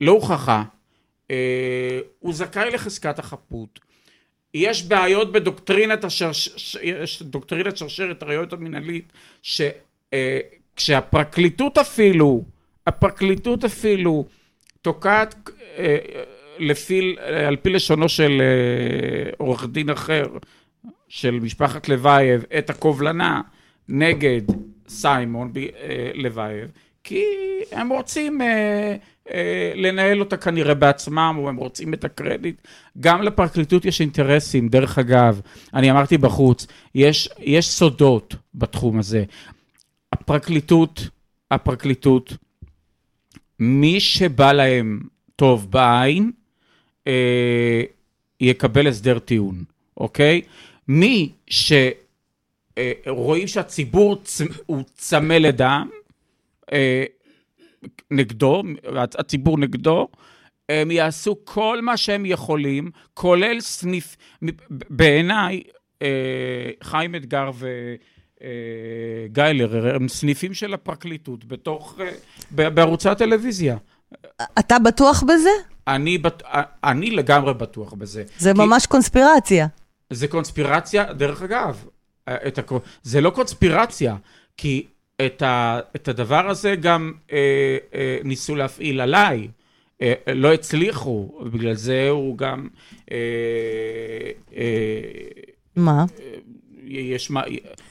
לא 0.00 0.12
הוכחה, 0.12 0.62
אה, 1.30 2.00
הוא 2.18 2.32
זכאי 2.34 2.70
לחזקת 2.70 3.18
החפות. 3.18 3.80
יש 4.54 4.82
בעיות 4.82 5.32
בדוקטרינת 5.32 6.04
השרש... 6.04 6.48
ש- 6.56 6.76
שרשרת 7.76 8.22
הראיות 8.22 8.52
המינהלית, 8.52 9.12
שכשהפרקליטות 10.74 11.78
אפילו, 11.78 12.44
הפרקליטות 12.86 13.64
אפילו 13.64 14.26
תוקעת 14.82 15.34
אה, 15.78 15.96
לפי, 16.58 17.16
אה, 17.20 17.48
על 17.48 17.56
פי 17.56 17.70
לשונו 17.70 18.08
של 18.08 18.42
אה, 18.42 19.30
עורך 19.38 19.66
דין 19.66 19.90
אחר, 19.90 20.24
של 21.08 21.30
משפחת 21.30 21.88
לבייב, 21.88 22.44
את 22.58 22.70
הקובלנה 22.70 23.40
נגד 23.88 24.42
סיימון 24.88 25.52
ב- 25.52 25.58
אה, 25.58 26.10
לבייב, 26.14 26.70
כי 27.04 27.24
הם 27.72 27.92
רוצים 27.92 28.42
אה, 28.42 28.96
אה, 29.30 29.72
לנהל 29.74 30.20
אותה 30.20 30.36
כנראה 30.36 30.74
בעצמם, 30.74 31.34
או 31.38 31.48
הם 31.48 31.56
רוצים 31.56 31.94
את 31.94 32.04
הקרדיט. 32.04 32.56
גם 33.00 33.22
לפרקליטות 33.22 33.84
יש 33.84 34.00
אינטרסים, 34.00 34.68
דרך 34.68 34.98
אגב, 34.98 35.40
אני 35.74 35.90
אמרתי 35.90 36.18
בחוץ, 36.18 36.66
יש, 36.94 37.28
יש 37.38 37.68
סודות 37.68 38.34
בתחום 38.54 38.98
הזה. 38.98 39.24
הפרקליטות, 40.12 41.08
הפרקליטות, 41.50 42.32
מי 43.58 44.00
שבא 44.00 44.52
להם 44.52 45.00
טוב 45.36 45.70
בעין, 45.70 46.30
אה, 47.06 47.82
יקבל 48.40 48.86
הסדר 48.86 49.18
טיעון, 49.18 49.64
אוקיי? 49.96 50.40
מי 50.88 51.32
שרואים 51.46 52.86
שהציבור 53.46 54.16
צ- 54.24 54.40
הוא 54.66 54.82
צמא 54.94 55.34
לדם, 55.34 55.88
אה, 55.92 55.98
נגדו, 58.10 58.62
הציבור 59.18 59.58
נגדו, 59.58 60.08
הם 60.68 60.90
יעשו 60.90 61.36
כל 61.44 61.78
מה 61.82 61.96
שהם 61.96 62.26
יכולים, 62.26 62.90
כולל 63.14 63.60
סניף, 63.60 64.16
בעיניי, 64.70 65.62
אה, 66.02 66.08
חיים 66.82 67.14
אתגר 67.14 67.50
וגיילר 69.26 69.94
הם 69.96 70.08
סניפים 70.08 70.54
של 70.54 70.74
הפרקליטות 70.74 71.44
בתוך, 71.44 71.98
אה, 72.00 72.70
בערוצי 72.70 73.08
הטלוויזיה. 73.08 73.76
אתה 74.58 74.78
בטוח 74.78 75.22
בזה? 75.22 75.48
אני, 75.88 76.18
בט- 76.18 76.42
אני 76.84 77.10
לגמרי 77.10 77.54
בטוח 77.54 77.92
בזה. 77.92 78.24
זה 78.38 78.52
כי- 78.52 78.58
ממש 78.58 78.86
קונספירציה. 78.86 79.66
זה 80.10 80.28
קונספירציה, 80.28 81.12
דרך 81.12 81.42
אגב, 81.42 81.84
את 82.28 82.58
הקו... 82.58 82.80
זה 83.02 83.20
לא 83.20 83.30
קונספירציה, 83.30 84.16
כי 84.56 84.86
את, 85.26 85.42
ה... 85.42 85.80
את 85.96 86.08
הדבר 86.08 86.48
הזה 86.50 86.74
גם 86.76 87.12
אה, 87.32 87.38
אה, 87.94 88.18
ניסו 88.24 88.54
להפעיל 88.54 89.00
עליי. 89.00 89.48
אה, 90.02 90.12
אה, 90.28 90.34
לא 90.34 90.52
הצליחו, 90.54 91.40
בגלל 91.52 91.74
זה 91.74 92.08
הוא 92.08 92.38
גם... 92.38 92.68
אה, 93.12 93.16
אה, 94.56 94.62
מה? 95.76 96.04
יש, 96.86 97.30
מה- 97.30 97.42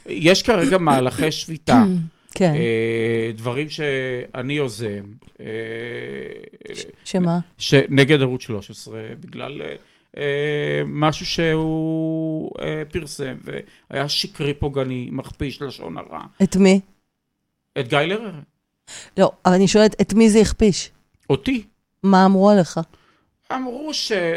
יש 0.06 0.44
כרגע 0.44 0.78
מהלכי 0.78 1.32
שביתה. 1.32 1.84
כן. 2.36 2.54
אה, 2.56 3.32
דברים 3.36 3.70
שאני 3.70 4.54
יוזם, 4.54 5.04
אה, 5.40 5.46
שמה? 7.06 7.40
שנגד 7.58 8.22
ערוץ 8.22 8.42
13, 8.42 9.02
בגלל 9.20 9.62
אה, 9.62 9.76
אה, 10.18 10.82
משהו 10.86 11.26
שהוא 11.26 12.52
אה, 12.62 12.84
פרסם, 12.92 13.36
והיה 13.44 14.10
שקרי 14.10 14.54
פוגעני, 14.54 15.10
מכפיש, 15.12 15.62
לשון 15.62 15.98
הרע. 15.98 16.22
את 16.44 16.56
מי? 16.56 16.80
את 17.80 17.88
גיא 17.88 18.00
לרר, 18.00 18.34
לא, 19.18 19.32
אבל 19.46 19.54
אני 19.54 19.68
שואלת, 19.68 20.02
את 20.02 20.14
מי 20.14 20.30
זה 20.30 20.40
הכפיש? 20.40 20.92
אותי. 21.30 21.64
מה 22.04 22.26
אמרו 22.26 22.50
עליך? 22.50 22.80
אמרו 23.52 23.94
ש... 23.94 24.12
אה, 24.12 24.30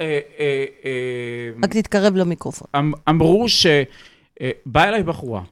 אה, 0.00 0.64
אה, 0.84 1.50
רק 1.62 1.72
תתקרב 1.72 2.16
למיקרופון. 2.16 2.68
אמ- 2.76 2.92
אמרו 3.08 3.48
ש... 3.48 3.66
אה, 4.40 4.50
באה 4.66 4.88
אליי 4.88 5.02
בחורה, 5.02 5.42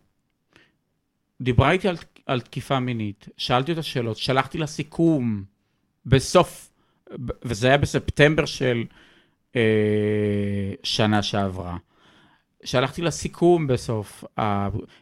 דיברה 1.40 1.70
איתי 1.70 1.88
על, 1.88 1.96
על 2.26 2.40
תקיפה 2.40 2.80
מינית, 2.80 3.28
שאלתי 3.36 3.70
אותה 3.70 3.82
שאלות, 3.82 4.16
שלחתי 4.16 4.58
לה 4.58 4.66
סיכום 4.66 5.44
בסוף, 6.06 6.70
וזה 7.44 7.68
היה 7.68 7.78
בספטמבר 7.78 8.46
של 8.46 8.84
אה, 9.56 9.60
שנה 10.82 11.22
שעברה. 11.22 11.76
שלחתי 12.66 13.02
לה 13.02 13.10
סיכום 13.10 13.66
בסוף, 13.66 14.24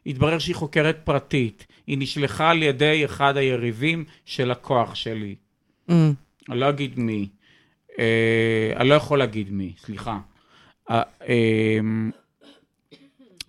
התברר 0.07 0.39
שהיא 0.39 0.55
חוקרת 0.55 0.99
פרטית, 1.05 1.67
היא 1.87 1.99
נשלחה 1.99 2.51
על 2.51 2.63
ידי 2.63 3.05
אחד 3.05 3.37
היריבים 3.37 4.05
של 4.25 4.51
הכוח 4.51 4.95
שלי. 4.95 5.35
Mm. 5.91 5.93
אני 6.51 6.61
לא 6.61 6.69
אגיד 6.69 6.99
מי. 6.99 7.29
אה, 7.99 8.73
אני 8.77 8.89
לא 8.89 8.95
יכול 8.95 9.19
להגיד 9.19 9.51
מי, 9.51 9.73
סליחה. 9.79 10.19
אה, 10.91 11.03
אה, 11.29 11.79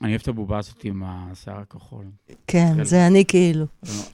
אני 0.01 0.09
אוהב 0.09 0.21
את 0.21 0.27
הבובה 0.27 0.57
הזאת 0.57 0.83
עם 0.83 1.03
השיער 1.05 1.59
הכחול. 1.59 2.05
כן, 2.27 2.73
כן. 2.77 2.83
זה 2.83 3.07
אני 3.07 3.25
כאילו. 3.27 3.65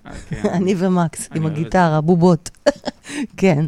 אה, 0.05 0.11
כן. 0.29 0.49
אני 0.57 0.75
ומקס, 0.77 1.29
עם 1.35 1.45
הגיטרה, 1.45 2.01
בובות. 2.01 2.49
כן. 3.37 3.65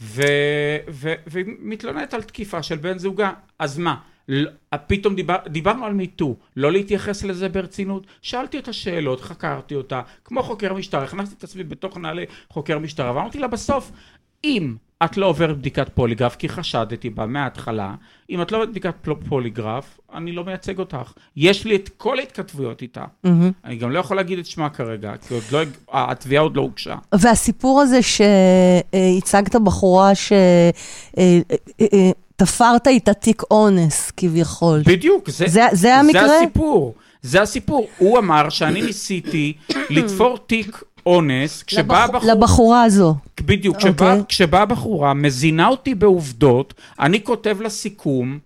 והיא 0.00 1.44
מתלוננת 1.58 2.14
על 2.14 2.22
תקיפה 2.22 2.62
של 2.62 2.76
בן 2.76 2.98
זוגה, 2.98 3.32
אז 3.58 3.78
מה? 3.78 4.09
לא- 4.32 4.50
פתאום 4.86 5.14
דיבר, 5.14 5.36
דיברנו 5.48 5.84
על 5.84 5.92
מיטו, 5.92 6.36
לא 6.56 6.72
להתייחס 6.72 7.24
לזה 7.24 7.48
ברצינות? 7.48 8.06
שאלתי 8.22 8.56
אותה 8.56 8.72
שאלות, 8.72 9.20
חקרתי 9.20 9.74
אותה, 9.74 10.00
כמו 10.24 10.42
חוקר 10.42 10.74
משטרה, 10.74 11.04
הכנסתי 11.04 11.34
את 11.38 11.44
עצמי 11.44 11.64
בתוך 11.64 11.96
נעלי 11.96 12.24
חוקר 12.48 12.78
משטרה, 12.78 13.16
ואמרתי 13.16 13.38
לה 13.38 13.46
בסוף, 13.48 13.92
אם 14.44 14.74
את 15.04 15.16
לא 15.16 15.26
עוברת 15.26 15.58
בדיקת 15.58 15.88
פוליגרף, 15.94 16.36
כי 16.36 16.48
חשדתי 16.48 17.10
בה 17.10 17.26
מההתחלה, 17.26 17.94
אם 18.30 18.42
את 18.42 18.52
לא 18.52 18.56
עוברת 18.56 18.70
בדיקת 18.70 18.94
פול- 19.02 19.14
פוליגרף, 19.28 20.00
אני 20.14 20.32
לא 20.32 20.44
מייצג 20.44 20.78
אותך. 20.78 21.12
יש 21.36 21.64
לי 21.64 21.76
את 21.76 21.88
כל 21.96 22.18
ההתכתבויות 22.18 22.82
איתה. 22.82 23.04
מהמם. 23.24 23.52
אני 23.64 23.76
גם 23.76 23.90
לא 23.90 23.98
יכול 23.98 24.16
להגיד 24.16 24.38
את 24.38 24.46
שמה 24.46 24.68
כרגע, 24.68 25.16
כי 25.28 25.34
עוד 25.34 25.42
לא, 25.52 25.60
התביעה 25.92 26.42
עוד 26.42 26.56
לא 26.56 26.62
הוגשה. 26.62 26.96
והסיפור 27.14 27.80
הזה 27.80 27.98
שהצגת 28.02 29.56
בחורה 29.56 30.12
שתפרת 32.40 32.86
איתה 32.86 33.14
תיק 33.14 33.42
אונס, 33.50 34.10
כביכול. 34.16 34.82
בדיוק, 34.86 35.30
זה, 35.30 35.44
זה- 35.48 35.62
זה 35.72 35.96
המקרה? 35.96 36.28
זה 36.28 36.36
הסיפור, 36.36 36.94
זה 37.22 37.42
הסיפור. 37.42 37.88
הוא 37.98 38.18
אמר 38.18 38.48
שאני 38.48 38.82
ניסיתי 38.82 39.52
לתפור 39.90 40.38
תיק 40.46 40.82
אונס, 41.06 41.62
כשבאה 41.62 42.06
לבח- 42.06 42.14
בחורה, 42.14 42.34
לבחורה 42.34 42.82
הזו. 42.82 43.14
בדיוק, 43.40 43.76
כשבאה 43.76 43.92
אוקיי. 44.12 44.24
כשבאה 44.28 44.66
בחורה, 44.66 45.14
מזינה 45.14 45.68
אותי 45.68 45.94
בעובדות, 45.94 46.74
אני 47.00 47.24
כותב 47.24 47.56
לה 47.60 47.68
סיכום, 47.70 48.38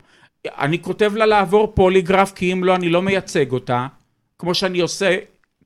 אני 0.46 0.82
כותב 0.82 1.12
לה 1.16 1.26
לעבור 1.26 1.72
פוליגרף, 1.74 2.32
כי 2.32 2.52
אם 2.52 2.64
לא, 2.64 2.74
אני 2.74 2.88
לא 2.88 3.02
מייצג 3.02 3.52
אותה, 3.52 3.86
כמו 4.38 4.54
שאני 4.54 4.80
עושה 4.80 5.16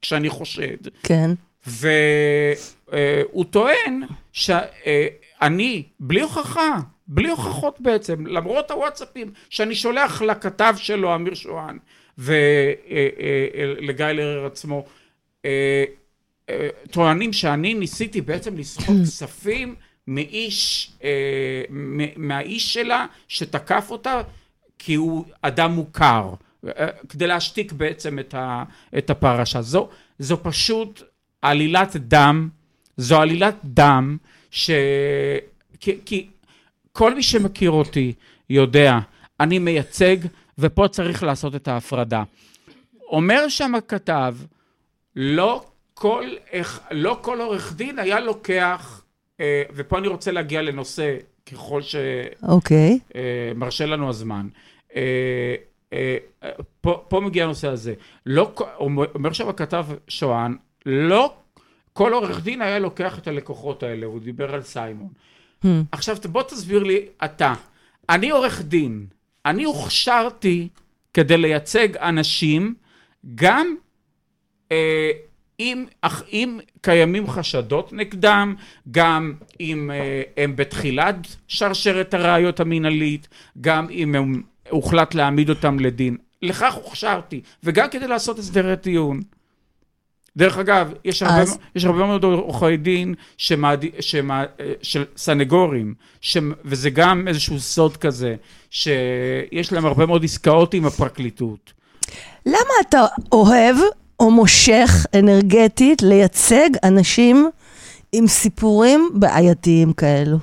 כשאני 0.02 0.28
חושד. 0.30 0.76
כן. 1.02 1.30
והוא 1.66 3.44
טוען 3.50 4.02
שאני, 4.32 5.82
בלי 6.00 6.20
הוכחה, 6.20 6.76
בלי 7.08 7.28
הוכחות 7.28 7.80
בעצם, 7.80 8.26
למרות 8.26 8.70
הוואטסאפים 8.70 9.32
שאני 9.50 9.74
שולח 9.74 10.22
לכתב 10.22 10.74
שלו, 10.76 11.14
אמיר 11.14 11.34
שואן, 11.34 11.76
ולגיא 12.18 14.06
לרר 14.06 14.46
עצמו, 14.46 14.84
אה, 15.44 15.84
אה, 16.50 16.68
טוענים 16.90 17.32
שאני 17.32 17.74
ניסיתי 17.74 18.20
בעצם 18.20 18.56
לסחוט 18.56 18.96
כספים 19.04 19.74
מאיש, 20.06 20.90
אה, 21.04 21.62
מהאיש 22.16 22.74
שלה 22.74 23.06
שתקף 23.28 23.86
אותה, 23.90 24.22
כי 24.78 24.94
הוא 24.94 25.24
אדם 25.42 25.72
מוכר, 25.72 26.34
אה, 26.66 26.86
כדי 27.08 27.26
להשתיק 27.26 27.72
בעצם 27.72 28.18
את, 28.18 28.34
ה, 28.34 28.64
את 28.98 29.10
הפרשה. 29.10 29.62
זו, 29.62 29.88
זו 30.18 30.42
פשוט 30.42 31.02
עלילת 31.42 31.96
דם, 31.96 32.48
זו 32.96 33.20
עלילת 33.20 33.56
דם, 33.64 34.16
ש... 34.50 34.70
כי, 35.80 35.98
כי 36.04 36.26
כל 36.98 37.14
מי 37.14 37.22
שמכיר 37.22 37.70
אותי 37.70 38.12
יודע, 38.50 38.98
אני 39.40 39.58
מייצג, 39.58 40.16
ופה 40.58 40.88
צריך 40.88 41.22
לעשות 41.22 41.54
את 41.54 41.68
ההפרדה. 41.68 42.22
אומר 43.08 43.48
שם 43.48 43.74
הכתב, 43.74 44.34
לא 45.16 45.64
כל, 45.94 46.24
לא 46.90 47.18
כל 47.22 47.40
עורך 47.40 47.72
דין 47.76 47.98
היה 47.98 48.20
לוקח, 48.20 49.02
אה, 49.40 49.62
ופה 49.74 49.98
אני 49.98 50.08
רוצה 50.08 50.32
להגיע 50.32 50.62
לנושא, 50.62 51.16
ככל 51.52 51.80
אוקיי. 52.48 52.98
שמרשה 53.14 53.86
לנו 53.86 54.08
הזמן. 54.08 54.48
אה, 54.96 55.54
אה, 55.92 56.16
אה, 56.42 56.50
פה, 56.80 57.04
פה 57.08 57.20
מגיע 57.20 57.44
הנושא 57.44 57.68
הזה. 57.68 57.94
לא, 58.26 58.52
אומר 59.14 59.32
שם 59.32 59.48
הכתב 59.48 59.86
שואן, 60.08 60.54
לא 60.86 61.34
כל 61.92 62.12
עורך 62.12 62.42
דין 62.42 62.62
היה 62.62 62.78
לוקח 62.78 63.18
את 63.18 63.28
הלקוחות 63.28 63.82
האלה, 63.82 64.06
הוא 64.06 64.20
דיבר 64.20 64.54
על 64.54 64.62
סיימון. 64.62 65.08
Hmm. 65.64 65.68
עכשיו 65.92 66.16
בוא 66.32 66.42
תסביר 66.42 66.82
לי 66.82 67.06
אתה, 67.24 67.54
אני 68.08 68.30
עורך 68.30 68.62
דין, 68.62 69.06
אני 69.46 69.64
הוכשרתי 69.64 70.68
כדי 71.14 71.36
לייצג 71.36 71.96
אנשים 71.96 72.74
גם 73.34 73.74
אה, 74.72 75.10
אם, 75.60 75.84
אך, 76.02 76.22
אם 76.32 76.58
קיימים 76.80 77.30
חשדות 77.30 77.92
נגדם, 77.92 78.54
גם 78.90 79.34
אם 79.60 79.90
אה, 79.90 80.22
הם 80.36 80.56
בתחילת 80.56 81.14
שרשרת 81.48 82.14
הראיות 82.14 82.60
המינהלית, 82.60 83.28
גם 83.60 83.90
אם 83.90 84.14
הם, 84.14 84.42
הוחלט 84.70 85.14
להעמיד 85.14 85.50
אותם 85.50 85.80
לדין. 85.80 86.16
לכך 86.42 86.74
הוכשרתי, 86.74 87.40
וגם 87.64 87.90
כדי 87.90 88.08
לעשות 88.08 88.38
הסדרי 88.38 88.76
טיעון. 88.76 89.20
דרך 90.38 90.58
אגב, 90.58 90.92
יש 91.04 91.22
הרבה, 91.22 91.42
אז- 91.42 91.58
יש 91.74 91.84
הרבה 91.84 92.06
מאוד 92.06 92.24
עורכי 92.24 92.76
דין 92.76 93.14
שמעד... 93.36 93.84
שמע... 94.00 94.44
של 94.82 95.04
סנגורים, 95.16 95.94
ש... 96.20 96.36
וזה 96.64 96.90
גם 96.90 97.28
איזשהו 97.28 97.60
סוד 97.60 97.96
כזה, 97.96 98.34
שיש 98.70 99.72
להם 99.72 99.86
הרבה 99.86 100.06
מאוד 100.06 100.24
עסקאות 100.24 100.74
עם 100.74 100.86
הפרקליטות. 100.86 101.72
למה 102.46 102.74
אתה 102.88 103.06
אוהב 103.32 103.76
או 104.20 104.30
מושך 104.30 105.06
אנרגטית 105.14 106.02
לייצג 106.02 106.70
אנשים 106.84 107.50
עם 108.12 108.26
סיפורים 108.26 109.10
בעייתיים 109.14 109.92
כאלו? 109.92 110.36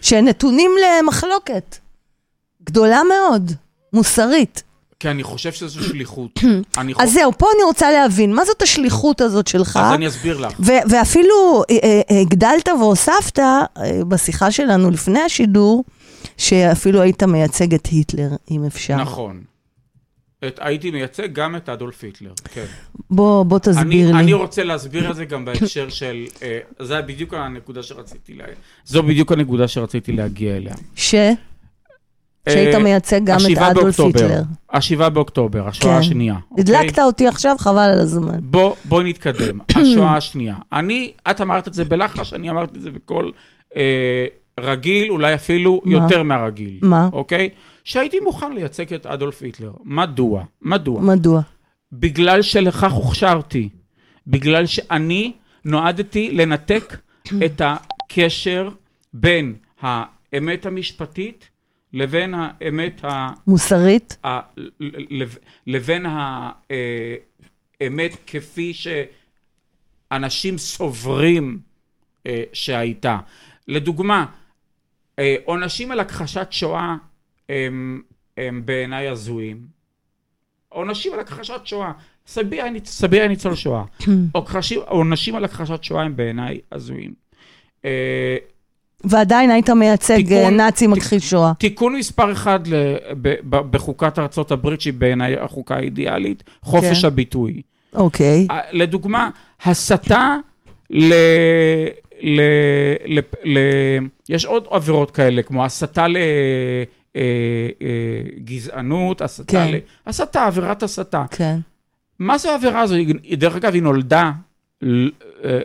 שנתונים 0.00 0.70
למחלוקת 0.84 1.76
גדולה 2.64 3.00
מאוד, 3.08 3.52
מוסרית. 3.92 4.62
כי 5.02 5.08
אני 5.08 5.22
חושב 5.22 5.52
שזו 5.52 5.84
שליחות. 5.84 6.30
אני 6.78 6.92
אז 6.98 7.08
חו- 7.08 7.14
זהו, 7.14 7.32
פה 7.38 7.46
אני 7.56 7.62
רוצה 7.64 7.90
להבין, 7.90 8.34
מה 8.34 8.44
זאת 8.44 8.62
השליחות 8.62 9.20
הזאת 9.20 9.46
שלך? 9.46 9.78
אז 9.82 9.94
אני 9.94 10.08
אסביר 10.08 10.38
לך. 10.38 10.52
ו- 10.60 10.82
ואפילו 10.90 11.62
אה, 11.70 11.76
אה, 12.10 12.20
הגדלת 12.20 12.68
והוספת 12.68 13.38
אה, 13.38 13.64
בשיחה 14.08 14.50
שלנו 14.50 14.90
לפני 14.90 15.20
השידור, 15.20 15.84
שאפילו 16.36 17.00
היית 17.00 17.22
מייצג 17.22 17.74
את 17.74 17.86
היטלר, 17.86 18.28
אם 18.50 18.64
אפשר. 18.64 18.96
נכון. 18.96 19.42
את, 20.46 20.58
הייתי 20.62 20.90
מייצג 20.90 21.32
גם 21.32 21.56
את 21.56 21.68
אדולף 21.68 22.04
היטלר, 22.04 22.32
כן. 22.54 22.64
בוא, 23.10 23.42
בוא 23.42 23.58
תסביר 23.58 23.82
אני, 23.82 24.12
לי. 24.12 24.18
אני 24.20 24.32
רוצה 24.32 24.64
להסביר 24.64 25.10
את 25.10 25.16
זה 25.16 25.24
גם 25.24 25.44
בהקשר 25.44 25.88
של... 25.88 26.24
אה, 26.42 26.58
זה 26.78 27.02
בדיוק 27.02 27.34
הנקודה 27.34 27.82
שרציתי 27.82 28.34
לה... 28.34 28.44
זו 28.84 29.02
בדיוק 29.02 29.32
הנקודה 29.32 29.68
שרציתי 29.68 30.12
להגיע 30.12 30.56
אליה. 30.56 30.74
ש? 30.96 31.14
שהיית 32.48 32.74
אה, 32.74 32.82
מייצג 32.82 33.20
גם 33.24 33.38
את 33.52 33.58
אדולף. 33.58 34.00
היטלר. 34.00 34.42
השבעה 34.72 35.10
באוקטובר, 35.10 35.68
השואה 35.68 35.94
כן. 35.94 35.98
השנייה. 35.98 36.36
אוקיי? 36.50 36.62
הדלקת 36.62 36.98
אותי 36.98 37.28
עכשיו, 37.28 37.56
חבל 37.58 37.78
על 37.78 38.00
הזמן. 38.00 38.38
בוא, 38.40 38.74
בואי 38.84 39.10
נתקדם. 39.10 39.58
השואה 39.76 40.16
השנייה. 40.16 40.56
אני, 40.72 41.12
את 41.30 41.40
אמרת 41.40 41.68
את 41.68 41.74
זה 41.74 41.84
בלחש, 41.84 42.32
אני 42.32 42.50
אמרתי 42.50 42.76
את 42.76 42.82
זה 42.82 42.90
בקול 42.90 43.32
אה, 43.76 44.26
רגיל, 44.60 45.10
אולי 45.10 45.34
אפילו 45.34 45.82
מה? 45.84 45.92
יותר 45.92 46.22
מהרגיל. 46.22 46.78
מה? 46.82 47.08
אוקיי? 47.12 47.48
שהייתי 47.84 48.20
מוכן 48.20 48.52
לייצג 48.52 48.94
את 48.94 49.06
אדולף 49.06 49.42
היטלר. 49.42 49.72
מדוע? 49.84 50.44
מדוע? 50.62 51.00
מדוע? 51.00 51.40
בגלל 51.92 52.42
שלכך 52.42 52.92
הוכשרתי. 52.92 53.68
בגלל 54.26 54.66
שאני 54.66 55.32
נועדתי 55.64 56.30
לנתק 56.32 56.96
את 57.44 57.62
הקשר 57.64 58.68
בין 59.12 59.54
האמת 59.80 60.66
המשפטית 60.66 61.48
לבין 61.92 62.34
האמת 62.34 63.04
ה... 63.04 63.28
מוסרית? 63.46 64.16
ה... 64.26 64.40
לב- 65.10 65.38
לבין 65.66 66.06
האמת 67.80 68.16
כפי 68.26 68.72
שאנשים 70.10 70.58
סוברים 70.58 71.58
אה, 72.26 72.42
שהייתה. 72.52 73.18
לדוגמה, 73.68 74.26
אה, 75.18 75.36
עונשים 75.44 75.90
על 75.90 76.00
הכחשת 76.00 76.46
שואה 76.50 76.96
הם, 77.48 78.02
הם 78.36 78.62
בעיניי 78.64 79.08
הזויים. 79.08 79.66
עונשים 80.68 81.12
על 81.12 81.20
הכחשת 81.20 81.60
שואה, 81.64 81.92
סביר 82.26 82.64
היה 83.20 83.28
ניצול 83.28 83.54
שואה. 83.54 83.84
עונשים 84.86 85.34
על 85.34 85.44
הכחשת 85.44 85.84
שואה 85.84 86.02
הם 86.02 86.16
בעיניי 86.16 86.60
הזויים. 86.72 87.14
אה, 89.04 89.08
ועדיין 89.10 89.50
היית 89.50 89.70
מייצג 89.70 90.16
תיקון- 90.16 90.36
אה, 90.36 90.50
נאצי 90.50 90.86
תיק- 90.86 90.96
מכחיש 90.96 91.30
שואה. 91.30 91.52
תיקון 91.58 91.96
מספר 91.96 92.32
אחד 92.32 92.60
בחוקת 93.50 94.18
ארצות 94.18 94.50
הברית, 94.50 94.80
שהיא 94.80 94.94
בעיניי 94.94 95.36
החוקה 95.40 95.74
האידיאלית, 95.76 96.42
חופש 96.62 97.00
כן. 97.00 97.06
הביטוי. 97.06 97.62
אוקיי. 97.94 98.46
אה, 98.50 98.60
לדוגמה, 98.72 99.30
הסתה 99.64 100.36
ל... 100.90 101.12
ל... 102.22 102.40
ל... 103.06 103.20
ל... 103.44 103.58
יש 104.28 104.44
עוד 104.44 104.66
עבירות 104.70 105.10
כאלה, 105.10 105.42
כמו 105.42 105.64
הסתה 105.64 106.08
ל... 106.08 106.16
אה, 106.16 106.22
אה, 107.16 107.20
גזענות, 108.44 109.22
הסתה 109.22 109.52
כן. 109.52 109.68
ל... 109.72 109.76
הסתה, 110.06 110.46
עבירת 110.46 110.82
הסתה. 110.82 111.24
כן. 111.30 111.58
מה 112.18 112.38
זו 112.38 112.50
העבירה 112.50 112.80
הזו? 112.80 112.94
דרך 113.38 113.56
אגב, 113.56 113.74
היא 113.74 113.82
נולדה 113.82 114.30
ל- 114.82 115.08
אה, 115.44 115.58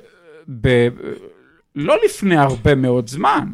ב... 0.62 0.88
לא 1.78 1.98
לפני 2.06 2.38
הרבה 2.38 2.76
מאוד 2.76 3.08
זמן. 3.08 3.50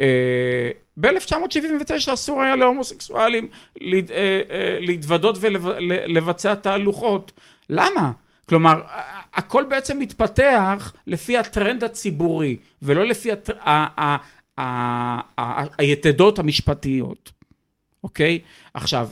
אה, 0.00 0.70
ב-1979 0.96 2.14
אסור 2.14 2.42
היה 2.42 2.56
להומוסקסואלים 2.56 3.48
אה, 3.82 4.00
אה, 4.10 4.78
להתוודות 4.80 5.38
ולבצע 5.40 6.54
תהלוכות. 6.54 7.32
למה? 7.70 8.12
כלומר, 8.48 8.80
הכל 9.34 9.64
בעצם 9.68 9.98
מתפתח 9.98 10.92
לפי 11.06 11.38
הטרנד 11.38 11.84
הציבורי, 11.84 12.56
ולא 12.82 13.06
לפי 13.06 13.30
היתדות 15.78 16.38
המשפטיות, 16.38 17.32
אוקיי? 18.04 18.38
עכשיו, 18.74 19.08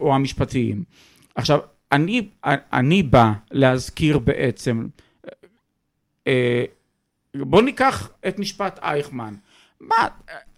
או 0.00 0.14
המשפטיים. 0.14 0.84
עכשיו, 1.34 1.58
אני 2.72 3.02
בא 3.02 3.32
להזכיר 3.50 4.18
בעצם, 4.18 4.86
בואו 7.34 7.62
ניקח 7.62 8.10
את 8.28 8.38
משפט 8.38 8.78
אייכמן. 8.82 9.34
מה, 9.80 10.08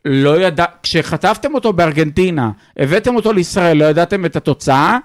לא 0.05 0.41
ידע, 0.41 0.64
כשכתבתם 0.83 1.55
אותו 1.55 1.72
בארגנטינה, 1.72 2.51
הבאתם 2.77 3.16
אותו 3.16 3.33
לישראל, 3.33 3.77
לא 3.77 3.85
ידעתם 3.85 4.24
את 4.24 4.37
התוצאה 4.37 4.99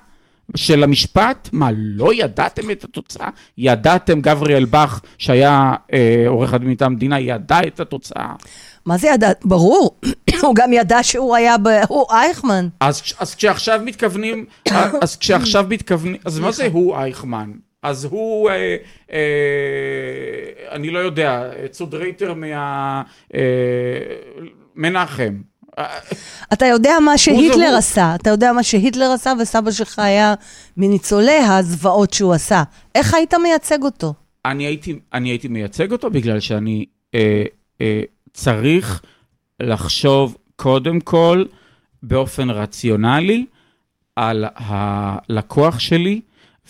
של 0.56 0.84
המשפט? 0.84 1.50
מה, 1.52 1.70
לא 1.74 2.14
ידעתם 2.14 2.72
את 2.72 2.84
התוצאה? 2.84 3.30
ידעתם, 3.58 4.22
גבריאל 4.22 4.66
בך, 4.66 5.02
שהיה 5.18 5.74
אה, 5.94 6.24
עורך 6.28 6.54
הדין 6.54 6.70
מטעם 6.70 6.92
המדינה, 6.92 7.20
ידע 7.20 7.60
את 7.68 7.80
התוצאה. 7.80 8.34
מה 8.86 8.98
זה 8.98 9.08
ידע? 9.08 9.32
ברור. 9.46 10.00
הוא 10.42 10.56
גם 10.56 10.74
ידע 10.74 11.04
שהוא 11.04 11.36
היה 11.36 11.58
ב... 11.58 11.68
הוא 11.88 12.06
אייכמן. 12.12 12.68
אז, 12.80 13.02
אז 13.20 13.36
כשעכשיו 13.36 13.82
מתכוונים, 13.86 14.46
אז 15.04 15.18
כשעכשיו 15.18 15.66
מתכוונים, 15.70 16.18
אז 16.26 16.40
מה 16.40 16.52
זה 16.52 16.68
הוא 16.72 16.96
אייכמן? 16.96 17.52
אז 17.84 18.06
הוא, 18.06 18.50
אה, 18.50 18.76
אה, 19.12 19.18
אני 20.72 20.90
לא 20.90 21.00
יודע, 21.00 21.50
צודרייטר 21.72 22.34
מה... 22.34 23.04
אה, 23.36 23.40
מנחם. 24.76 25.42
אתה 26.54 26.66
יודע 26.66 26.94
מה 27.06 27.18
שהיטלר 27.18 27.68
הוא. 27.70 27.78
עשה, 27.78 28.16
אתה 28.16 28.30
יודע 28.30 28.54
מה 28.54 28.64
שהיטלר 28.64 29.12
עשה, 29.12 29.34
וסבא 29.42 29.72
שלך 29.72 30.00
היה 30.00 30.34
מניצולי 30.78 31.38
הזוועות 31.38 32.14
שהוא 32.14 32.34
עשה. 32.34 32.64
איך 32.96 33.14
היית 33.14 33.34
מייצג 33.34 33.84
אותו? 33.84 34.14
אני 34.46 34.66
הייתי, 34.66 35.00
אני 35.14 35.30
הייתי 35.30 35.48
מייצג 35.48 35.92
אותו 35.92 36.10
בגלל 36.10 36.40
שאני 36.40 36.86
אה, 37.16 37.44
אה, 37.82 38.02
צריך 38.34 39.02
לחשוב 39.60 40.38
קודם 40.56 41.00
כל 41.00 41.46
באופן 42.04 42.50
רציונלי 42.50 43.46
על 44.16 44.46
הלקוח 44.56 45.80
שלי 45.80 46.22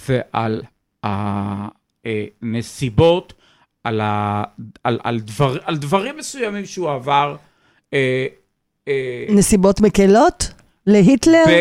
ועל 0.09 0.61
הנסיבות, 1.03 3.33
על, 3.83 4.01
ה, 4.01 4.43
על, 4.83 4.99
על, 5.03 5.19
דבר, 5.19 5.57
על 5.63 5.77
דברים 5.77 6.17
מסוימים 6.17 6.65
שהוא 6.65 6.91
עבר. 6.91 7.35
אה, 7.93 8.25
אה, 8.87 9.25
נסיבות 9.29 9.81
מקלות? 9.81 10.51
להיטלר? 10.87 11.43
ב, 11.47 11.59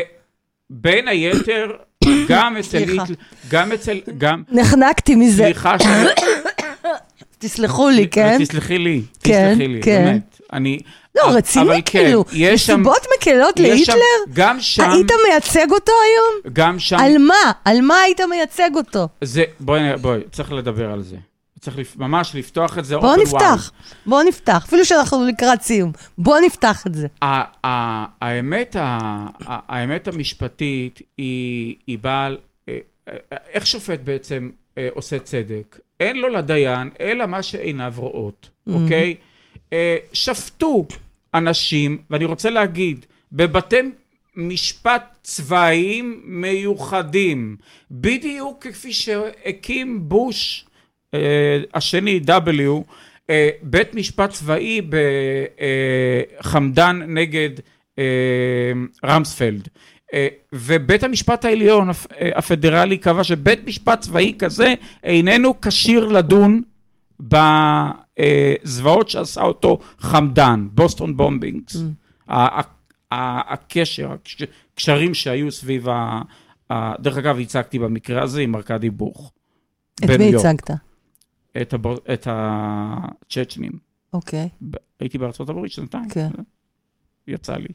בין 0.70 1.08
היתר, 1.08 1.72
גם 2.28 2.56
אצל. 2.56 2.78
היטלר, 2.78 3.04
גם 3.50 3.72
אצל, 3.72 4.00
גם, 4.18 4.42
נחנקתי 4.48 5.14
מזה. 5.14 5.44
סליחה 5.44 5.78
שאני... 5.78 6.08
תסלחו 7.38 7.88
לי, 7.88 8.08
כן? 8.08 8.44
תסלחי 8.44 8.78
לי, 8.78 9.02
כן, 9.22 9.54
תסלחי 9.54 9.68
לי, 9.68 9.82
כן. 9.82 10.04
באמת. 10.04 10.29
אני... 10.52 10.78
לא, 11.14 11.22
רציני 11.34 11.82
כן, 11.84 12.04
כאילו. 12.04 12.24
שם- 12.30 12.52
נסיבות 12.54 13.02
מקלות 13.18 13.60
יש 13.60 13.82
שם- 13.86 13.92
להיטלר? 13.92 14.32
גם 14.34 14.60
שם, 14.60 14.90
היית 14.90 15.10
מייצג 15.28 15.66
אותו 15.70 15.92
היום? 15.92 16.52
גם 16.54 16.78
שם, 16.78 16.96
על 16.98 17.18
מה? 17.18 17.52
על 17.64 17.80
מה 17.80 17.94
היית 18.00 18.20
מייצג 18.20 18.70
אותו? 18.76 19.08
זה, 19.20 19.44
בואי, 19.60 19.96
בואי, 20.00 20.20
צריך 20.32 20.52
לדבר 20.52 20.90
על 20.92 21.02
זה. 21.02 21.16
צריך 21.60 21.78
לפ- 21.78 21.96
ממש 21.96 22.34
לפתוח 22.34 22.78
את 22.78 22.84
זה. 22.84 22.96
בואו 22.96 23.16
נפתח, 23.16 23.70
בואו 24.06 24.22
נפתח, 24.22 24.64
אפילו 24.66 24.84
שאנחנו 24.84 25.26
לקראת 25.26 25.62
סיום. 25.62 25.92
בואו 26.18 26.40
נפתח 26.40 26.86
את 26.86 26.94
זה. 26.94 27.06
האמת, 27.22 28.76
האמת 29.46 30.08
המשפטית 30.08 30.98
היא, 31.18 31.74
היא 31.86 31.98
בעל, 31.98 32.38
אה, 32.68 32.78
אה, 33.08 33.16
איך 33.52 33.66
שופט 33.66 34.00
בעצם 34.04 34.50
אה, 34.78 34.88
עושה 34.94 35.18
צדק? 35.18 35.78
אין 36.00 36.16
לו 36.16 36.28
לדיין, 36.28 36.90
אלא 37.00 37.26
מה 37.26 37.42
שעיניו 37.42 37.92
רואות, 37.96 38.48
אוקיי? 38.72 39.14
אה, 39.72 39.96
שפטו 40.12 40.86
אנשים, 41.34 41.98
ואני 42.10 42.24
רוצה 42.24 42.50
להגיד, 42.50 43.06
בבתי 43.32 43.76
משפט 44.36 45.18
צבאיים 45.22 46.20
מיוחדים, 46.24 47.56
בדיוק 47.90 48.66
כפי 48.66 48.92
שהקים 48.92 50.08
בוש 50.08 50.64
אה, 51.14 51.18
השני, 51.74 52.20
W, 52.26 52.30
אה, 53.30 53.50
בית 53.62 53.94
משפט 53.94 54.30
צבאי 54.30 54.80
בחמדן 56.40 57.00
נגד 57.06 57.50
רמספלד. 59.04 59.68
ובית 60.52 61.02
המשפט 61.04 61.44
העליון 61.44 61.90
הפ- 61.90 62.06
הפדרלי 62.34 62.98
קבע 62.98 63.24
שבית 63.24 63.66
משפט 63.66 64.00
צבאי 64.00 64.34
כזה 64.38 64.74
איננו 65.04 65.60
כשיר 65.60 66.04
לדון 66.06 66.62
בזוועות 68.20 69.08
שעשה 69.08 69.42
אותו 69.42 69.78
חמדן, 69.98 70.68
בוסטון 70.72 71.16
בומבינגס. 71.16 71.76
ה- 72.28 72.60
הקשר, 73.10 74.12
הקש- 74.12 74.42
הקשרים 74.74 75.14
שהיו 75.14 75.52
סביב 75.52 75.88
ה... 75.88 76.22
דרך 77.00 77.16
אגב, 77.16 77.38
הצגתי 77.40 77.78
במקרה 77.78 78.22
הזה 78.22 78.40
עם 78.40 78.56
ארכדי 78.56 78.90
בוך. 78.90 79.32
את 80.04 80.10
מי. 80.18 80.36
הצגת? 80.36 80.70
את, 81.62 81.72
הבור... 81.74 81.96
את 82.12 82.26
הצ'צ'נים. 82.30 83.72
אוקיי, 84.12 84.48
ב- 84.70 84.76
הייתי 85.00 85.18
בארצות 85.18 85.48
הברית 85.48 85.72
שנתיים. 85.72 86.08
כן. 86.08 86.28
יצא 87.26 87.56
לי. 87.56 87.68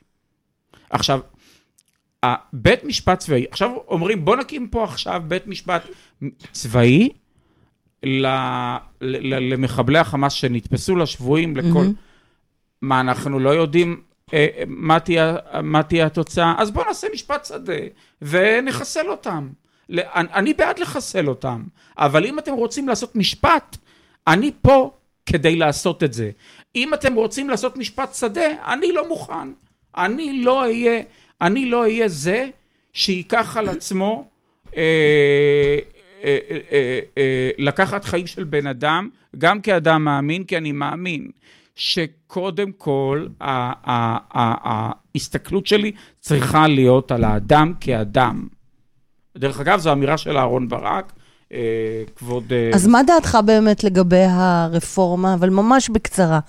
עכשיו, 0.89 1.20
בית 2.54 2.84
משפט 2.84 3.20
צבאי, 3.20 3.46
עכשיו 3.52 3.70
אומרים 3.88 4.26
בוא 4.26 4.36
נקים 4.36 4.68
פה 4.68 4.84
עכשיו 4.84 5.24
בית 5.28 5.48
משפט 5.48 5.82
צבאי. 6.52 7.10
למחבלי 9.01 9.99
החמאס 9.99 10.34
שנתפסו 10.34 10.95
לשבויים 10.95 11.58
לכל... 11.58 11.86
מה, 12.82 12.99
אנחנו 12.99 13.39
לא 13.39 13.49
יודעים 13.49 14.01
אה, 14.34 14.64
מה, 14.68 14.99
תהיה, 14.99 15.36
מה 15.64 15.84
תהיה 15.84 16.06
התוצאה? 16.06 16.56
אז 16.58 16.72
בואו 16.72 16.88
נעשה 16.88 17.08
משפט 17.14 17.45
שדה 17.45 17.74
ונחסל 18.22 19.10
אותם. 19.10 19.49
אני, 20.16 20.53
בעד 20.53 20.80
לחסל 20.80 21.30
אותם, 21.30 21.64
אבל 21.97 22.26
אם 22.26 22.39
אתם 22.39 22.53
רוצים 22.53 22.88
לעשות 22.88 23.16
משפט, 23.16 23.78
אני 24.28 24.51
פה 24.62 24.91
כדי 25.26 25.56
לעשות 25.56 26.03
את 26.03 26.14
זה. 26.14 26.32
אם 26.76 26.93
אתם 26.93 27.14
רוצים 27.14 27.49
לעשות 27.49 27.78
משפט 27.78 28.16
שדה, 28.16 28.74
אני 28.74 28.91
לא 28.91 29.08
מוכן. 29.08 29.51
אני 29.97 30.43
לא 30.43 30.62
אהיה, 30.62 31.01
אני 31.41 31.66
לא 31.66 31.82
אהיה 31.82 32.08
זה 32.08 32.49
שייקח 32.93 33.58
על 33.58 33.70
עצמו 33.70 34.28
אה, 34.78 35.78
לקחת 37.57 38.05
חיים 38.05 38.28
של 38.28 38.43
בן 38.43 38.67
אדם, 38.67 39.09
גם 39.38 39.61
כאדם 39.61 40.05
מאמין, 40.05 40.43
כי 40.43 40.57
אני 40.57 40.71
מאמין 40.71 41.30
שקודם 41.76 42.71
כל 42.78 43.28
ההסתכלות 44.34 45.67
שלי 45.67 45.91
צריכה 46.19 46.67
להיות 46.67 47.11
על 47.11 47.23
האדם 47.23 47.73
כאדם. 47.80 48.47
דרך 49.38 49.59
אגב, 49.59 49.80
זו 49.80 49.91
אמירה 49.91 50.17
של 50.17 50.38
אהרן 50.38 50.67
ברק, 50.67 51.13
אה, 51.53 52.03
כבוד... 52.15 52.53
אה, 52.53 52.71
אז 52.73 52.88
מה 52.88 53.03
דעתך 53.03 53.38
באמת 53.45 53.84
לגבי 53.84 54.23
הרפורמה, 54.30 55.34
אבל 55.34 55.49
ממש 55.49 55.89
בקצרה? 55.89 56.39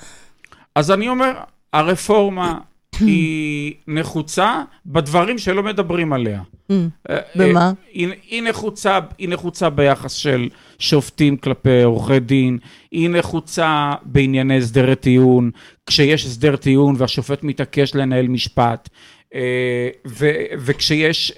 אז 0.74 0.90
אני 0.90 1.08
אומר, 1.08 1.32
הרפורמה 1.72 2.58
היא 3.00 3.74
נחוצה 3.88 4.62
בדברים 4.86 5.38
שלא 5.38 5.62
מדברים 5.62 6.12
עליה. 6.12 6.40
אמ, 6.70 6.88
אה, 7.10 7.18
במה? 7.36 7.60
אה, 7.66 7.70
היא, 7.92 8.08
היא, 8.30 8.42
נחוצה, 8.42 8.98
היא 9.18 9.28
נחוצה 9.28 9.70
ביחס 9.70 10.12
של 10.12 10.48
שופטים 10.78 11.36
כלפי 11.36 11.82
עורכי 11.82 12.20
דין, 12.20 12.58
היא 12.90 13.10
נחוצה 13.10 13.92
בענייני 14.02 14.58
הסדרי 14.58 14.96
טיעון, 14.96 15.50
כשיש 15.86 16.26
הסדר 16.26 16.56
טיעון 16.56 16.94
והשופט 16.98 17.42
מתעקש 17.42 17.94
לנהל 17.94 18.28
משפט, 18.28 18.88
אה, 19.34 19.88
ו, 20.06 20.30
וכשיש, 20.58 21.32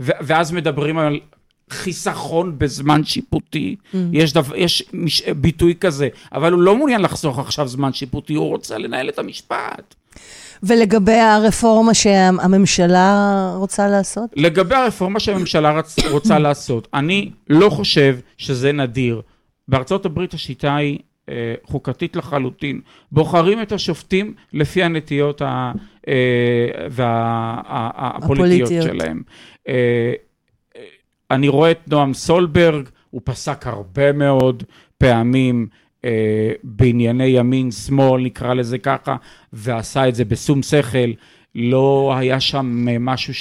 ואז 0.00 0.52
מדברים 0.52 0.98
על 0.98 1.20
חיסכון 1.70 2.58
בזמן 2.58 3.04
שיפוטי, 3.04 3.76
Mm. 3.92 3.96
יש, 4.12 4.32
דו, 4.32 4.40
יש 4.56 4.84
מש, 4.92 5.22
ביטוי 5.22 5.74
כזה, 5.80 6.08
אבל 6.32 6.52
הוא 6.52 6.62
לא 6.62 6.76
מעוניין 6.76 7.00
לחסוך 7.00 7.38
עכשיו 7.38 7.68
זמן 7.68 7.92
שיפוטי, 7.92 8.34
הוא 8.34 8.48
רוצה 8.48 8.78
לנהל 8.78 9.08
את 9.08 9.18
המשפט. 9.18 9.94
ולגבי 10.62 11.12
הרפורמה 11.20 11.94
שהממשלה 11.94 13.52
רוצה 13.56 13.88
לעשות? 13.88 14.30
לגבי 14.36 14.74
הרפורמה 14.74 15.20
שהממשלה 15.20 15.72
רצ... 15.72 15.96
רוצה 16.10 16.38
לעשות, 16.38 16.88
אני 16.94 17.30
לא 17.48 17.70
חושב 17.70 18.18
שזה 18.38 18.72
נדיר. 18.72 19.22
בארצות 19.68 20.06
הברית 20.06 20.34
השיטה 20.34 20.76
היא 20.76 20.98
אה, 21.28 21.54
חוקתית 21.64 22.16
לחלוטין. 22.16 22.80
בוחרים 23.12 23.62
את 23.62 23.72
השופטים 23.72 24.34
לפי 24.52 24.82
הנטיות 24.82 25.42
ה... 25.42 25.72
אה, 26.08 26.14
וה... 26.90 27.06
ה- 27.66 28.16
הפוליטיות 28.16 28.70
הפוליטיות. 28.70 29.00
שלהם. 29.00 29.22
אה, 29.68 30.12
אה, 30.76 30.82
אני 31.30 31.48
רואה 31.48 31.70
את 31.70 31.88
נועם 31.88 32.14
סולברג, 32.14 32.88
הוא 33.10 33.20
פסק 33.24 33.66
הרבה 33.66 34.12
מאוד 34.12 34.62
פעמים 34.98 35.66
אה, 36.04 36.10
בענייני 36.62 37.24
ימין, 37.26 37.70
שמאל, 37.70 38.22
נקרא 38.22 38.54
לזה 38.54 38.78
ככה, 38.78 39.16
ועשה 39.52 40.08
את 40.08 40.14
זה 40.14 40.24
בשום 40.24 40.62
שכל. 40.62 41.10
לא 41.54 42.14
היה 42.18 42.40
שם 42.40 42.86
אה, 42.88 42.96
משהו 43.00 43.32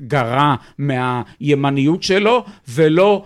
שגרע 0.00 0.54
מהימניות 0.78 2.02
שלו, 2.02 2.44
ולא 2.68 3.24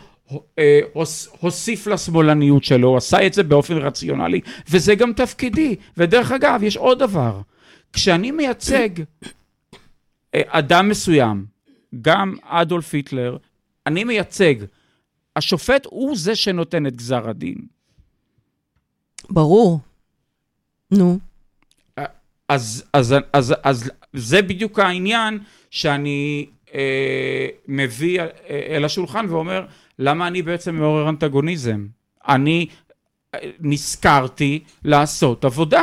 אה, 0.59 0.81
הוס- 0.93 1.29
הוסיף 1.41 1.87
לשמאלניות 1.87 2.65
שלו, 2.65 2.89
הוא 2.89 2.97
עשה 2.97 3.27
את 3.27 3.35
זה 3.35 3.43
באופן 3.43 3.77
רציונלי, 3.77 4.41
וזה 4.71 4.95
גם 4.95 5.13
תפקידי. 5.13 5.77
ודרך 5.97 6.33
אגב, 6.33 6.61
יש 6.63 6.77
עוד 6.77 6.99
דבר. 6.99 7.41
כשאני 7.93 8.31
מייצג 8.31 8.89
אה, 10.35 10.43
אדם 10.47 10.89
מסוים, 10.89 11.45
גם 12.03 12.35
אדולף 12.43 12.95
היטלר, 12.95 13.37
אני 13.87 14.05
מייצג. 14.05 14.55
השופט 15.37 15.87
הוא 15.91 16.17
זה 16.17 16.37
שנותן 16.37 16.87
את 16.87 16.97
גזר 16.97 17.29
הדין. 17.29 17.78
ברור. 19.31 19.81
נו. 20.91 21.19
אז, 22.49 22.85
אז, 22.93 23.15
אז, 23.33 23.55
אז 23.63 23.91
זה 24.13 24.43
בדיוק 24.43 24.79
העניין 24.79 25.39
שאני 25.71 26.47
אה, 26.75 26.81
מביא 27.69 28.21
אל 28.71 28.85
השולחן 28.85 29.27
ואומר, 29.29 29.65
למה 29.99 30.27
אני 30.27 30.43
בעצם 30.43 30.75
מעורר 30.75 31.09
אנטגוניזם? 31.09 31.87
אני 32.29 32.67
אה, 33.35 33.39
נזכרתי 33.61 34.61
לעשות 34.85 35.45
עבודה. 35.45 35.83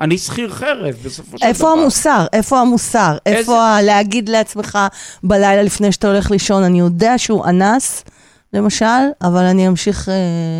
אני 0.00 0.18
שכיר 0.18 0.50
חרב, 0.52 0.94
בסופו 1.04 1.30
של 1.30 1.36
דבר. 1.36 1.46
איפה 1.48 1.72
המוסר? 1.72 2.26
איפה 2.32 2.60
המוסר? 2.60 3.16
איזה- 3.26 3.38
איפה 3.38 3.80
להגיד 3.80 4.28
לעצמך 4.28 4.78
בלילה 5.22 5.62
לפני 5.62 5.92
שאתה 5.92 6.08
הולך 6.08 6.30
לישון, 6.30 6.62
אני 6.62 6.78
יודע 6.80 7.18
שהוא 7.18 7.44
אנס, 7.46 8.04
למשל, 8.52 8.84
אבל 9.22 9.44
אני 9.44 9.68
אמשיך 9.68 10.08
אה, 10.08 10.14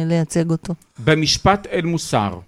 לייצג 0.07 0.51
אותו. 0.51 0.75
במשפט 1.05 1.67
אין 1.67 1.87
מוסר, 1.87 2.39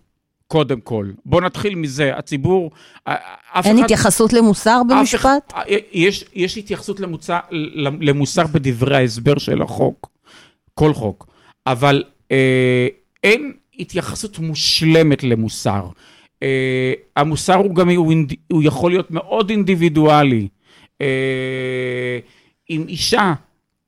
קודם 0.49 0.81
כל. 0.81 1.11
בוא 1.27 1.41
נתחיל 1.41 1.75
מזה. 1.75 2.17
הציבור, 2.17 2.71
אף 3.05 3.67
אין 3.67 3.75
אחד... 3.77 3.85
התייחסות 3.85 4.33
למוסר 4.33 4.81
אף 4.87 4.87
במשפט? 4.99 5.21
אחד- 5.21 5.39
אה, 5.69 5.77
יש, 5.93 6.25
יש 6.35 6.59
התייחסות 6.59 7.01
למוצא, 7.01 7.39
למוסר 8.01 8.47
בדברי 8.47 8.97
ההסבר 8.97 9.39
של 9.39 9.63
החוק, 9.63 10.09
כל 10.75 10.95
חוק, 10.95 11.27
אבל 11.67 12.03
אה, 12.33 12.87
אין 13.25 13.53
התייחסות 13.79 14.39
מושלמת 14.39 15.25
למוסר. 15.25 15.87
אה, 16.43 16.93
המוסר 17.17 17.55
הוא 17.55 17.75
גם, 17.75 17.89
הוא, 17.91 18.11
אינד- 18.13 18.35
הוא 18.53 18.63
יכול 18.63 18.91
להיות 18.91 19.11
מאוד 19.11 19.51
אינדיבידואלי. 19.51 20.49
אה, 21.01 22.19
אם 22.71 22.85
אישה 22.89 23.33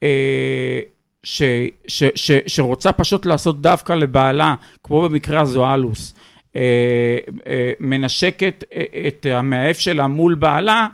אה, 0.03 0.81
ש, 1.25 1.43
ש, 1.87 2.05
ש, 2.15 2.31
שרוצה 2.47 2.93
פשוט 2.93 3.27
לעשות 3.27 3.61
דווקא 3.61 3.93
לבעלה, 3.93 4.55
כמו 4.83 5.03
במקרה 5.03 5.41
הזואלוס, 5.41 6.15
אה, 6.57 7.19
אה, 7.47 7.73
מנשקת 7.81 8.65
אה, 8.75 8.85
את 9.09 9.27
המאהב 9.31 9.75
שלה 9.75 10.07
מול 10.07 10.35
בעלה, 10.35 10.87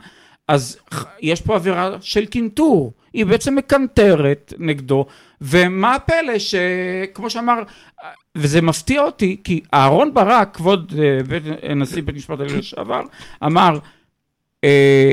אז 0.47 0.79
יש 1.21 1.41
פה 1.41 1.55
עבירה 1.55 1.89
של 2.01 2.25
קינטור. 2.25 2.93
היא 3.13 3.25
בעצם 3.25 3.55
מקנטרת 3.55 4.53
נגדו, 4.57 5.05
ומה 5.41 5.95
הפלא 5.95 6.33
שכמו 6.39 7.29
שאמר, 7.29 7.63
וזה 8.35 8.61
מפתיע 8.61 9.01
אותי, 9.01 9.37
כי 9.43 9.61
אהרון 9.73 10.13
ברק, 10.13 10.55
כבוד 10.55 10.93
אה, 10.99 11.23
בית, 11.23 11.43
נשיא 11.75 12.01
בית 12.01 12.15
משפט 12.15 12.39
העליון 12.39 12.59
לשעבר, 12.59 13.01
אמר, 13.45 13.79
אה, 14.63 15.11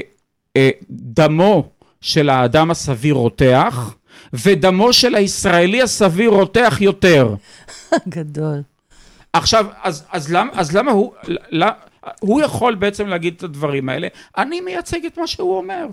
אה, 0.56 0.70
דמו 0.90 1.70
של 2.00 2.28
האדם 2.28 2.70
הסביר 2.70 3.14
רותח, 3.14 3.94
ודמו 4.32 4.92
של 4.92 5.14
הישראלי 5.14 5.82
הסביר 5.82 6.30
רותח 6.30 6.78
יותר. 6.80 7.34
גדול. 8.08 8.62
עכשיו, 9.32 9.66
אז, 9.82 10.06
אז, 10.12 10.32
למה, 10.32 10.52
אז 10.54 10.76
למה 10.76 10.90
הוא, 10.90 11.12
ל, 11.50 11.64
הוא 12.20 12.40
יכול 12.40 12.74
בעצם 12.74 13.06
להגיד 13.06 13.34
את 13.36 13.42
הדברים 13.42 13.88
האלה? 13.88 14.08
אני 14.36 14.60
מייצג 14.60 15.06
את 15.06 15.18
מה 15.18 15.26
שהוא 15.26 15.56
אומר. 15.56 15.86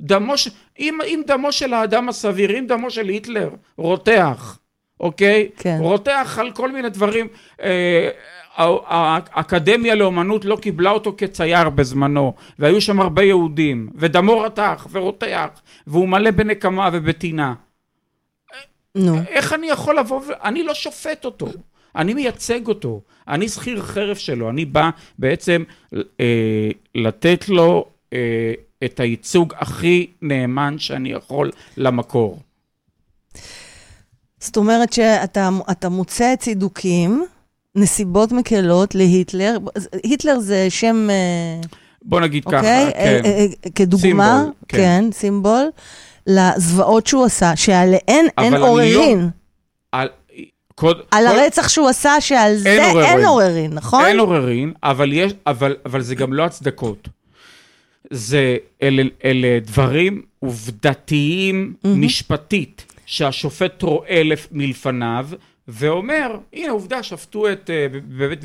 דמו 0.00 0.38
ש... 0.38 0.48
אם, 0.78 0.98
אם 1.06 1.22
דמו 1.26 1.52
של 1.52 1.74
האדם 1.74 2.08
הסביר, 2.08 2.58
אם 2.58 2.64
דמו 2.68 2.90
של 2.90 3.08
היטלר 3.08 3.50
רותח, 3.76 4.58
אוקיי? 5.00 5.48
כן. 5.56 5.76
רותח 5.80 6.38
על 6.40 6.52
כל 6.52 6.72
מיני 6.72 6.88
דברים. 6.90 7.28
אה, 7.62 8.10
האקדמיה 8.56 9.94
לאומנות 9.94 10.44
לא 10.44 10.56
קיבלה 10.56 10.90
אותו 10.90 11.14
כצייר 11.16 11.70
בזמנו, 11.70 12.34
והיו 12.58 12.80
שם 12.80 13.00
הרבה 13.00 13.22
יהודים, 13.22 13.88
ודמו 13.94 14.40
רתח 14.40 14.86
ורותח, 14.90 15.48
והוא 15.86 16.08
מלא 16.08 16.30
בנקמה 16.30 16.90
ובטינה. 16.92 17.54
נו. 18.94 19.18
איך 19.28 19.52
אני 19.52 19.66
יכול 19.70 19.98
לבוא 19.98 20.20
ו... 20.20 20.32
אני 20.44 20.62
לא 20.62 20.74
שופט 20.74 21.24
אותו, 21.24 21.46
אני 21.96 22.14
מייצג 22.14 22.66
אותו, 22.66 23.00
אני 23.28 23.48
שכיר 23.48 23.82
חרב 23.82 24.16
שלו, 24.16 24.50
אני 24.50 24.64
בא 24.64 24.90
בעצם 25.18 25.64
אה, 26.20 26.68
לתת 26.94 27.48
לו 27.48 27.86
אה, 28.12 28.52
את 28.84 29.00
הייצוג 29.00 29.52
הכי 29.56 30.06
נאמן 30.22 30.78
שאני 30.78 31.12
יכול 31.12 31.50
למקור. 31.76 32.38
זאת 34.38 34.56
אומרת 34.56 34.92
שאתה 34.92 35.48
אתה 35.70 35.88
מוצא 35.88 36.36
צידוקים, 36.36 37.24
נסיבות 37.76 38.32
מקלות 38.32 38.94
להיטלר. 38.94 39.56
היטלר 40.02 40.38
זה 40.40 40.66
שם, 40.70 41.06
אה, 41.10 41.60
בוא 42.02 42.20
נגיד 42.20 42.42
אוקיי? 42.46 42.60
ככה, 42.60 42.92
כן. 42.92 43.20
אה, 43.24 43.30
אה, 43.30 43.46
כדוגמה, 43.74 44.36
סימבול, 44.38 44.52
כן. 44.68 44.76
כן, 44.78 45.04
סימבול, 45.12 45.64
לזוועות 46.26 47.06
שהוא 47.06 47.24
עשה, 47.24 47.56
שעליהן 47.56 48.26
אין 48.38 48.52
לא- 48.52 48.68
עוררין. 48.68 49.28
על, 49.92 50.08
קוד, 50.74 50.96
על 51.10 51.26
קוד, 51.28 51.36
הרצח 51.38 51.68
שהוא 51.68 51.88
עשה, 51.88 52.20
שעל 52.20 52.56
זה 52.56 52.86
עוררין. 52.86 53.06
אין 53.06 53.24
עוררין, 53.26 53.72
נכון? 53.72 54.04
אין 54.04 54.18
עוררין, 54.18 54.72
אבל, 54.82 55.12
יש, 55.12 55.32
אבל, 55.46 55.76
אבל 55.86 56.00
זה 56.02 56.14
גם 56.14 56.32
לא 56.32 56.44
הצדקות. 56.44 57.08
זה, 58.10 58.56
אלה, 58.82 59.02
אלה 59.24 59.58
דברים 59.60 60.22
עובדתיים 60.38 61.74
משפטית, 61.84 62.84
שהשופט 63.06 63.82
רואה 63.82 64.22
לפ- 64.24 64.48
מלפניו, 64.52 65.28
ואומר, 65.68 66.38
הנה 66.52 66.72
עובדה, 66.72 67.02
שפטו 67.02 67.52
את, 67.52 67.70
אה, 67.70 67.86
בבית 67.90 68.40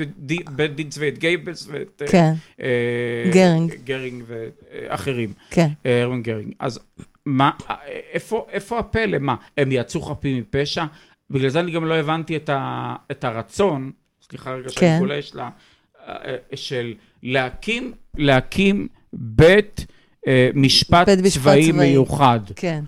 בית 0.56 0.76
דין 0.76 0.90
צבאי, 0.90 1.10
את 1.10 1.18
גייבלס 1.18 1.68
ואת... 1.72 2.02
אה, 2.02 2.08
כן, 2.08 2.34
אה, 2.62 3.32
גרינג. 3.32 3.76
גרינג 3.84 4.24
ואחרים. 4.28 5.34
כן. 5.50 5.68
הרמן 5.86 6.22
גרינג. 6.22 6.54
אז 6.60 6.80
מה, 7.26 7.52
איפה, 8.14 8.46
איפה 8.52 8.80
הפלא? 8.80 9.18
מה, 9.18 9.36
הם 9.58 9.72
יצאו 9.72 10.02
חפים 10.02 10.38
מפשע? 10.38 10.86
בגלל 11.30 11.50
זה 11.50 11.60
אני 11.60 11.72
גם 11.72 11.86
לא 11.86 11.94
הבנתי 11.96 12.36
את, 12.36 12.50
ה, 12.50 12.96
את 13.12 13.24
הרצון, 13.24 13.92
סליחה 14.30 14.54
רגע 14.54 14.70
שאני 14.70 14.80
כן. 14.80 15.00
גולש 15.00 15.36
לה, 15.36 15.50
של 16.56 16.94
להקים, 17.24 17.94
להקים 18.18 18.88
בית 19.14 19.86
משפט, 20.54 21.10
בית 21.10 21.20
משפט 21.20 21.42
צבאי 21.42 21.72
צבאי. 21.72 21.90
מיוחד. 21.90 22.40
כן. 22.56 22.84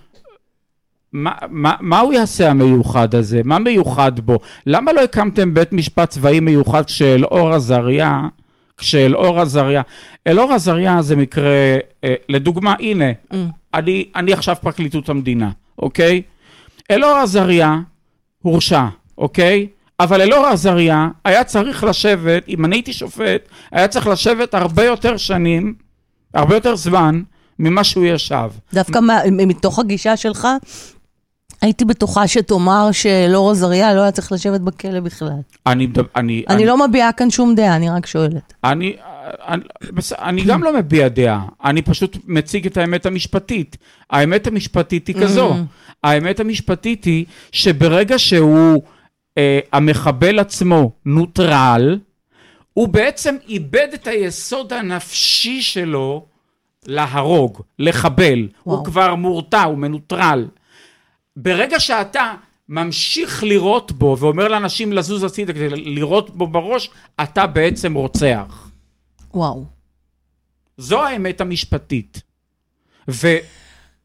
מה, 1.13 1.31
מה, 1.49 1.75
מה 1.79 1.99
הוא 1.99 2.13
יעשה 2.13 2.49
המיוחד 2.49 3.15
הזה? 3.15 3.41
מה 3.45 3.59
מיוחד 3.59 4.19
בו? 4.19 4.39
למה 4.65 4.93
לא 4.93 5.01
הקמתם 5.03 5.53
בית 5.53 5.73
משפט 5.73 6.09
צבאי 6.09 6.39
מיוחד 6.39 6.85
כשאלאור 6.85 7.53
עזריה, 7.53 8.21
כשאלאור 8.77 9.39
עזריה, 9.39 9.81
אלאור 10.27 10.53
עזריה 10.53 11.01
זה 11.01 11.15
מקרה, 11.15 11.77
אה, 12.03 12.13
לדוגמה, 12.29 12.75
הנה, 12.79 13.05
Mm. 13.31 13.35
אני, 13.73 14.05
אני 14.15 14.33
עכשיו 14.33 14.55
פרקליטות 14.61 15.09
המדינה, 15.09 15.49
אוקיי? 15.79 16.21
אלאור 16.91 17.17
עזריה 17.17 17.79
הורשע, 18.41 18.85
אוקיי? 19.17 19.67
אבל 19.99 20.21
אלאור 20.21 20.45
עזריה 20.45 21.07
היה 21.25 21.43
צריך 21.43 21.83
לשבת, 21.83 22.47
אם 22.47 22.65
אני 22.65 22.75
הייתי 22.75 22.93
שופט, 22.93 23.49
היה 23.71 23.87
צריך 23.87 24.07
לשבת 24.07 24.53
הרבה 24.53 24.83
יותר 24.85 25.17
שנים, 25.17 25.73
הרבה 26.33 26.55
יותר 26.55 26.75
זמן, 26.75 27.21
ממה 27.59 27.83
שהוא 27.83 28.05
ישב. 28.05 28.49
דווקא 28.73 28.99
מה, 28.99 29.19
מתוך 29.31 29.79
הגישה 29.79 30.17
שלך, 30.17 30.47
הייתי 31.61 31.85
בטוחה 31.85 32.27
שתאמר 32.27 32.91
שאלאור 32.91 33.51
עזריה 33.51 33.93
לא 33.93 34.01
היה 34.01 34.11
צריך 34.11 34.31
לשבת 34.31 34.61
בכלא 34.61 34.99
בכלל. 34.99 35.29
אני, 35.67 35.87
אני, 36.15 36.43
אני 36.49 36.65
לא 36.65 36.87
מביעה 36.87 37.11
כאן 37.11 37.29
שום 37.29 37.55
דעה, 37.55 37.75
אני 37.75 37.89
רק 37.89 38.05
שואלת. 38.05 38.53
אני, 38.63 38.95
אני, 39.47 39.63
אני 40.11 40.43
גם 40.43 40.63
לא 40.63 40.73
מביע 40.73 41.07
דעה, 41.07 41.45
אני 41.63 41.81
פשוט 41.81 42.17
מציג 42.27 42.65
את 42.65 42.77
האמת 42.77 43.05
המשפטית. 43.05 43.77
האמת 44.09 44.47
המשפטית 44.47 45.07
היא 45.07 45.15
כזו. 45.15 45.55
האמת 46.03 46.39
המשפטית 46.39 47.03
היא 47.03 47.25
שברגע 47.51 48.19
שהוא, 48.19 48.83
אה, 49.37 49.59
המחבל 49.73 50.39
עצמו, 50.39 50.91
נוטרל, 51.05 51.99
הוא 52.73 52.87
בעצם 52.87 53.35
איבד 53.49 53.87
את 53.93 54.07
היסוד 54.07 54.73
הנפשי 54.73 55.61
שלו 55.61 56.25
להרוג, 56.85 57.61
לחבל. 57.79 58.47
וואו. 58.65 58.77
הוא 58.77 58.85
כבר 58.85 59.15
מורתע, 59.15 59.63
הוא 59.63 59.77
מנוטרל. 59.77 60.45
ברגע 61.35 61.79
שאתה 61.79 62.33
ממשיך 62.69 63.43
לירות 63.43 63.91
בו 63.91 64.17
ואומר 64.19 64.47
לאנשים 64.47 64.93
לזוז 64.93 65.23
הצידה 65.23 65.53
כדי 65.53 65.69
לירות 65.69 66.29
בו 66.29 66.47
בראש, 66.47 66.89
אתה 67.23 67.47
בעצם 67.47 67.93
רוצח. 67.93 68.69
וואו. 69.33 69.65
זו 70.77 71.03
האמת 71.03 71.41
המשפטית. 71.41 72.21
ו, 73.09 73.37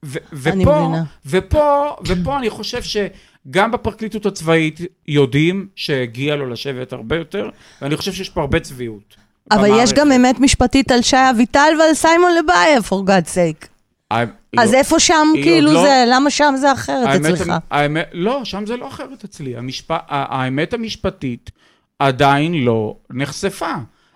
ו, 0.04 0.18
אני 0.46 0.64
ופה, 0.64 0.80
מבינה. 0.80 1.04
ופה, 1.26 1.96
ופה 2.06 2.38
אני 2.38 2.50
חושב 2.50 2.82
שגם 2.82 3.72
בפרקליטות 3.72 4.26
הצבאית 4.26 4.80
יודעים 5.08 5.68
שהגיע 5.76 6.36
לו 6.36 6.50
לשבת 6.50 6.92
הרבה 6.92 7.16
יותר, 7.16 7.50
ואני 7.82 7.96
חושב 7.96 8.12
שיש 8.12 8.30
פה 8.30 8.40
הרבה 8.40 8.60
צביעות. 8.60 9.16
אבל 9.50 9.64
יש 9.64 9.70
במערכת. 9.70 9.96
גם 9.96 10.12
אמת 10.12 10.40
משפטית 10.40 10.90
על 10.92 11.02
שי 11.02 11.16
אביטל 11.30 11.72
ועל 11.80 11.94
סיימון 11.94 12.30
לבייב, 12.38 12.84
for 12.84 13.08
God's 13.08 13.30
sake. 13.30 13.75
ה- 14.12 14.22
אז 14.58 14.72
לא- 14.72 14.78
איפה 14.78 15.00
שם 15.00 15.28
כאילו 15.34 15.72
לא- 15.72 15.82
זה, 15.82 16.04
למה 16.08 16.30
שם 16.30 16.54
זה 16.56 16.72
אחרת 16.72 17.06
האמת, 17.08 17.26
אצלך? 17.34 17.52
האמת, 17.70 18.08
לא, 18.12 18.40
שם 18.44 18.66
זה 18.66 18.76
לא 18.76 18.88
אחרת 18.88 19.24
אצלי. 19.24 19.56
המשפ... 19.56 19.90
ה- 19.90 19.98
האמת 20.08 20.74
המשפטית 20.74 21.50
עדיין 21.98 22.54
לא 22.64 22.96
נחשפה. 23.10 23.72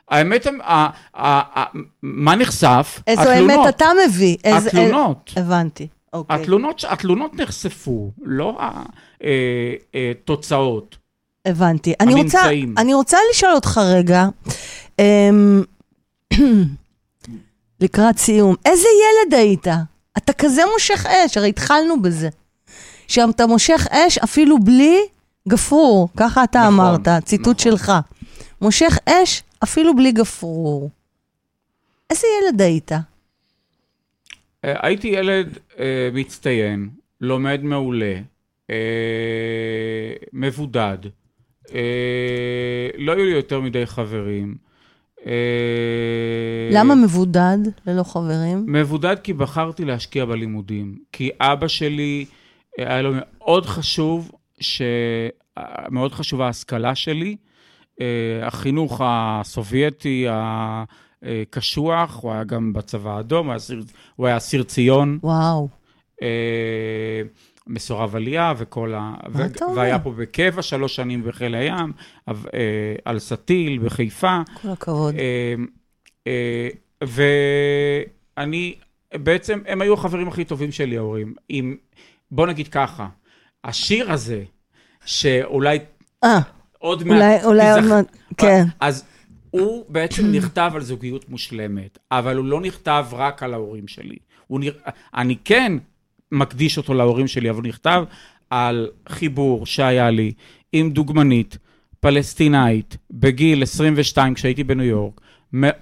האמת, 0.09 0.47
המ- 0.47 0.61
ה- 0.61 0.91
ה- 1.15 1.61
ה- 1.61 1.71
מה 2.03 2.35
נחשף? 2.37 3.01
איזו 3.07 3.23
התלונות. 3.31 3.67
אמת 3.67 3.75
אתה 3.77 3.87
מביא? 4.09 4.37
איזה- 4.45 4.69
התלונות. 4.69 5.31
אה, 5.37 5.43
הבנתי, 5.43 5.89
אוקיי. 6.13 6.37
התלונות, 6.43 6.85
התלונות 6.89 7.35
נחשפו, 7.35 8.11
לא 8.23 8.59
התוצאות. 9.95 10.97
הבנתי. 11.47 11.95
אני 12.01 12.15
רוצה, 12.15 12.39
הממצאים. 12.41 12.75
אני 12.79 12.95
רוצה 12.95 13.17
לשאול 13.31 13.53
אותך 13.53 13.81
רגע, 13.85 14.27
אמ, 14.99 15.63
לקראת 17.81 18.19
סיום, 18.19 18.55
איזה 18.67 18.89
ילד 18.89 19.35
היית? 19.35 19.67
אתה 20.19 20.33
כזה 20.33 20.63
מושך 20.73 21.07
אש, 21.07 21.37
הרי 21.37 21.49
התחלנו 21.49 22.03
בזה. 22.03 22.29
שאתה 23.09 23.47
מושך 23.47 23.87
אש 23.91 24.19
אפילו 24.19 24.59
בלי 24.59 25.01
גפרור, 25.49 26.09
ככה 26.17 26.45
אתה 26.45 26.59
נכון, 26.59 26.75
אמרת, 26.75 27.09
ציטוט 27.25 27.61
נכון. 27.61 27.79
שלך. 27.79 27.93
מושך 28.61 28.99
אש 29.07 29.43
אפילו 29.63 29.97
בלי 29.97 30.13
גפרור. 30.13 30.91
איזה 32.11 32.27
ילד 32.43 32.61
היית? 32.61 32.93
אה, 34.65 34.75
הייתי 34.83 35.09
ילד 35.09 35.59
אה, 35.79 36.09
מצטיין, 36.13 36.89
לומד 37.21 37.61
מעולה, 37.63 38.15
אה, 38.71 40.13
מבודד. 40.33 40.99
אה, 41.75 42.89
לא 42.99 43.13
היו 43.13 43.25
לי 43.25 43.31
יותר 43.31 43.61
מדי 43.61 43.87
חברים. 43.87 44.70
אה, 45.27 45.33
למה 46.73 46.95
מבודד 46.95 47.59
ללא 47.87 48.03
חברים? 48.03 48.65
מבודד 48.69 49.17
כי 49.23 49.33
בחרתי 49.33 49.85
להשקיע 49.85 50.25
בלימודים. 50.25 50.99
כי 51.13 51.31
אבא 51.41 51.69
שלי, 51.69 52.25
אה, 52.79 52.93
היה 52.93 53.03
לו 53.03 53.13
מאוד 53.39 53.67
חשוב, 53.67 54.31
ש... 54.61 54.83
אה, 55.59 55.65
מאוד 55.91 56.13
חשובה 56.13 56.47
ההשכלה 56.47 56.95
שלי. 56.95 57.37
החינוך 58.43 59.01
הסובייטי 59.05 60.27
הקשוח, 61.23 62.19
הוא 62.23 62.33
היה 62.33 62.45
גם 62.45 62.73
בצבא 62.73 63.17
האדום, 63.17 63.51
הוא 64.17 64.27
היה 64.27 64.37
אסיר 64.37 64.63
ציון, 64.63 65.19
וואו. 65.23 65.69
מסורב 67.71 68.17
עלייה 68.17 68.53
וכל 68.57 68.95
ה... 68.95 69.15
אומר? 69.63 69.77
והיה 69.77 69.99
פה 69.99 70.13
בקבע 70.13 70.63
שלוש 70.63 70.97
שנים 70.97 71.23
בחיל 71.25 71.55
הים, 71.55 71.93
אה, 72.29 72.35
על 73.05 73.19
סטיל 73.19 73.79
בחיפה. 73.79 74.41
כל 74.63 74.69
הכבוד. 74.69 75.15
אה, 75.15 75.55
אה, 76.27 76.69
ואני, 78.37 78.75
בעצם, 79.15 79.59
הם 79.67 79.83
היו 79.83 79.95
החברים 79.95 80.29
הכי 80.29 80.45
טובים 80.45 80.73
שלי, 80.73 80.97
ההורים. 80.97 81.35
אם, 81.51 81.77
בוא 82.31 82.47
נגיד 82.47 82.69
ככה, 82.69 83.09
השיר 83.65 84.13
הזה, 84.13 84.43
שאולי 85.05 85.79
אה, 86.25 86.39
עוד 86.79 87.05
מעט... 87.05 87.17
אולי, 87.17 87.45
אולי 87.45 87.73
עוד 87.73 87.85
מעט, 87.85 88.17
כן. 88.37 88.65
אז 88.81 89.05
הוא 89.51 89.85
בעצם 89.89 90.27
נכתב 90.37 90.71
על 90.75 90.83
זוגיות 90.83 91.29
מושלמת, 91.29 91.99
אבל 92.11 92.37
הוא 92.37 92.45
לא 92.45 92.61
נכתב 92.61 93.07
רק 93.13 93.43
על 93.43 93.55
ההורים 93.55 93.89
שלי. 93.89 94.17
הוא 94.47 94.61
נרא... 94.61 94.73
אני 95.15 95.37
כן 95.45 95.73
מקדיש 96.33 96.79
אותו 96.79 96.95
להורים 96.95 97.29
שלי, 97.29 97.51
אבל 97.51 97.63
נכתב 97.63 98.05
על 98.51 98.89
חיבור 99.09 99.67
שהיה 99.67 100.11
לי 100.11 100.33
עם 100.73 100.91
דוגמנית 100.91 101.59
פלסטינאית 102.01 102.97
בגיל 103.11 103.63
22 103.63 104.35
כשהייתי 104.35 104.65
בניו 104.65 104.85
יורק, 104.85 105.21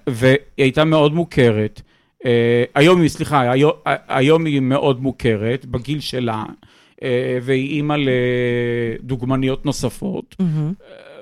והיא 0.06 0.36
הייתה 0.58 0.84
מאוד 0.84 1.14
מוכרת. 1.14 1.82
אה, 2.24 2.64
היום 2.74 3.00
היא, 3.00 3.08
סליחה, 3.08 3.50
היום, 3.50 3.72
היום 4.08 4.44
היא 4.44 4.60
מאוד 4.60 5.02
מוכרת 5.02 5.66
בגיל 5.66 6.00
שלה, 6.00 6.44
אה, 7.02 7.38
והיא 7.42 7.70
אימא 7.70 7.96
לדוגמניות 7.98 9.66
נוספות. 9.66 10.36
מהמם. 10.38 10.72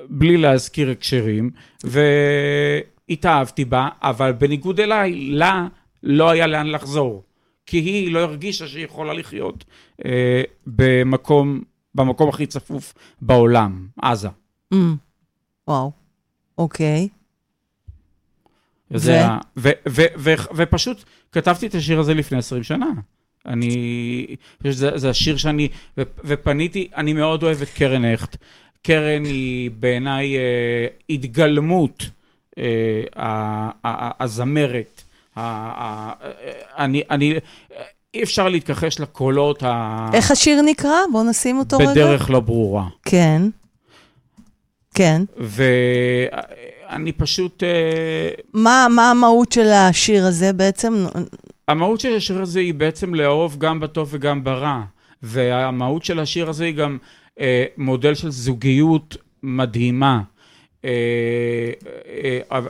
בלי 0.08 0.36
להזכיר 0.36 0.90
הקשרים, 0.90 1.50
והתאהבתי 1.84 3.64
בה, 3.64 3.88
אבל 4.02 4.32
בניגוד 4.32 4.80
אליי, 4.80 5.12
לה 5.30 5.66
לא 6.02 6.30
היה 6.30 6.46
לאן 6.46 6.66
לחזור. 6.66 7.22
כי 7.66 7.76
היא 7.78 8.12
לא 8.12 8.18
הרגישה 8.18 8.68
שהיא 8.68 8.84
יכולה 8.84 9.12
לחיות 9.12 9.64
אה, 10.04 10.42
במקום, 10.66 11.60
במקום 11.94 12.28
הכי 12.28 12.46
צפוף 12.46 12.94
בעולם, 13.20 13.86
עזה. 14.02 14.28
אמ, 14.72 14.96
וואו. 15.68 15.92
אוקיי. 16.58 17.08
וזה 18.90 19.20
ו? 19.56 19.60
ו- 19.60 19.70
ו- 19.88 20.14
ו- 20.18 20.56
ופשוט 20.56 21.04
כתבתי 21.32 21.66
את 21.66 21.74
השיר 21.74 22.00
הזה 22.00 22.14
לפני 22.14 22.38
20 22.38 22.62
שנה. 22.62 22.90
אני, 23.46 24.26
זה, 24.70 24.98
זה 24.98 25.10
השיר 25.10 25.36
שאני, 25.36 25.68
ו- 25.98 26.02
ופניתי, 26.24 26.88
אני 26.96 27.12
מאוד 27.12 27.42
אוהב 27.42 27.62
את 27.62 27.68
קרן 27.68 28.04
הכט. 28.04 28.36
קרן 28.82 29.24
היא 29.24 29.70
בעיניי 29.70 30.36
אה, 30.36 30.86
התגלמות 31.10 32.10
אה, 32.58 33.70
הזמרת. 34.20 34.95
אני, 36.78 37.02
אני, 37.10 37.34
אי 38.14 38.22
אפשר 38.22 38.48
להתכחש 38.48 39.00
לקולות 39.00 39.62
ה... 39.62 40.10
איך 40.12 40.30
השיר 40.30 40.62
נקרא? 40.62 40.96
בוא 41.12 41.22
נשים 41.22 41.58
אותו 41.58 41.78
רגע. 41.78 41.90
בדרך 41.90 42.30
לא 42.30 42.40
ברורה. 42.40 42.84
כן. 43.04 43.42
כן. 44.94 45.22
ואני 45.36 47.12
פשוט... 47.12 47.62
אה, 47.62 48.30
מה, 48.54 48.86
מה 48.90 49.10
המהות 49.10 49.52
של 49.52 49.68
השיר 49.68 50.26
הזה 50.26 50.52
בעצם? 50.52 51.06
המהות 51.68 52.00
של 52.00 52.16
השיר 52.16 52.42
הזה 52.42 52.60
היא 52.60 52.74
בעצם 52.74 53.14
לאהוב 53.14 53.58
גם 53.58 53.80
בטוב 53.80 54.08
וגם 54.12 54.44
ברע. 54.44 54.82
והמהות 55.22 56.04
של 56.04 56.18
השיר 56.18 56.48
הזה 56.48 56.64
היא 56.64 56.74
גם 56.74 56.98
אה, 57.40 57.64
מודל 57.76 58.14
של 58.14 58.30
זוגיות 58.30 59.16
מדהימה. 59.42 60.20
אה, 60.86 60.90
אה, 62.52 62.60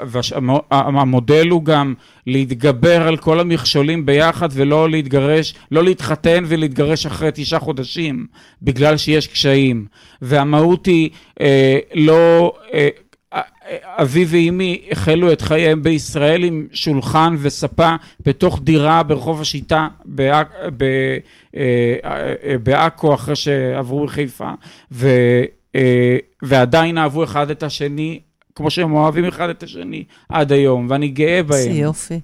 והמודל 0.92 1.48
הוא 1.48 1.64
גם 1.64 1.94
להתגבר 2.26 3.02
על 3.08 3.16
כל 3.16 3.40
המכשולים 3.40 4.06
ביחד 4.06 4.48
ולא 4.52 4.90
להתגרש, 4.90 5.54
לא 5.70 5.84
להתחתן 5.84 6.44
ולהתגרש 6.46 7.06
אחרי 7.06 7.30
תשעה 7.34 7.60
חודשים, 7.60 8.26
בגלל 8.62 8.96
שיש 8.96 9.26
קשיים. 9.26 9.86
והמהות 10.22 10.86
היא 10.86 11.10
אה, 11.40 11.78
לא... 11.94 12.52
אה, 12.74 12.88
אבי 13.72 14.24
ואימי 14.28 14.80
החלו 14.90 15.32
את 15.32 15.40
חייהם 15.40 15.82
בישראל 15.82 16.44
עם 16.44 16.66
שולחן 16.72 17.36
וספה 17.38 17.96
בתוך 18.26 18.60
דירה 18.62 19.02
ברחוב 19.02 19.40
השיטה 19.40 19.88
אה, 20.20 20.42
אה, 21.56 22.58
בעכו 22.62 23.14
אחרי 23.14 23.36
שעברו 23.36 24.04
לחיפה, 24.04 24.50
אה, 25.04 25.44
ועדיין 26.42 26.98
אהבו 26.98 27.24
אחד 27.24 27.50
את 27.50 27.62
השני 27.62 28.20
כמו 28.56 28.70
שהם 28.70 28.92
אוהבים 28.92 29.24
אחד 29.24 29.48
את 29.48 29.62
השני 29.62 30.04
עד 30.28 30.52
היום, 30.52 30.86
ואני 30.90 31.08
גאה 31.08 31.42
בהם. 31.42 31.72
יופי. 31.72 32.20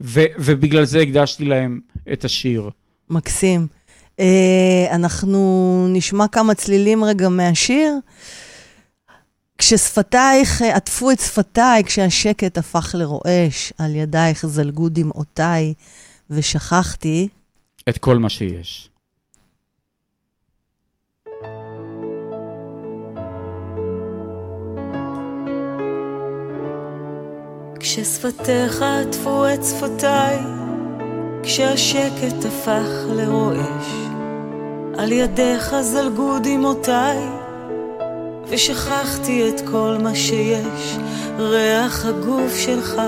ו- 0.00 0.32
ובגלל 0.38 0.84
זה 0.84 1.00
הקדשתי 1.00 1.44
להם 1.44 1.80
את 2.12 2.24
השיר. 2.24 2.70
מקסים. 3.10 3.66
אה, 4.20 4.86
אנחנו 4.90 5.86
נשמע 5.90 6.28
כמה 6.28 6.54
צלילים 6.54 7.04
רגע 7.04 7.28
מהשיר. 7.28 7.94
כששפתייך 9.58 10.62
אה, 10.62 10.76
עטפו 10.76 11.10
את 11.10 11.20
שפתיי, 11.20 11.84
כשהשקט 11.84 12.58
הפך 12.58 12.94
לרועש, 12.98 13.72
על 13.78 13.96
ידייך 13.96 14.46
זלגו 14.46 14.88
דמעותיי, 14.88 15.74
ושכחתי, 16.30 17.28
את 17.88 17.98
כל 17.98 18.18
מה 18.18 18.28
שיש. 18.28 18.88
כששפתיך 27.80 28.82
עטפו 28.82 29.44
את 29.54 29.64
שפתיי, 29.64 30.38
כשהשקט 31.42 32.44
הפך 32.48 32.88
לרועש, 33.16 33.86
על 34.98 35.12
ידיך 35.12 35.74
זלגו 35.80 36.38
דמעותיי, 36.42 37.18
ושכחתי 38.48 39.48
את 39.48 39.60
כל 39.70 39.96
מה 40.02 40.14
שיש, 40.14 40.96
ריח 41.38 42.06
הגוף 42.06 42.56
שלך 42.56 43.00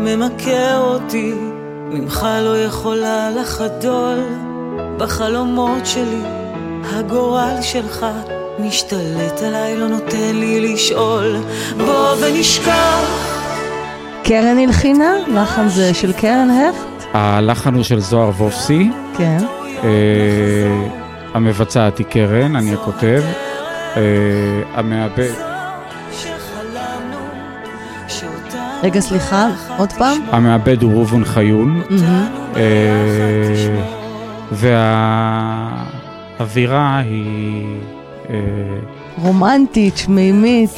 ממכר 0.00 0.78
אותי, 0.78 1.32
ממך 1.90 2.26
לא 2.42 2.58
יכולה 2.58 3.30
לחדול, 3.30 4.18
בחלומות 4.98 5.86
שלי 5.86 6.22
הגורל 6.82 7.56
שלך 7.62 8.06
משתלט 8.58 9.42
עליי, 9.42 9.76
לא 9.76 9.88
נותן 9.88 10.34
לי 10.34 10.60
לשאול, 10.60 11.36
בוא 11.76 12.14
ונשכח 12.20 13.29
קרן 14.24 14.58
הלחינה, 14.58 15.12
לחן 15.34 15.68
זה 15.68 15.94
של 15.94 16.12
קרן 16.12 16.48
הכט, 16.50 17.04
הלחן 17.12 17.74
הוא 17.74 17.82
של 17.82 18.00
זוהר 18.00 18.28
וופסי, 18.28 18.90
כן. 19.18 19.38
אה, 19.84 20.88
המבצעת 21.34 21.98
היא 21.98 22.06
קרן, 22.06 22.56
אני 22.56 22.74
הכותב, 22.74 23.22
אה, 23.96 24.02
המעבד, 24.74 25.32
רגע, 28.82 29.00
סליחה, 29.00 29.48
עוד 29.76 29.92
פעם. 29.92 30.18
המעבד 30.30 30.82
הוא 30.82 30.92
ראובן 30.92 31.24
חיון. 31.24 31.82
אה, 32.56 32.62
והאווירה 36.38 36.98
היא... 36.98 37.66
רומנטית, 39.18 39.96
שמימית. 39.96 40.70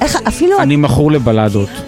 איך, 0.00 0.16
אפילו, 0.28 0.60
אני 0.60 0.76
מכור 0.76 1.12
לבלדות. 1.12 1.87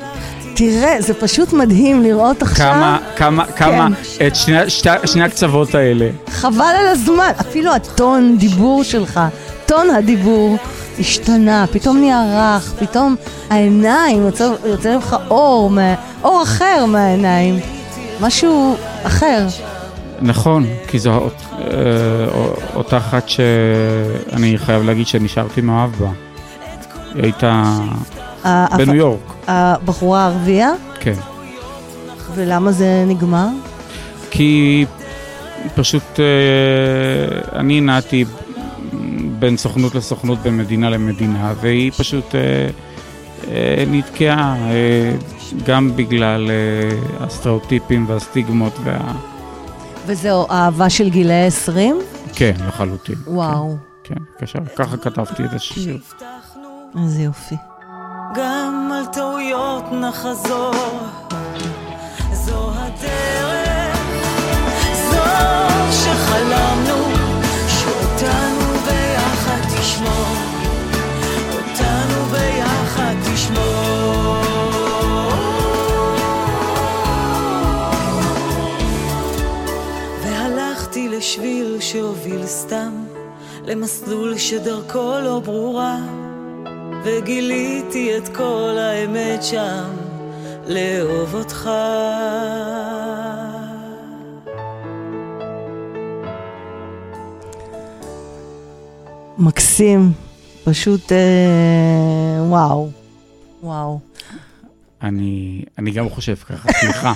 תראה, 0.60 0.96
זה 1.02 1.14
פשוט 1.14 1.52
מדהים 1.52 2.02
לראות 2.02 2.42
עכשיו. 2.42 2.72
כמה, 2.72 2.98
כמה, 3.16 3.44
כמה, 3.46 3.88
את 4.26 4.36
שני, 4.36 4.70
שתי, 4.70 4.88
שני 5.04 5.22
הקצוות 5.22 5.74
האלה. 5.74 6.08
חבל 6.30 6.60
על 6.80 6.86
הזמן, 6.88 7.30
אפילו 7.40 7.74
הטון 7.74 8.36
דיבור 8.38 8.84
שלך, 8.84 9.20
טון 9.66 9.90
הדיבור 9.90 10.56
השתנה, 10.98 11.64
פתאום 11.72 11.98
נהיה 11.98 12.22
רך, 12.56 12.72
פתאום 12.78 13.16
העיניים, 13.50 14.22
יוצא, 14.26 14.48
יוצא 14.64 14.94
לך 14.96 15.16
אור, 15.30 15.70
אור 16.24 16.42
אחר 16.42 16.84
מהעיניים, 16.88 17.58
משהו 18.20 18.76
אחר. 19.02 19.46
נכון, 20.22 20.66
כי 20.88 20.98
זו 20.98 21.14
אות- 21.14 21.32
אה, 21.60 21.66
אותה 22.74 22.96
אחת 22.96 23.28
שאני 23.28 24.58
חייב 24.58 24.82
להגיד 24.82 25.06
שנשארתי 25.06 25.60
מאוהב 25.60 25.90
בה. 25.90 26.08
היא 27.14 27.22
הייתה 27.22 27.62
ה- 28.44 28.76
בניו 28.76 28.94
יורק, 28.94 29.20
הבחורה 29.50 30.20
הערבייה, 30.20 30.70
כן. 31.00 31.14
ולמה 32.34 32.72
זה 32.72 33.04
נגמר? 33.06 33.48
כי 34.30 34.84
פשוט 35.74 36.20
אה, 36.20 37.58
אני 37.60 37.80
נעתי 37.80 38.24
בין 39.38 39.56
סוכנות 39.56 39.94
לסוכנות, 39.94 40.38
בין 40.38 40.56
מדינה 40.56 40.90
למדינה, 40.90 41.54
והיא 41.60 41.92
פשוט 41.92 42.34
אה, 42.34 42.40
אה, 43.48 43.84
נתקעה 43.86 44.56
גם 45.66 45.96
בגלל 45.96 46.50
הסטריאוטיפים 47.20 48.04
והסטיגמות 48.08 48.72
וה... 48.84 49.12
וזהו, 50.06 50.46
אהבה 50.50 50.90
של 50.90 51.10
גילאי 51.10 51.46
20? 51.46 51.98
כן, 52.34 52.52
לחלוטין. 52.68 53.14
וואו, 53.26 53.76
כן, 54.04 54.14
קשר. 54.38 54.58
ככה 54.76 54.96
כתבתי 54.96 55.44
את 55.44 55.52
השיר. 55.52 55.98
איזה 57.02 57.22
יופי. 57.22 57.69
גם 58.34 58.90
על 58.94 59.06
טעויות 59.06 59.84
נחזור. 59.92 60.74
זו 62.32 62.70
הדרך, 62.74 63.98
זו 65.10 65.22
שחלמנו, 65.92 67.04
שאותנו 67.68 68.72
ביחד 68.86 69.60
תשמור, 69.80 70.36
אותנו 71.52 72.24
שהוביל 81.80 82.46
סתם, 82.46 83.04
למסלול 83.64 84.38
שדרכו 84.38 85.12
לא 85.24 85.40
ברורה. 85.44 86.19
וגיליתי 87.04 88.18
את 88.18 88.28
כל 88.36 88.76
האמת 88.78 89.42
שם, 89.42 89.90
לאהוב 90.66 91.34
אותך. 91.34 91.70
מקסים, 99.38 100.12
פשוט 100.64 101.12
אה, 101.12 102.42
וואו, 102.48 102.90
וואו. 103.62 103.98
אני, 105.02 105.62
אני 105.78 105.90
גם 105.90 106.08
חושב 106.08 106.34
ככה, 106.34 106.68
סליחה. 106.72 107.12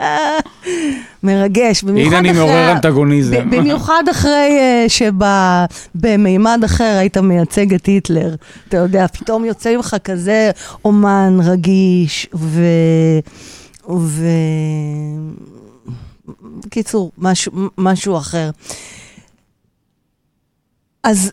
מרגש, 1.22 1.82
במיוחד 1.82 2.12
הנה 2.12 2.18
אני 2.18 2.30
אחרי... 2.30 2.40
מעורר 2.40 2.72
אנטגוניזם. 2.72 3.50
במיוחד 3.50 4.02
אחרי 4.10 4.58
שבמימד 4.88 6.60
אחר 6.64 6.96
היית 6.98 7.16
מייצג 7.16 7.74
את 7.74 7.86
היטלר. 7.86 8.34
אתה 8.68 8.76
יודע, 8.76 9.06
פתאום 9.06 9.44
יוצא 9.44 9.76
ממך 9.76 9.96
כזה 10.04 10.50
אומן 10.84 11.38
רגיש, 11.42 12.26
ו... 12.34 12.62
ו... 13.96 14.26
בקיצור, 16.64 17.12
משהו, 17.18 17.52
משהו 17.78 18.16
אחר. 18.16 18.50
אז, 21.04 21.32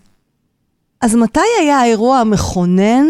אז 1.01 1.15
מתי 1.15 1.39
היה 1.61 1.77
האירוע 1.77 2.17
המכונן 2.17 3.05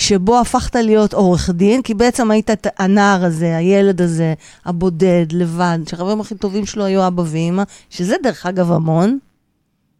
שבו 0.00 0.40
הפכת 0.40 0.76
להיות 0.76 1.14
עורך 1.14 1.50
דין? 1.50 1.82
כי 1.82 1.94
בעצם 1.94 2.30
היית 2.30 2.50
את 2.50 2.66
הנער 2.78 3.24
הזה, 3.24 3.56
הילד 3.56 4.00
הזה, 4.02 4.34
הבודד, 4.64 5.26
לבד, 5.32 5.78
שהחברים 5.86 6.20
הכי 6.20 6.34
טובים 6.34 6.66
שלו 6.66 6.84
היו 6.84 7.06
אבא 7.06 7.22
ואימא, 7.26 7.62
שזה 7.90 8.16
דרך 8.22 8.46
אגב 8.46 8.72
המון. 8.72 9.18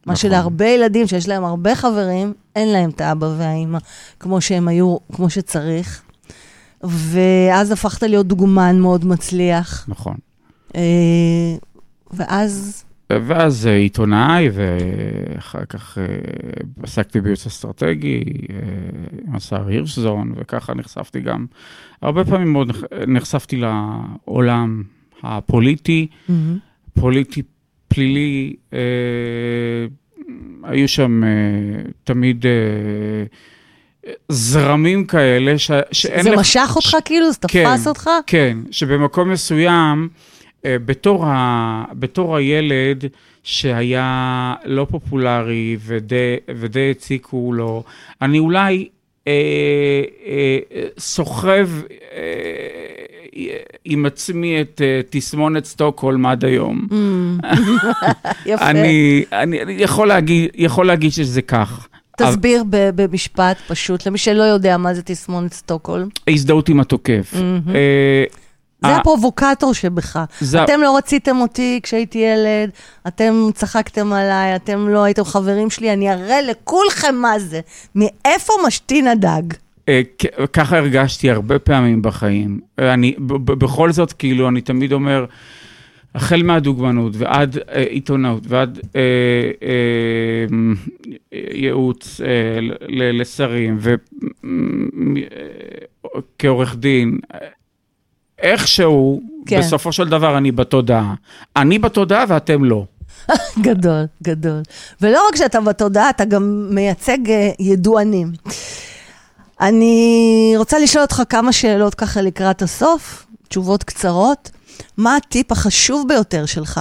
מה 0.07 0.12
נכון. 0.12 0.16
שלהרבה 0.16 0.66
ילדים 0.66 1.07
שיש 1.07 1.28
להם 1.28 1.44
הרבה 1.44 1.74
חברים, 1.74 2.32
אין 2.57 2.68
להם 2.68 2.90
את 2.90 3.01
האבא 3.01 3.26
והאימא 3.38 3.78
כמו 4.20 4.40
שהם 4.40 4.68
היו, 4.68 4.96
כמו 5.12 5.30
שצריך. 5.30 6.03
ואז 6.82 7.70
הפכת 7.70 8.03
להיות 8.03 8.26
דוגמן 8.26 8.78
מאוד 8.78 9.05
מצליח. 9.05 9.84
נכון. 9.88 10.16
אה, 10.76 10.80
ואז, 12.11 12.84
ואז 13.26 13.66
אה, 13.66 13.76
עיתונאי, 13.76 14.48
ואחר 14.52 15.64
כך 15.64 15.98
אה, 15.98 16.04
עסקתי 16.82 17.20
בייעוץ 17.20 17.46
אסטרטגי 17.46 18.22
אה, 18.50 18.56
עם 19.28 19.36
השר 19.36 19.66
הירשזון, 19.68 20.32
וככה 20.36 20.74
נחשפתי 20.74 21.20
גם, 21.20 21.46
הרבה 22.02 22.24
פעמים 22.24 22.52
מאוד 22.52 22.68
נח- 22.68 22.84
נחשפתי 23.06 23.56
לעולם 23.56 24.82
הפוליטי, 25.22 26.06
מהמם. 26.28 26.58
פוליטי 27.00 27.42
פלילי, 27.88 28.54
אה, 28.72 28.78
היו 30.62 30.88
שם 30.88 31.24
אה, 31.24 31.28
תמיד 32.04 32.46
אה, 32.46 34.12
זרמים 34.28 35.04
כאלה, 35.04 35.58
ש, 35.58 35.70
שאין 35.92 36.22
זה 36.22 36.30
לך... 36.30 36.38
משך 36.40 36.72
אותך 36.76 36.96
כאילו? 37.04 37.32
זה 37.32 37.38
כן. 37.48 37.64
תפס 37.76 37.86
אותך? 37.86 38.11
כן, 38.26 38.58
שבמקום 38.70 39.30
מסוים, 39.30 40.08
בתור, 40.64 41.26
ה, 41.26 41.84
בתור 41.92 42.36
הילד 42.36 43.04
שהיה 43.42 44.54
לא 44.64 44.86
פופולרי 44.90 45.76
ודי, 45.86 46.36
ודי 46.48 46.90
הציקו 46.90 47.52
לו, 47.52 47.82
אני 48.22 48.38
אולי 48.38 48.88
אה, 49.26 49.32
אה, 50.26 50.58
אה, 50.74 50.86
סוחב 50.98 51.68
אה, 52.12 53.56
עם 53.84 54.06
עצמי 54.06 54.61
את 54.61 54.80
אה, 54.84 55.00
תסמונת 55.11 55.64
סטוקהולם 55.64 56.26
עד 56.26 56.44
היום. 56.44 56.86
Mm. 56.90 57.46
יפה. 58.46 58.70
אני, 58.70 59.24
אני, 59.32 59.62
אני 59.62 59.72
יכול, 59.72 60.08
להגיד, 60.08 60.50
יכול 60.54 60.86
להגיד 60.86 61.12
שזה 61.12 61.42
כך. 61.42 61.88
תסביר 62.16 62.64
ב- 62.70 62.90
במשפט 63.02 63.56
פשוט, 63.68 64.06
למי 64.06 64.18
שלא 64.18 64.42
יודע 64.42 64.76
מה 64.76 64.94
זה 64.94 65.02
תסמונת 65.02 65.52
סטוקהולם. 65.52 66.08
הזדהות 66.28 66.68
עם 66.68 66.80
התוקף. 66.80 67.34
זה 68.82 68.88
אה. 68.88 68.96
הפרובוקטור 68.96 69.74
שבך. 69.74 70.18
זה- 70.40 70.64
אתם 70.64 70.80
לא 70.80 70.96
רציתם 70.96 71.36
אותי 71.40 71.80
כשהייתי 71.82 72.18
ילד, 72.18 72.70
אתם 73.08 73.34
צחקתם 73.54 74.12
עליי, 74.12 74.56
אתם 74.56 74.88
לא 74.88 75.04
הייתם 75.04 75.24
חברים 75.24 75.70
שלי, 75.70 75.92
אני 75.92 76.12
אראה 76.12 76.42
לכולכם 76.42 77.14
מה 77.14 77.38
זה. 77.38 77.60
מאיפה 77.94 78.52
משתין 78.66 79.06
הדג? 79.06 79.42
אה, 79.88 80.00
ככה 80.52 80.76
הרגשתי 80.78 81.30
הרבה 81.30 81.58
פעמים 81.58 82.02
בחיים. 82.02 82.60
אני, 82.78 83.14
בכל 83.44 83.92
זאת, 83.92 84.12
כאילו, 84.12 84.48
אני 84.48 84.60
תמיד 84.60 84.92
אומר, 84.92 85.24
החל 86.14 86.42
מהדוגמנות 86.42 87.12
ועד 87.16 87.58
אה, 87.58 87.80
עיתונאות 87.82 88.42
ועד 88.48 88.78
אה, 88.96 89.00
אה, 89.62 90.46
ייעוץ 91.54 92.20
אה, 92.20 92.26
לשרים 93.12 93.78
וכעורך 96.38 96.76
דין, 96.76 97.18
אה, 97.34 97.38
איכשהו, 98.41 99.20
כן. 99.47 99.59
בסופו 99.59 99.93
של 99.93 100.09
דבר 100.09 100.38
אני 100.38 100.53
בתודעה. 100.53 101.14
אני 101.57 101.78
בתודעה 101.78 102.24
ואתם 102.28 102.64
לא. 102.64 102.84
גדול, 103.66 104.05
גדול. 104.22 104.62
ולא 105.01 105.28
רק 105.28 105.36
שאתה 105.36 105.61
בתודעה, 105.61 106.11
אתה 106.11 106.24
גם 106.24 106.68
מייצג 106.70 107.30
אה, 107.30 107.51
ידוענים. 107.59 108.32
אני 109.61 110.55
רוצה 110.57 110.78
לשאול 110.78 111.03
אותך 111.03 111.22
כמה 111.28 111.53
שאלות 111.53 111.95
ככה 111.95 112.22
לקראת 112.22 112.62
הסוף, 112.62 113.26
תשובות 113.49 113.84
קצרות. 113.84 114.51
מה 114.97 115.16
הטיפ 115.16 115.53
החשוב 115.53 116.09
ביותר 116.09 116.47
שלך 116.47 116.80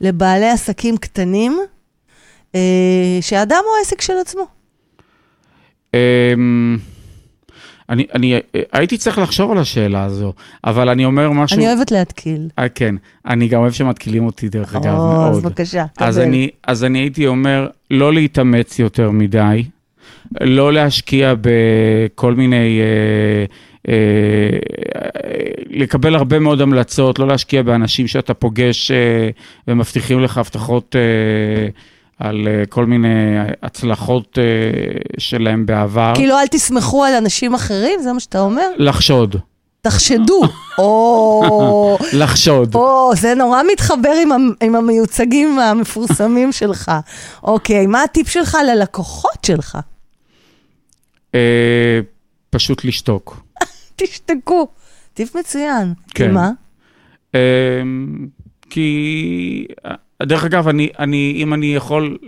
לבעלי 0.00 0.48
עסקים 0.48 0.96
קטנים, 0.96 1.58
אה, 2.54 3.18
שהאדם 3.20 3.62
הוא 3.66 3.76
העסק 3.78 4.00
של 4.00 4.14
עצמו? 4.20 4.46
אני, 7.90 8.06
אני 8.14 8.38
הייתי 8.72 8.98
צריך 8.98 9.18
לחשוב 9.18 9.50
על 9.50 9.58
השאלה 9.58 10.04
הזו, 10.04 10.32
אבל 10.64 10.88
אני 10.88 11.04
אומר 11.04 11.30
משהו... 11.30 11.56
אני 11.56 11.66
אוהבת 11.66 11.90
להתקיל. 11.90 12.48
אה, 12.58 12.68
כן, 12.68 12.94
אני 13.26 13.48
גם 13.48 13.60
אוהב 13.60 13.72
שמתקילים 13.72 14.26
אותי 14.26 14.48
דרך 14.48 14.76
אגב, 14.76 14.94
או, 14.98 15.12
מאוד. 15.12 15.30
אז 15.30 15.42
בבקשה, 15.42 15.84
אז 15.98 16.16
קבל. 16.16 16.24
אני, 16.26 16.50
אז 16.66 16.84
אני 16.84 16.98
הייתי 16.98 17.26
אומר, 17.26 17.68
לא 17.90 18.12
להתאמץ 18.12 18.78
יותר 18.78 19.10
מדי, 19.10 19.64
לא 20.40 20.72
להשקיע 20.72 21.34
בכל 21.40 22.34
מיני... 22.34 22.80
אה, 22.80 23.44
אה, 23.88 24.58
לקבל 25.70 26.14
הרבה 26.14 26.38
מאוד 26.38 26.60
המלצות, 26.60 27.18
לא 27.18 27.26
להשקיע 27.26 27.62
באנשים 27.62 28.06
שאתה 28.06 28.34
פוגש 28.34 28.90
אה, 28.90 29.30
ומבטיחים 29.68 30.20
לך 30.20 30.38
הבטחות 30.38 30.96
אה, 30.96 31.68
על 32.18 32.48
אה, 32.48 32.66
כל 32.68 32.86
מיני 32.86 33.38
הצלחות 33.62 34.38
אה, 34.38 34.44
שלהם 35.18 35.66
בעבר. 35.66 36.12
כאילו, 36.14 36.38
אל 36.38 36.46
תסמכו 36.46 37.04
על 37.04 37.14
אנשים 37.14 37.54
אחרים, 37.54 38.00
זה 38.02 38.12
מה 38.12 38.20
שאתה 38.20 38.40
אומר? 38.40 38.70
לחשוד, 38.76 39.36
תחשדו. 39.80 40.42
או... 40.78 41.98
לחשוד. 42.12 42.74
או, 42.74 43.10
זה 43.16 43.34
נורא 43.34 43.62
מתחבר 43.72 44.12
עם, 44.22 44.52
עם 44.60 44.74
המיוצגים 44.74 45.58
המפורסמים 45.58 46.52
שלך. 46.60 46.90
אוקיי, 47.42 47.86
מה 47.86 48.02
הטיפ 48.02 48.28
שלך 48.28 48.56
ללקוחות 48.66 49.44
שלך? 49.46 49.78
אה, 51.34 52.00
פשוט 52.50 52.84
לשתוק. 52.84 53.40
תשתקו. 53.96 54.68
טיפ 55.14 55.36
מצוין. 55.36 55.94
כן. 56.14 56.26
כי 56.26 56.32
מה? 56.32 56.50
אמ, 57.34 58.26
כי, 58.70 59.66
דרך 60.22 60.44
אגב, 60.44 60.68
אני, 60.68 60.88
אני, 60.98 61.34
אם 61.36 61.54
אני 61.54 61.74
יכול, 61.74 62.18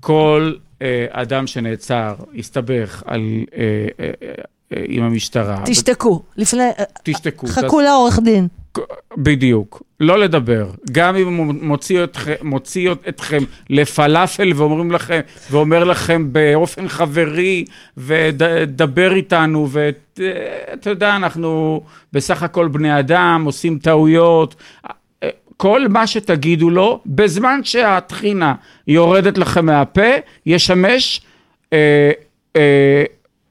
כל 0.00 0.52
אה, 0.82 1.06
אדם 1.10 1.46
שנעצר, 1.46 2.14
הסתבך 2.38 3.02
על, 3.06 3.20
אה, 3.56 3.88
אה, 4.00 4.10
עם 4.88 5.02
המשטרה. 5.02 5.62
תשתקו. 5.66 6.22
לפני... 6.36 6.64
תשתקו. 7.02 7.46
חכו 7.46 7.80
לעורך 7.80 8.18
דין. 8.18 8.48
בדיוק, 9.16 9.82
לא 10.00 10.18
לדבר. 10.18 10.70
גם 10.92 11.16
אם 11.16 11.36
הוא 11.36 11.46
מוציא 11.46 12.04
אתכם, 12.04 12.34
מוציא 12.42 12.90
אתכם 13.08 13.38
לפלאפל 13.70 14.52
ואומרים 14.56 14.92
לכם, 14.92 15.20
ואומר 15.50 15.84
לכם 15.84 16.32
באופן 16.32 16.88
חברי, 16.88 17.64
ודבר 17.96 19.14
איתנו, 19.14 19.68
ואתה 19.70 20.90
יודע, 20.90 21.16
אנחנו 21.16 21.80
בסך 22.12 22.42
הכל 22.42 22.68
בני 22.68 22.98
אדם, 22.98 23.42
עושים 23.44 23.78
טעויות. 23.78 24.54
כל 25.56 25.88
מה 25.88 26.06
שתגידו 26.06 26.70
לו, 26.70 27.00
בזמן 27.06 27.60
שהטחינה 27.64 28.54
יורדת 28.88 29.38
לכם 29.38 29.66
מהפה, 29.66 30.10
ישמש 30.46 31.20
אה, 31.72 32.10
אה, 32.56 33.04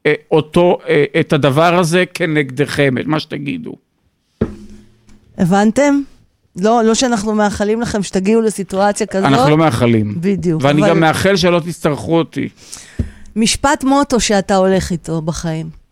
אה, 0.06 0.14
אותו, 0.32 0.78
אה, 0.88 1.06
את 1.20 1.34
הדבר 1.34 1.80
הזה 1.80 2.04
כנגדכם, 2.14 2.98
את 2.98 3.06
מה 3.06 3.20
שתגידו. 3.20 3.76
הבנתם? 5.38 6.02
לא, 6.56 6.82
לא 6.84 6.94
שאנחנו 6.94 7.36
מאחלים 7.36 7.82
לכם 7.82 8.04
שתגיעו 8.04 8.42
לסיטואציה 8.42 9.08
כזאת. 9.08 9.26
אנחנו 9.26 9.50
לא 9.50 9.58
מאחלים. 9.58 10.16
בדיוק. 10.22 10.64
ואני 10.64 10.82
אבל 10.82 10.90
גם 10.90 11.00
מאחל 11.00 11.36
שלא 11.36 11.60
תצטרכו 11.60 12.18
אותי. 12.18 12.50
משפט 13.36 13.84
מוטו 13.84 14.20
שאתה 14.20 14.56
הולך 14.56 14.92
איתו 14.92 15.22
בחיים. 15.22 15.85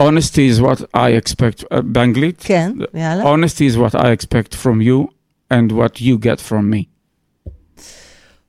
Honesty 0.00 0.48
is 0.48 0.60
what 0.60 0.82
I 0.94 1.10
expect, 1.10 1.64
uh, 1.64 1.80
באנגלית? 1.82 2.40
כן, 2.40 2.72
יאללה. 2.94 3.24
honesty 3.34 3.66
is 3.72 3.76
what 3.76 3.94
I 3.94 4.10
expect 4.10 4.54
from 4.54 4.80
you 4.80 5.08
and 5.52 5.72
what 5.72 6.00
you 6.00 6.18
get 6.18 6.40
from 6.50 6.72
me. 6.72 6.84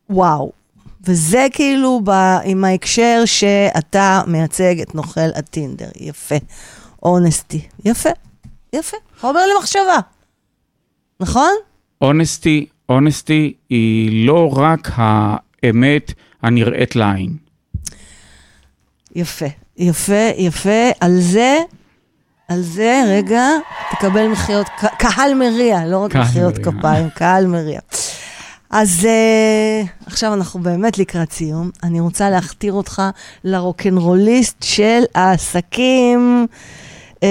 וואו. 0.09 0.51
וזה 1.07 1.47
כאילו 1.51 2.01
ב, 2.03 2.09
עם 2.43 2.63
ההקשר 2.63 3.21
שאתה 3.25 4.21
מייצג 4.27 4.81
את 4.81 4.95
נוכל 4.95 5.29
הטינדר. 5.35 5.89
יפה. 5.99 6.35
אונסטי. 7.03 7.61
יפה. 7.85 8.09
יפה. 8.73 8.97
חומר 9.19 9.41
למחשבה. 9.55 9.99
נכון? 11.19 11.51
honesty, 12.03 12.91
honesty 12.91 13.53
היא 13.69 14.27
לא 14.27 14.53
רק 14.57 14.91
האמת 14.95 16.13
הנראית 16.41 16.95
לעין. 16.95 17.37
יפה. 19.15 19.45
יפה, 19.77 20.29
יפה. 20.37 20.89
על 20.99 21.19
זה, 21.19 21.57
על 22.47 22.61
זה, 22.61 23.03
רגע, 23.07 23.47
תקבל 23.91 24.27
מחיאות, 24.27 24.67
קהל 24.97 25.33
מריע, 25.33 25.85
לא 25.85 25.97
רק 25.97 26.15
מחיאות. 26.15 26.57
כפיים, 26.57 27.09
קהל 27.09 27.47
מריע. 27.47 27.79
אז 28.69 29.07
uh, 29.07 30.07
עכשיו 30.07 30.33
אנחנו 30.33 30.59
באמת 30.59 30.97
לקראת 30.97 31.31
סיום. 31.31 31.69
אני 31.83 31.99
רוצה 31.99 32.29
להכתיר 32.29 32.73
אותך 32.73 33.01
לרוקנרוליסט 33.43 34.63
של 34.63 35.03
העסקים. 35.15 36.47
אה, 37.23 37.29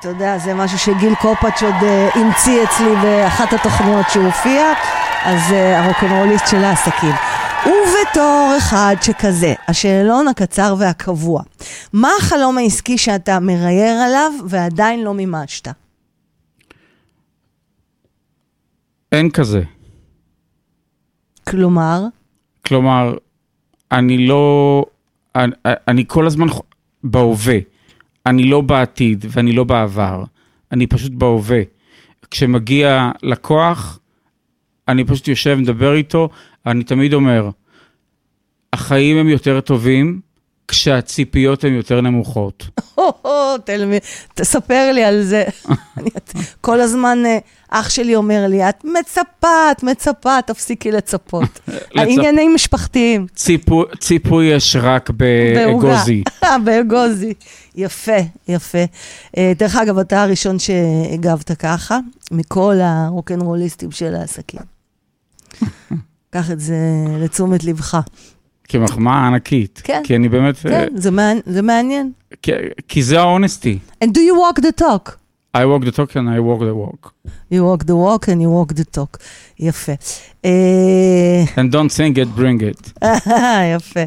אתה 0.00 0.08
יודע, 0.08 0.38
זה 0.38 0.54
משהו 0.54 0.78
שגיל 0.78 1.14
קופאץ' 1.14 1.62
עוד 1.62 1.74
uh, 1.74 2.18
המציא 2.18 2.62
אצלי 2.64 2.96
באחת 3.02 3.52
התוכניות 3.52 4.06
שהוא 4.10 4.24
הופיע, 4.24 4.72
אז 5.24 5.40
uh, 5.50 5.54
הרוקנרוליסט 5.54 6.46
של 6.46 6.64
העסקים. 6.64 7.14
ובתור 7.66 8.54
אחד 8.58 8.96
שכזה, 9.02 9.54
השאלון 9.68 10.28
הקצר 10.28 10.74
והקבוע, 10.78 11.42
מה 11.92 12.08
החלום 12.18 12.58
העסקי 12.58 12.98
שאתה 12.98 13.40
מרייר 13.40 13.96
עליו 14.06 14.32
ועדיין 14.48 15.04
לא 15.04 15.14
מימשת? 15.14 15.68
אין 19.12 19.30
כזה. 19.30 19.62
כלומר, 21.48 22.04
כלומר, 22.66 23.14
אני 23.92 24.26
לא... 24.26 24.84
אני, 25.34 25.52
אני 25.64 26.04
כל 26.08 26.26
הזמן 26.26 26.46
בהווה. 27.04 27.58
אני 28.26 28.42
לא 28.42 28.60
בעתיד 28.60 29.24
ואני 29.28 29.52
לא 29.52 29.64
בעבר. 29.64 30.24
אני 30.72 30.86
פשוט 30.86 31.12
בהווה. 31.12 31.60
כשמגיע 32.30 33.10
לקוח, 33.22 33.98
אני 34.88 35.04
פשוט 35.04 35.28
יושב, 35.28 35.54
מדבר 35.54 35.94
איתו, 35.94 36.28
אני 36.66 36.84
תמיד 36.84 37.14
אומר, 37.14 37.50
החיים 38.72 39.16
הם 39.16 39.28
יותר 39.28 39.60
טובים 39.60 40.20
כשהציפיות 40.68 41.64
הן 41.64 41.72
יותר 41.72 42.00
נמוכות. 42.00 42.66
תספר 44.34 44.92
לי 44.92 45.04
על 45.04 45.22
זה. 45.22 45.44
כל 46.60 46.80
הזמן 46.80 47.18
אה, 47.26 47.38
אח 47.68 47.90
שלי 47.90 48.16
אומר 48.16 48.46
לי, 48.48 48.68
את 48.68 48.84
מצפה, 48.84 49.70
את 49.72 49.82
מצפה, 49.82 50.42
תפסיקי 50.46 50.92
לצפות. 50.92 51.60
העניינים 51.96 52.54
משפחתיים. 52.54 53.26
ציפו, 53.34 53.84
ציפוי 53.98 54.46
יש 54.46 54.76
רק 54.80 55.10
באגוזי. 55.10 56.22
באגוזי. 56.64 57.34
יפה, 57.76 58.18
יפה. 58.48 58.84
אה, 59.36 59.52
דרך 59.56 59.76
אגב, 59.76 59.98
אתה 59.98 60.22
הראשון 60.22 60.58
שהגבת 60.58 61.52
ככה, 61.52 61.98
מכל 62.30 62.74
הרוקנרוליסטים 62.82 63.90
של 63.90 64.14
העסקים. 64.14 64.60
קח 66.30 66.50
את 66.50 66.60
זה 66.60 66.76
לתשומת 67.18 67.64
לבך. 67.64 67.98
כמחמאה 68.68 69.26
ענקית. 69.26 69.80
כן. 69.84 70.02
כי 70.04 70.16
אני 70.16 70.28
באמת... 70.28 70.56
כן, 70.56 70.88
זה 70.94 71.10
מעניין- 71.10 71.42
זה 71.46 71.62
מעניין. 71.62 72.12
כי, 72.42 72.52
כי 72.88 73.02
זה 73.02 73.20
ההונסטי. 73.20 73.78
And 74.04 74.08
do 74.08 74.18
you 74.18 74.34
walk 74.34 74.60
the 74.62 74.82
talk? 74.82 75.10
I 75.56 75.60
walk 75.60 75.84
the 75.84 75.92
talk 75.96 76.10
and 76.12 76.28
I 76.28 76.38
walk 76.48 76.60
the 76.60 76.74
walk. 76.84 77.10
You 77.52 77.60
walk 77.68 77.82
the 77.86 77.96
walk 78.06 78.28
and 78.28 78.40
you 78.42 78.50
walk 78.58 78.72
the 78.76 78.96
talk. 78.98 79.18
יפה. 79.58 79.92
אה, 80.44 81.44
And 81.56 81.72
don't 81.72 81.90
think 81.96 82.16
it, 82.16 82.38
bring 82.38 82.60
it. 82.62 83.04
יפה. 83.76 84.00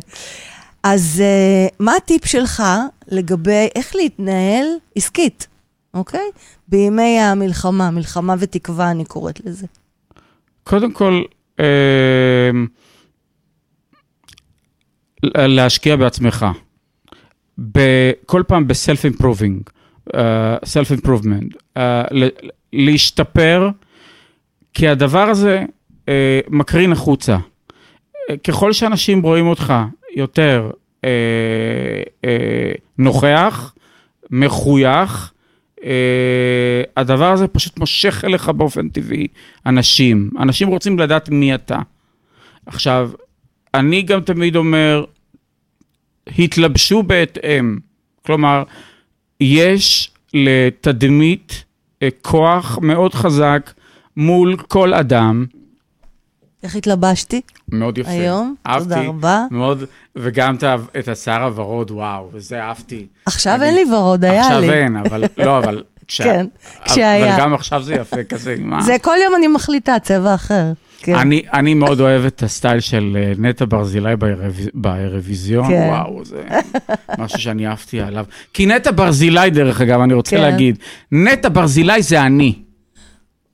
אז 0.83 1.21
uh, 1.21 1.75
מה 1.79 1.95
הטיפ 1.95 2.25
שלך 2.25 2.63
לגבי 3.07 3.67
איך 3.75 3.95
להתנהל 3.95 4.65
עסקית, 4.95 5.47
אוקיי? 5.93 6.25
בימי 6.67 7.19
המלחמה, 7.19 7.91
מלחמה 7.91 8.35
ותקווה 8.39 8.91
אני 8.91 9.05
קוראת 9.05 9.39
לזה. 9.45 9.67
קודם 10.63 10.91
כל, 10.91 11.13
אה, 11.13 11.21
להשקיע 15.35 15.95
בעצמך. 15.95 16.45
כל 18.25 18.43
פעם 18.47 18.67
ב 18.67 18.75
self 18.75 19.05
improving, 19.05 19.69
self 20.65 20.91
improvement, 20.91 21.55
להשתפר, 22.73 23.69
כי 24.73 24.87
הדבר 24.87 25.29
הזה 25.29 25.63
אה, 26.05 26.09
מקרין 26.49 26.91
החוצה. 26.91 27.37
אה, 27.37 28.37
ככל 28.47 28.73
שאנשים 28.73 29.21
רואים 29.21 29.47
אותך 29.47 29.73
יותר 30.15 30.71
אה, 30.71 31.05
אה, 32.21 32.27
נוכח, 32.97 33.73
מחוייך, 34.31 35.32
uh, 35.83 35.85
הדבר 36.97 37.31
הזה 37.31 37.47
פשוט 37.47 37.79
מושך 37.79 38.23
אליך 38.25 38.49
באופן 38.49 38.89
טבעי 38.89 39.27
אנשים. 39.65 40.29
אנשים 40.39 40.67
רוצים 40.67 40.99
לדעת 40.99 41.29
מי 41.29 41.55
אתה. 41.55 41.79
עכשיו, 42.65 43.11
אני 43.73 44.01
גם 44.01 44.21
תמיד 44.21 44.55
אומר, 44.55 45.05
התלבשו 46.39 47.03
בהתאם. 47.03 47.77
כלומר, 48.25 48.63
יש 49.39 50.11
לתדמית 50.33 51.63
אה, 52.03 52.07
כוח 52.21 52.79
מאוד 52.81 53.13
חזק 53.13 53.73
מול 54.17 54.57
כל 54.57 54.93
אדם. 54.93 55.45
איך 56.63 56.75
התלבשתי? 56.75 57.41
מאוד 57.69 57.97
יפה. 57.97 58.09
היום? 58.09 58.55
אהבתי, 58.67 58.83
תודה 58.83 59.01
רבה. 59.01 59.45
מאוד, 59.51 59.83
וגם 60.15 60.55
את, 60.99 61.07
השיער 61.07 61.43
הוורוד, 61.43 61.91
וואו, 61.91 62.29
וזה 62.33 62.61
אהבתי. 62.61 63.07
עכשיו 63.25 63.55
אני, 63.55 63.65
אין 63.65 63.75
לי 63.75 63.95
ורוד, 63.95 64.25
היה 64.25 64.41
עכשיו 64.41 64.59
לי. 64.59 64.67
עכשיו 64.67 64.79
אין, 64.79 64.95
אבל 64.97 65.23
לא, 65.37 65.57
אבל... 65.57 65.83
כשה, 66.07 66.23
כן, 66.23 66.45
כשהיה. 66.85 67.35
אבל 67.35 67.43
גם 67.43 67.53
עכשיו 67.53 67.83
זה 67.83 67.93
יפה 67.93 68.23
כזה, 68.23 68.55
מה? 68.59 68.81
זה 68.81 68.95
כל 69.01 69.15
יום 69.23 69.35
אני 69.35 69.47
מחליטה 69.47 69.99
צבע 69.99 70.35
אחר. 70.35 70.73
כן. 70.99 71.15
אני, 71.15 71.43
אני 71.53 71.73
מאוד 71.73 71.99
אוהב 71.99 72.25
את 72.25 72.43
הסטייל 72.43 72.79
של 72.79 73.17
אה, 73.19 73.33
נטע 73.37 73.65
ברזילי 73.69 74.15
באירוויז... 74.15 74.69
באירוויזיון, 74.73 75.67
כן. 75.67 75.87
וואו, 75.89 76.25
זה 76.25 76.43
משהו 77.17 77.39
שאני 77.39 77.67
אהבתי 77.67 78.01
עליו. 78.01 78.25
כי 78.53 78.65
נטע 78.65 78.91
ברזילי, 78.91 79.49
דרך 79.49 79.81
אגב, 79.81 80.01
אני 80.01 80.13
רוצה 80.13 80.35
כן. 80.35 80.41
להגיד, 80.41 80.77
נטע 81.11 81.49
ברזילי 81.49 82.01
זה 82.01 82.21
אני. 82.21 82.55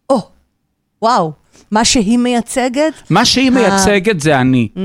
או, 0.10 0.30
וואו, 1.02 1.32
מה 1.72 1.86
שהיא 1.86 2.18
מייצגת? 2.18 2.94
מה 3.10 3.26
שהיא 3.26 3.48
ה- 3.48 3.54
מייצגת 3.54 4.20
זה 4.20 4.42
אני. 4.42 4.70
Mm, 4.76 4.80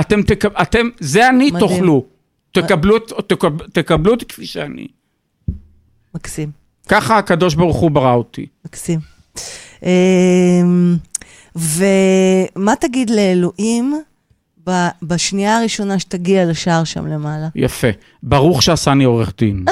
אתם, 0.00 0.22
תק... 0.22 0.44
אתם, 0.62 0.88
זה 1.00 1.28
אני, 1.28 1.50
מדהים. 1.50 1.68
תאכלו. 1.68 2.04
תקבלו, 2.52 2.98
תקב... 2.98 3.62
תקבלו 3.72 4.12
אותי 4.12 4.24
כפי 4.24 4.46
שאני. 4.46 4.86
מקסים, 6.14 6.50
ככה 6.88 7.18
הקדוש 7.18 7.54
ברוך 7.54 7.76
הוא 7.76 7.90
ברא 7.90 8.14
אותי. 8.14 8.46
מקסים. 8.64 9.00
אמ, 9.82 10.96
ומה 11.56 12.74
תגיד 12.80 13.10
לאלוהים 13.10 14.00
בשנייה 15.02 15.58
הראשונה 15.58 15.98
שתגיע 15.98 16.44
לשער 16.44 16.84
שם 16.84 17.06
למעלה? 17.06 17.48
יפה. 17.54 17.88
ברוך 18.22 18.62
שעשני 18.62 19.04
עורך 19.04 19.32
דין. 19.38 19.64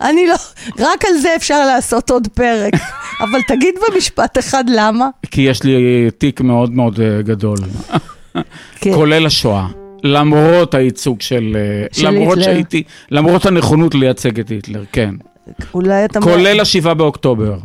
אני 0.00 0.26
לא, 0.26 0.34
רק 0.78 1.04
על 1.04 1.14
זה 1.14 1.36
אפשר 1.36 1.66
לעשות 1.66 2.10
עוד 2.10 2.28
פרק. 2.34 2.72
אבל 3.22 3.40
תגיד 3.48 3.74
במשפט 3.88 4.38
אחד 4.38 4.64
למה. 4.68 5.08
כי 5.30 5.40
יש 5.40 5.62
לי 5.62 6.08
תיק 6.18 6.40
מאוד 6.40 6.72
מאוד 6.72 7.00
אה, 7.00 7.22
גדול. 7.22 7.58
כן. 8.80 8.94
כולל 8.94 9.26
השואה. 9.26 9.66
למרות 10.04 10.74
הייצוג 10.74 11.20
של... 11.20 11.56
אה, 11.56 11.86
של 11.92 12.08
למרות 12.08 12.38
היטלר. 12.38 12.52
שהייתי... 12.52 12.82
למרות 13.10 13.46
הנכונות 13.46 13.94
לייצג 13.94 14.40
את 14.40 14.48
היטלר, 14.48 14.84
כן. 14.92 15.14
אולי 15.74 16.04
אתה... 16.04 16.20
כולל 16.20 16.60
השבעה 16.60 16.94
באוקטובר. 16.94 17.58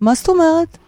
מה 0.00 0.14
זאת 0.14 0.28
אומרת? 0.28 0.78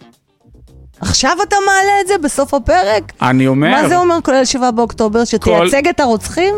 עכשיו 1.01 1.37
אתה 1.49 1.57
מעלה 1.67 1.93
את 2.03 2.09
זה 2.09 2.15
בסוף 2.23 2.55
הפרק? 2.55 3.13
אני 3.23 3.47
אומר... 3.47 3.71
מה 3.71 3.89
זה 3.89 3.97
אומר 3.97 4.19
כולל 4.25 4.45
7 4.45 4.71
באוקטובר? 4.71 5.25
שתייצג 5.25 5.89
את 5.89 6.01
הרוצחים? 6.01 6.55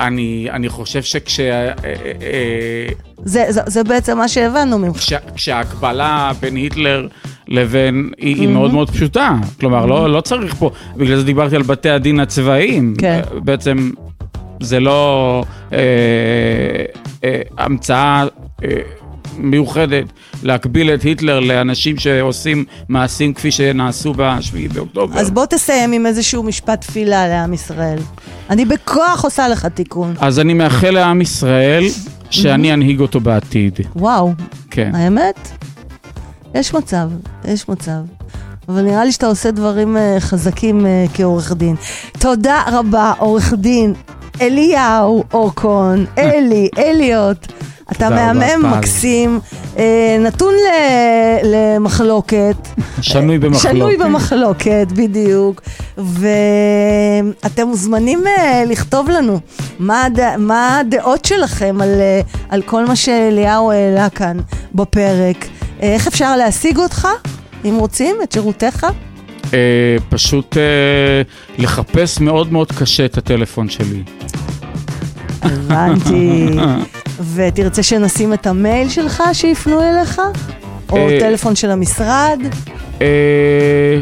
אני, 0.00 0.48
אני 0.50 0.68
חושב 0.68 1.02
שכש... 1.02 1.40
אה, 1.40 1.68
אה, 1.68 1.72
אה, 1.84 2.88
זה, 3.24 3.44
זה, 3.48 3.60
זה 3.66 3.84
בעצם 3.84 4.18
מה 4.18 4.28
שהבנו 4.28 4.78
ממך. 4.78 4.96
כש, 4.96 5.12
כשההקבלה 5.34 6.32
בין 6.40 6.56
היטלר 6.56 7.08
לבין... 7.48 8.10
היא, 8.18 8.36
היא 8.36 8.48
מאוד 8.48 8.72
מאוד 8.72 8.90
פשוטה. 8.90 9.34
כלומר, 9.60 9.86
לא, 9.86 10.12
לא 10.12 10.20
צריך 10.20 10.54
פה... 10.54 10.70
בגלל 10.96 11.16
זה 11.16 11.24
דיברתי 11.24 11.56
על 11.56 11.62
בתי 11.62 11.90
הדין 11.90 12.20
הצבאיים. 12.20 12.94
כן. 12.98 13.20
בעצם 13.44 13.90
זה 14.60 14.80
לא 14.80 15.42
אה, 15.72 15.78
אה, 17.24 17.40
המצאה... 17.58 18.26
אה, 18.64 18.68
מיוחדת 19.36 20.04
להקביל 20.42 20.94
את 20.94 21.02
היטלר 21.02 21.40
לאנשים 21.40 21.98
שעושים 21.98 22.64
מעשים 22.88 23.34
כפי 23.34 23.50
שנעשו 23.50 24.12
ב-7 24.12 24.72
באוקטובר. 24.74 25.18
אז 25.18 25.30
בוא 25.30 25.46
תסיים 25.46 25.92
עם 25.92 26.06
איזשהו 26.06 26.42
משפט 26.42 26.80
תפילה 26.80 27.28
לעם 27.28 27.52
ישראל. 27.52 27.98
אני 28.50 28.64
בכוח 28.64 29.24
עושה 29.24 29.48
לך 29.48 29.66
תיקון. 29.66 30.14
אז 30.20 30.38
אני 30.38 30.54
מאחל 30.54 30.90
לעם 30.90 31.20
ישראל 31.20 31.84
שאני 32.30 32.72
אנהיג 32.72 33.00
אותו 33.00 33.20
בעתיד. 33.20 33.80
וואו, 33.96 34.32
כן. 34.70 34.94
האמת? 34.94 35.48
יש 36.54 36.74
מצב, 36.74 37.10
יש 37.44 37.68
מצב. 37.68 38.00
אבל 38.68 38.82
נראה 38.82 39.04
לי 39.04 39.12
שאתה 39.12 39.26
עושה 39.26 39.50
דברים 39.50 39.96
אה, 39.96 40.16
חזקים 40.18 40.86
אה, 40.86 41.04
כעורך 41.14 41.52
דין. 41.52 41.76
תודה 42.18 42.62
רבה, 42.72 43.12
עורך 43.18 43.52
דין 43.52 43.94
אליהו 44.40 45.24
אורקון, 45.32 46.06
אלי, 46.18 46.68
אליוט. 46.78 47.52
אתה 47.92 48.10
מהמם. 48.10 48.70
מקסים, 48.78 49.40
אה, 49.78 49.84
נתון 50.20 50.54
ל- 50.54 51.46
למחלוקת. 51.76 52.56
שנוי 53.00 53.38
במחלוקת. 53.38 53.76
שנוי 53.76 53.96
במחלוקת, 53.96 54.86
בדיוק. 54.92 55.60
ואתם 55.98 57.68
מוזמנים 57.68 58.26
אה, 58.26 58.64
לכתוב 58.66 59.08
לנו 59.10 59.40
מה, 59.78 60.04
הד... 60.04 60.18
מה 60.38 60.78
הדעות 60.78 61.24
שלכם 61.24 61.76
על, 61.80 61.88
אה, 62.00 62.20
על 62.48 62.62
כל 62.62 62.86
מה 62.86 62.96
שאליהו 62.96 63.70
העלה 63.72 64.08
כאן 64.10 64.36
בפרק. 64.74 65.46
אה, 65.82 65.94
איך 65.94 66.06
אפשר 66.06 66.36
להשיג 66.36 66.78
אותך, 66.78 67.08
אם 67.64 67.76
רוצים, 67.76 68.16
את 68.22 68.32
שירותיך? 68.32 68.86
אה, 69.54 69.58
פשוט 70.08 70.56
אה, 70.56 70.62
לחפש 71.58 72.20
מאוד 72.20 72.52
מאוד 72.52 72.72
קשה 72.72 73.04
את 73.04 73.18
הטלפון 73.18 73.68
שלי. 73.68 74.02
הבנתי. 75.42 76.48
ותרצה 77.34 77.82
שנשים 77.82 78.32
את 78.32 78.46
המייל 78.46 78.88
שלך, 78.88 79.22
שיפנו 79.32 79.82
אליך? 79.82 80.20
או 80.90 80.96
אה, 80.96 81.16
טלפון 81.20 81.56
של 81.56 81.70
המשרד? 81.70 82.38
אה, 83.00 84.00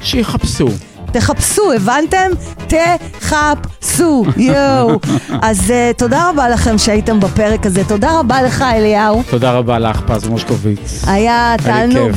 שיחפשו. 0.00 0.68
תחפשו, 1.12 1.72
הבנתם? 1.72 2.30
תחפשו, 2.66 4.24
יואו. 4.36 4.90
אז 5.42 5.70
uh, 5.70 5.98
תודה 5.98 6.30
רבה 6.30 6.48
לכם 6.48 6.78
שהייתם 6.78 7.20
בפרק 7.20 7.66
הזה. 7.66 7.84
תודה 7.84 8.18
רבה 8.18 8.42
לך, 8.42 8.62
אליהו. 8.62 9.22
תודה 9.30 9.52
רבה 9.52 9.78
לך, 9.78 10.00
פז 10.06 10.28
מושקוביץ. 10.28 11.04
היה 11.06 11.54
תענוג. 11.62 12.10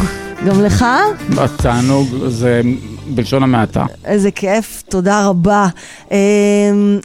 גם 0.48 0.62
לך? 0.62 0.86
התענוג 1.38 2.08
זה 2.28 2.62
בלשון 3.10 3.44
המעטה. 3.44 3.86
איזה 4.06 4.32
כיף, 4.32 4.84
תודה 4.90 5.26
רבה. 5.26 5.68
אמ, 6.12 6.18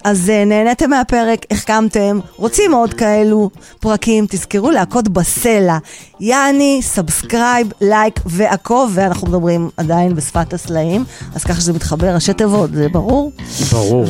אז 0.05 0.31
אה, 0.31 0.45
נהניתם 0.45 0.91
מהפרק, 0.91 1.47
החכמתם, 1.51 2.19
רוצים 2.37 2.75
עוד 2.75 2.95
כאלו 2.95 3.51
פרקים, 3.81 4.27
תזכרו 4.29 4.71
להכות 4.71 5.09
בסלע. 5.09 5.79
יעני, 6.21 6.81
subscribe, 6.83 7.73
like 7.81 8.21
ועקוב, 8.27 8.91
ואנחנו 8.95 9.27
מדברים 9.29 9.71
עדיין 9.77 10.15
בשפת 10.15 10.53
הסלעים, 10.53 11.05
אז 11.35 11.45
ככה 11.45 11.61
שזה 11.61 11.73
מתחבר, 11.73 12.15
ראשי 12.15 12.33
תיבות, 12.33 12.71
זה 12.73 12.89
ברור? 12.89 13.33
ברור. 13.73 14.05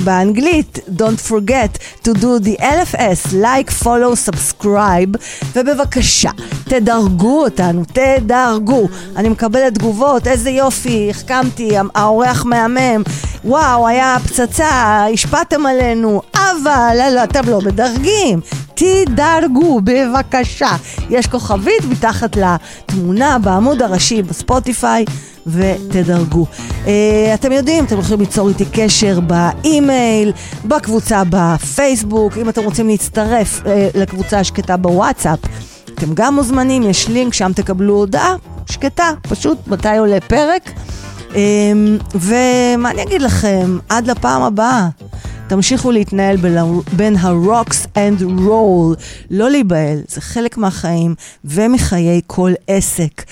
ובאנגלית, 0.00 0.78
Don't 0.96 1.20
forget 1.20 1.78
to 2.04 2.12
do 2.14 2.38
the 2.38 2.56
LFS, 2.60 3.32
like, 3.32 3.70
follow, 3.84 4.14
subscribe, 4.28 5.18
ובבקשה, 5.56 6.30
תדרגו 6.64 7.44
אותנו, 7.44 7.82
תדרגו. 7.84 8.88
אני 9.16 9.28
מקבלת 9.28 9.74
תגובות, 9.74 10.09
איזה 10.26 10.50
יופי, 10.50 11.10
החכמתי, 11.10 11.70
האורח 11.94 12.44
מהמם, 12.44 13.02
וואו, 13.44 13.88
היה 13.88 14.16
פצצה, 14.24 15.04
השפעתם 15.12 15.66
עלינו, 15.66 16.22
אבל 16.34 16.96
לא, 17.14 17.24
אתם 17.24 17.48
לא 17.48 17.60
מדרגים. 17.60 18.40
תדרגו, 18.74 19.80
בבקשה. 19.84 20.70
יש 21.10 21.26
כוכבית 21.26 21.84
מתחת 21.90 22.36
לתמונה 22.36 23.38
בעמוד 23.38 23.82
הראשי 23.82 24.22
בספוטיפיי. 24.22 25.04
ותדרגו. 25.46 26.46
Uh, 26.84 26.88
אתם 27.34 27.52
יודעים, 27.52 27.84
אתם 27.84 27.98
יכולים 27.98 28.20
ליצור 28.20 28.48
איתי 28.48 28.64
קשר 28.72 29.20
באימייל, 29.20 30.32
בקבוצה 30.64 31.22
בפייסבוק, 31.30 32.36
אם 32.36 32.48
אתם 32.48 32.64
רוצים 32.64 32.88
להצטרף 32.88 33.60
uh, 33.60 33.98
לקבוצה 33.98 34.40
השקטה 34.40 34.76
בוואטסאפ, 34.76 35.38
אתם 35.84 36.14
גם 36.14 36.34
מוזמנים, 36.34 36.82
יש 36.82 37.08
לינק, 37.08 37.34
שם 37.34 37.52
תקבלו 37.54 37.94
הודעה 37.94 38.34
שקטה, 38.70 39.10
פשוט 39.22 39.58
מתי 39.66 39.96
עולה 39.98 40.20
פרק. 40.20 40.70
אמ, 41.34 41.98
ומה 42.14 42.90
אני 42.90 43.02
אגיד 43.02 43.22
לכם, 43.22 43.78
עד 43.88 44.06
לפעם 44.06 44.42
הבאה. 44.42 44.88
תמשיכו 45.48 45.90
להתנהל 45.90 46.36
בין 46.92 47.16
ה-rocks 47.16 47.86
and 47.94 48.22
roll, 48.22 49.00
לא 49.30 49.50
להיבהל, 49.50 49.98
זה 50.08 50.20
חלק 50.20 50.56
מהחיים 50.56 51.14
ומחיי 51.44 52.20
כל 52.26 52.52
עסק. 52.66 53.22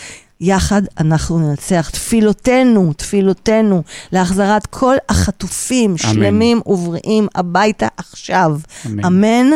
יחד 0.40 0.82
אנחנו 0.98 1.39
ננצח. 1.39 1.90
תפילותינו, 1.90 2.93
תפילותינו, 2.93 3.82
להחזרת 4.12 4.66
כל 4.66 4.94
החטופים, 5.09 5.90
אמן. 5.90 5.98
שלמים 5.98 6.60
ובריאים, 6.66 7.28
הביתה 7.35 7.89
עכשיו. 7.97 8.59
אמן. 8.86 9.05
אמן. 9.05 9.47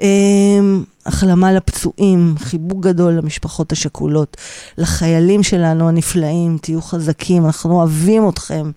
אמ, 0.00 0.84
החלמה 1.06 1.52
לפצועים, 1.52 2.34
חיבוק 2.38 2.84
גדול 2.84 3.12
למשפחות 3.12 3.72
השכולות, 3.72 4.36
לחיילים 4.78 5.42
שלנו 5.42 5.88
הנפלאים, 5.88 6.58
תהיו 6.62 6.82
חזקים, 6.82 7.46
אנחנו 7.46 7.74
אוהבים 7.74 8.28
אתכם. 8.28 8.70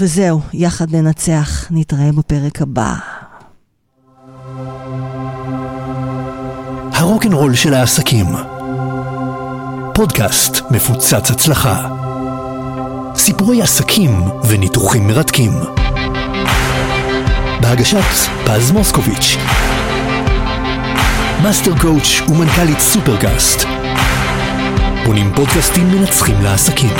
וזהו, 0.00 0.40
יחד 0.52 0.94
ננצח. 0.94 1.66
נתראה 1.70 2.12
בפרק 2.12 2.62
הבא. 2.62 2.94
הרוקנרול 6.92 7.54
של 7.54 7.74
העסקים 7.74 8.26
פודקאסט 9.94 10.70
מפוצץ 10.70 11.30
הצלחה. 11.30 11.88
סיפורי 13.16 13.62
עסקים 13.62 14.10
וניתוחים 14.48 15.06
מרתקים. 15.06 15.52
בהגשת 17.60 18.28
פז 18.44 18.70
מוסקוביץ'. 18.70 19.36
Master 21.42 21.78
coach 21.80 22.20
ומנכ"לית 22.28 22.80
Superguest. 22.80 23.66
בונים 25.04 25.32
פודקאסטים 25.34 25.88
מנצחים 25.90 26.42
לעסקים. 26.42 26.90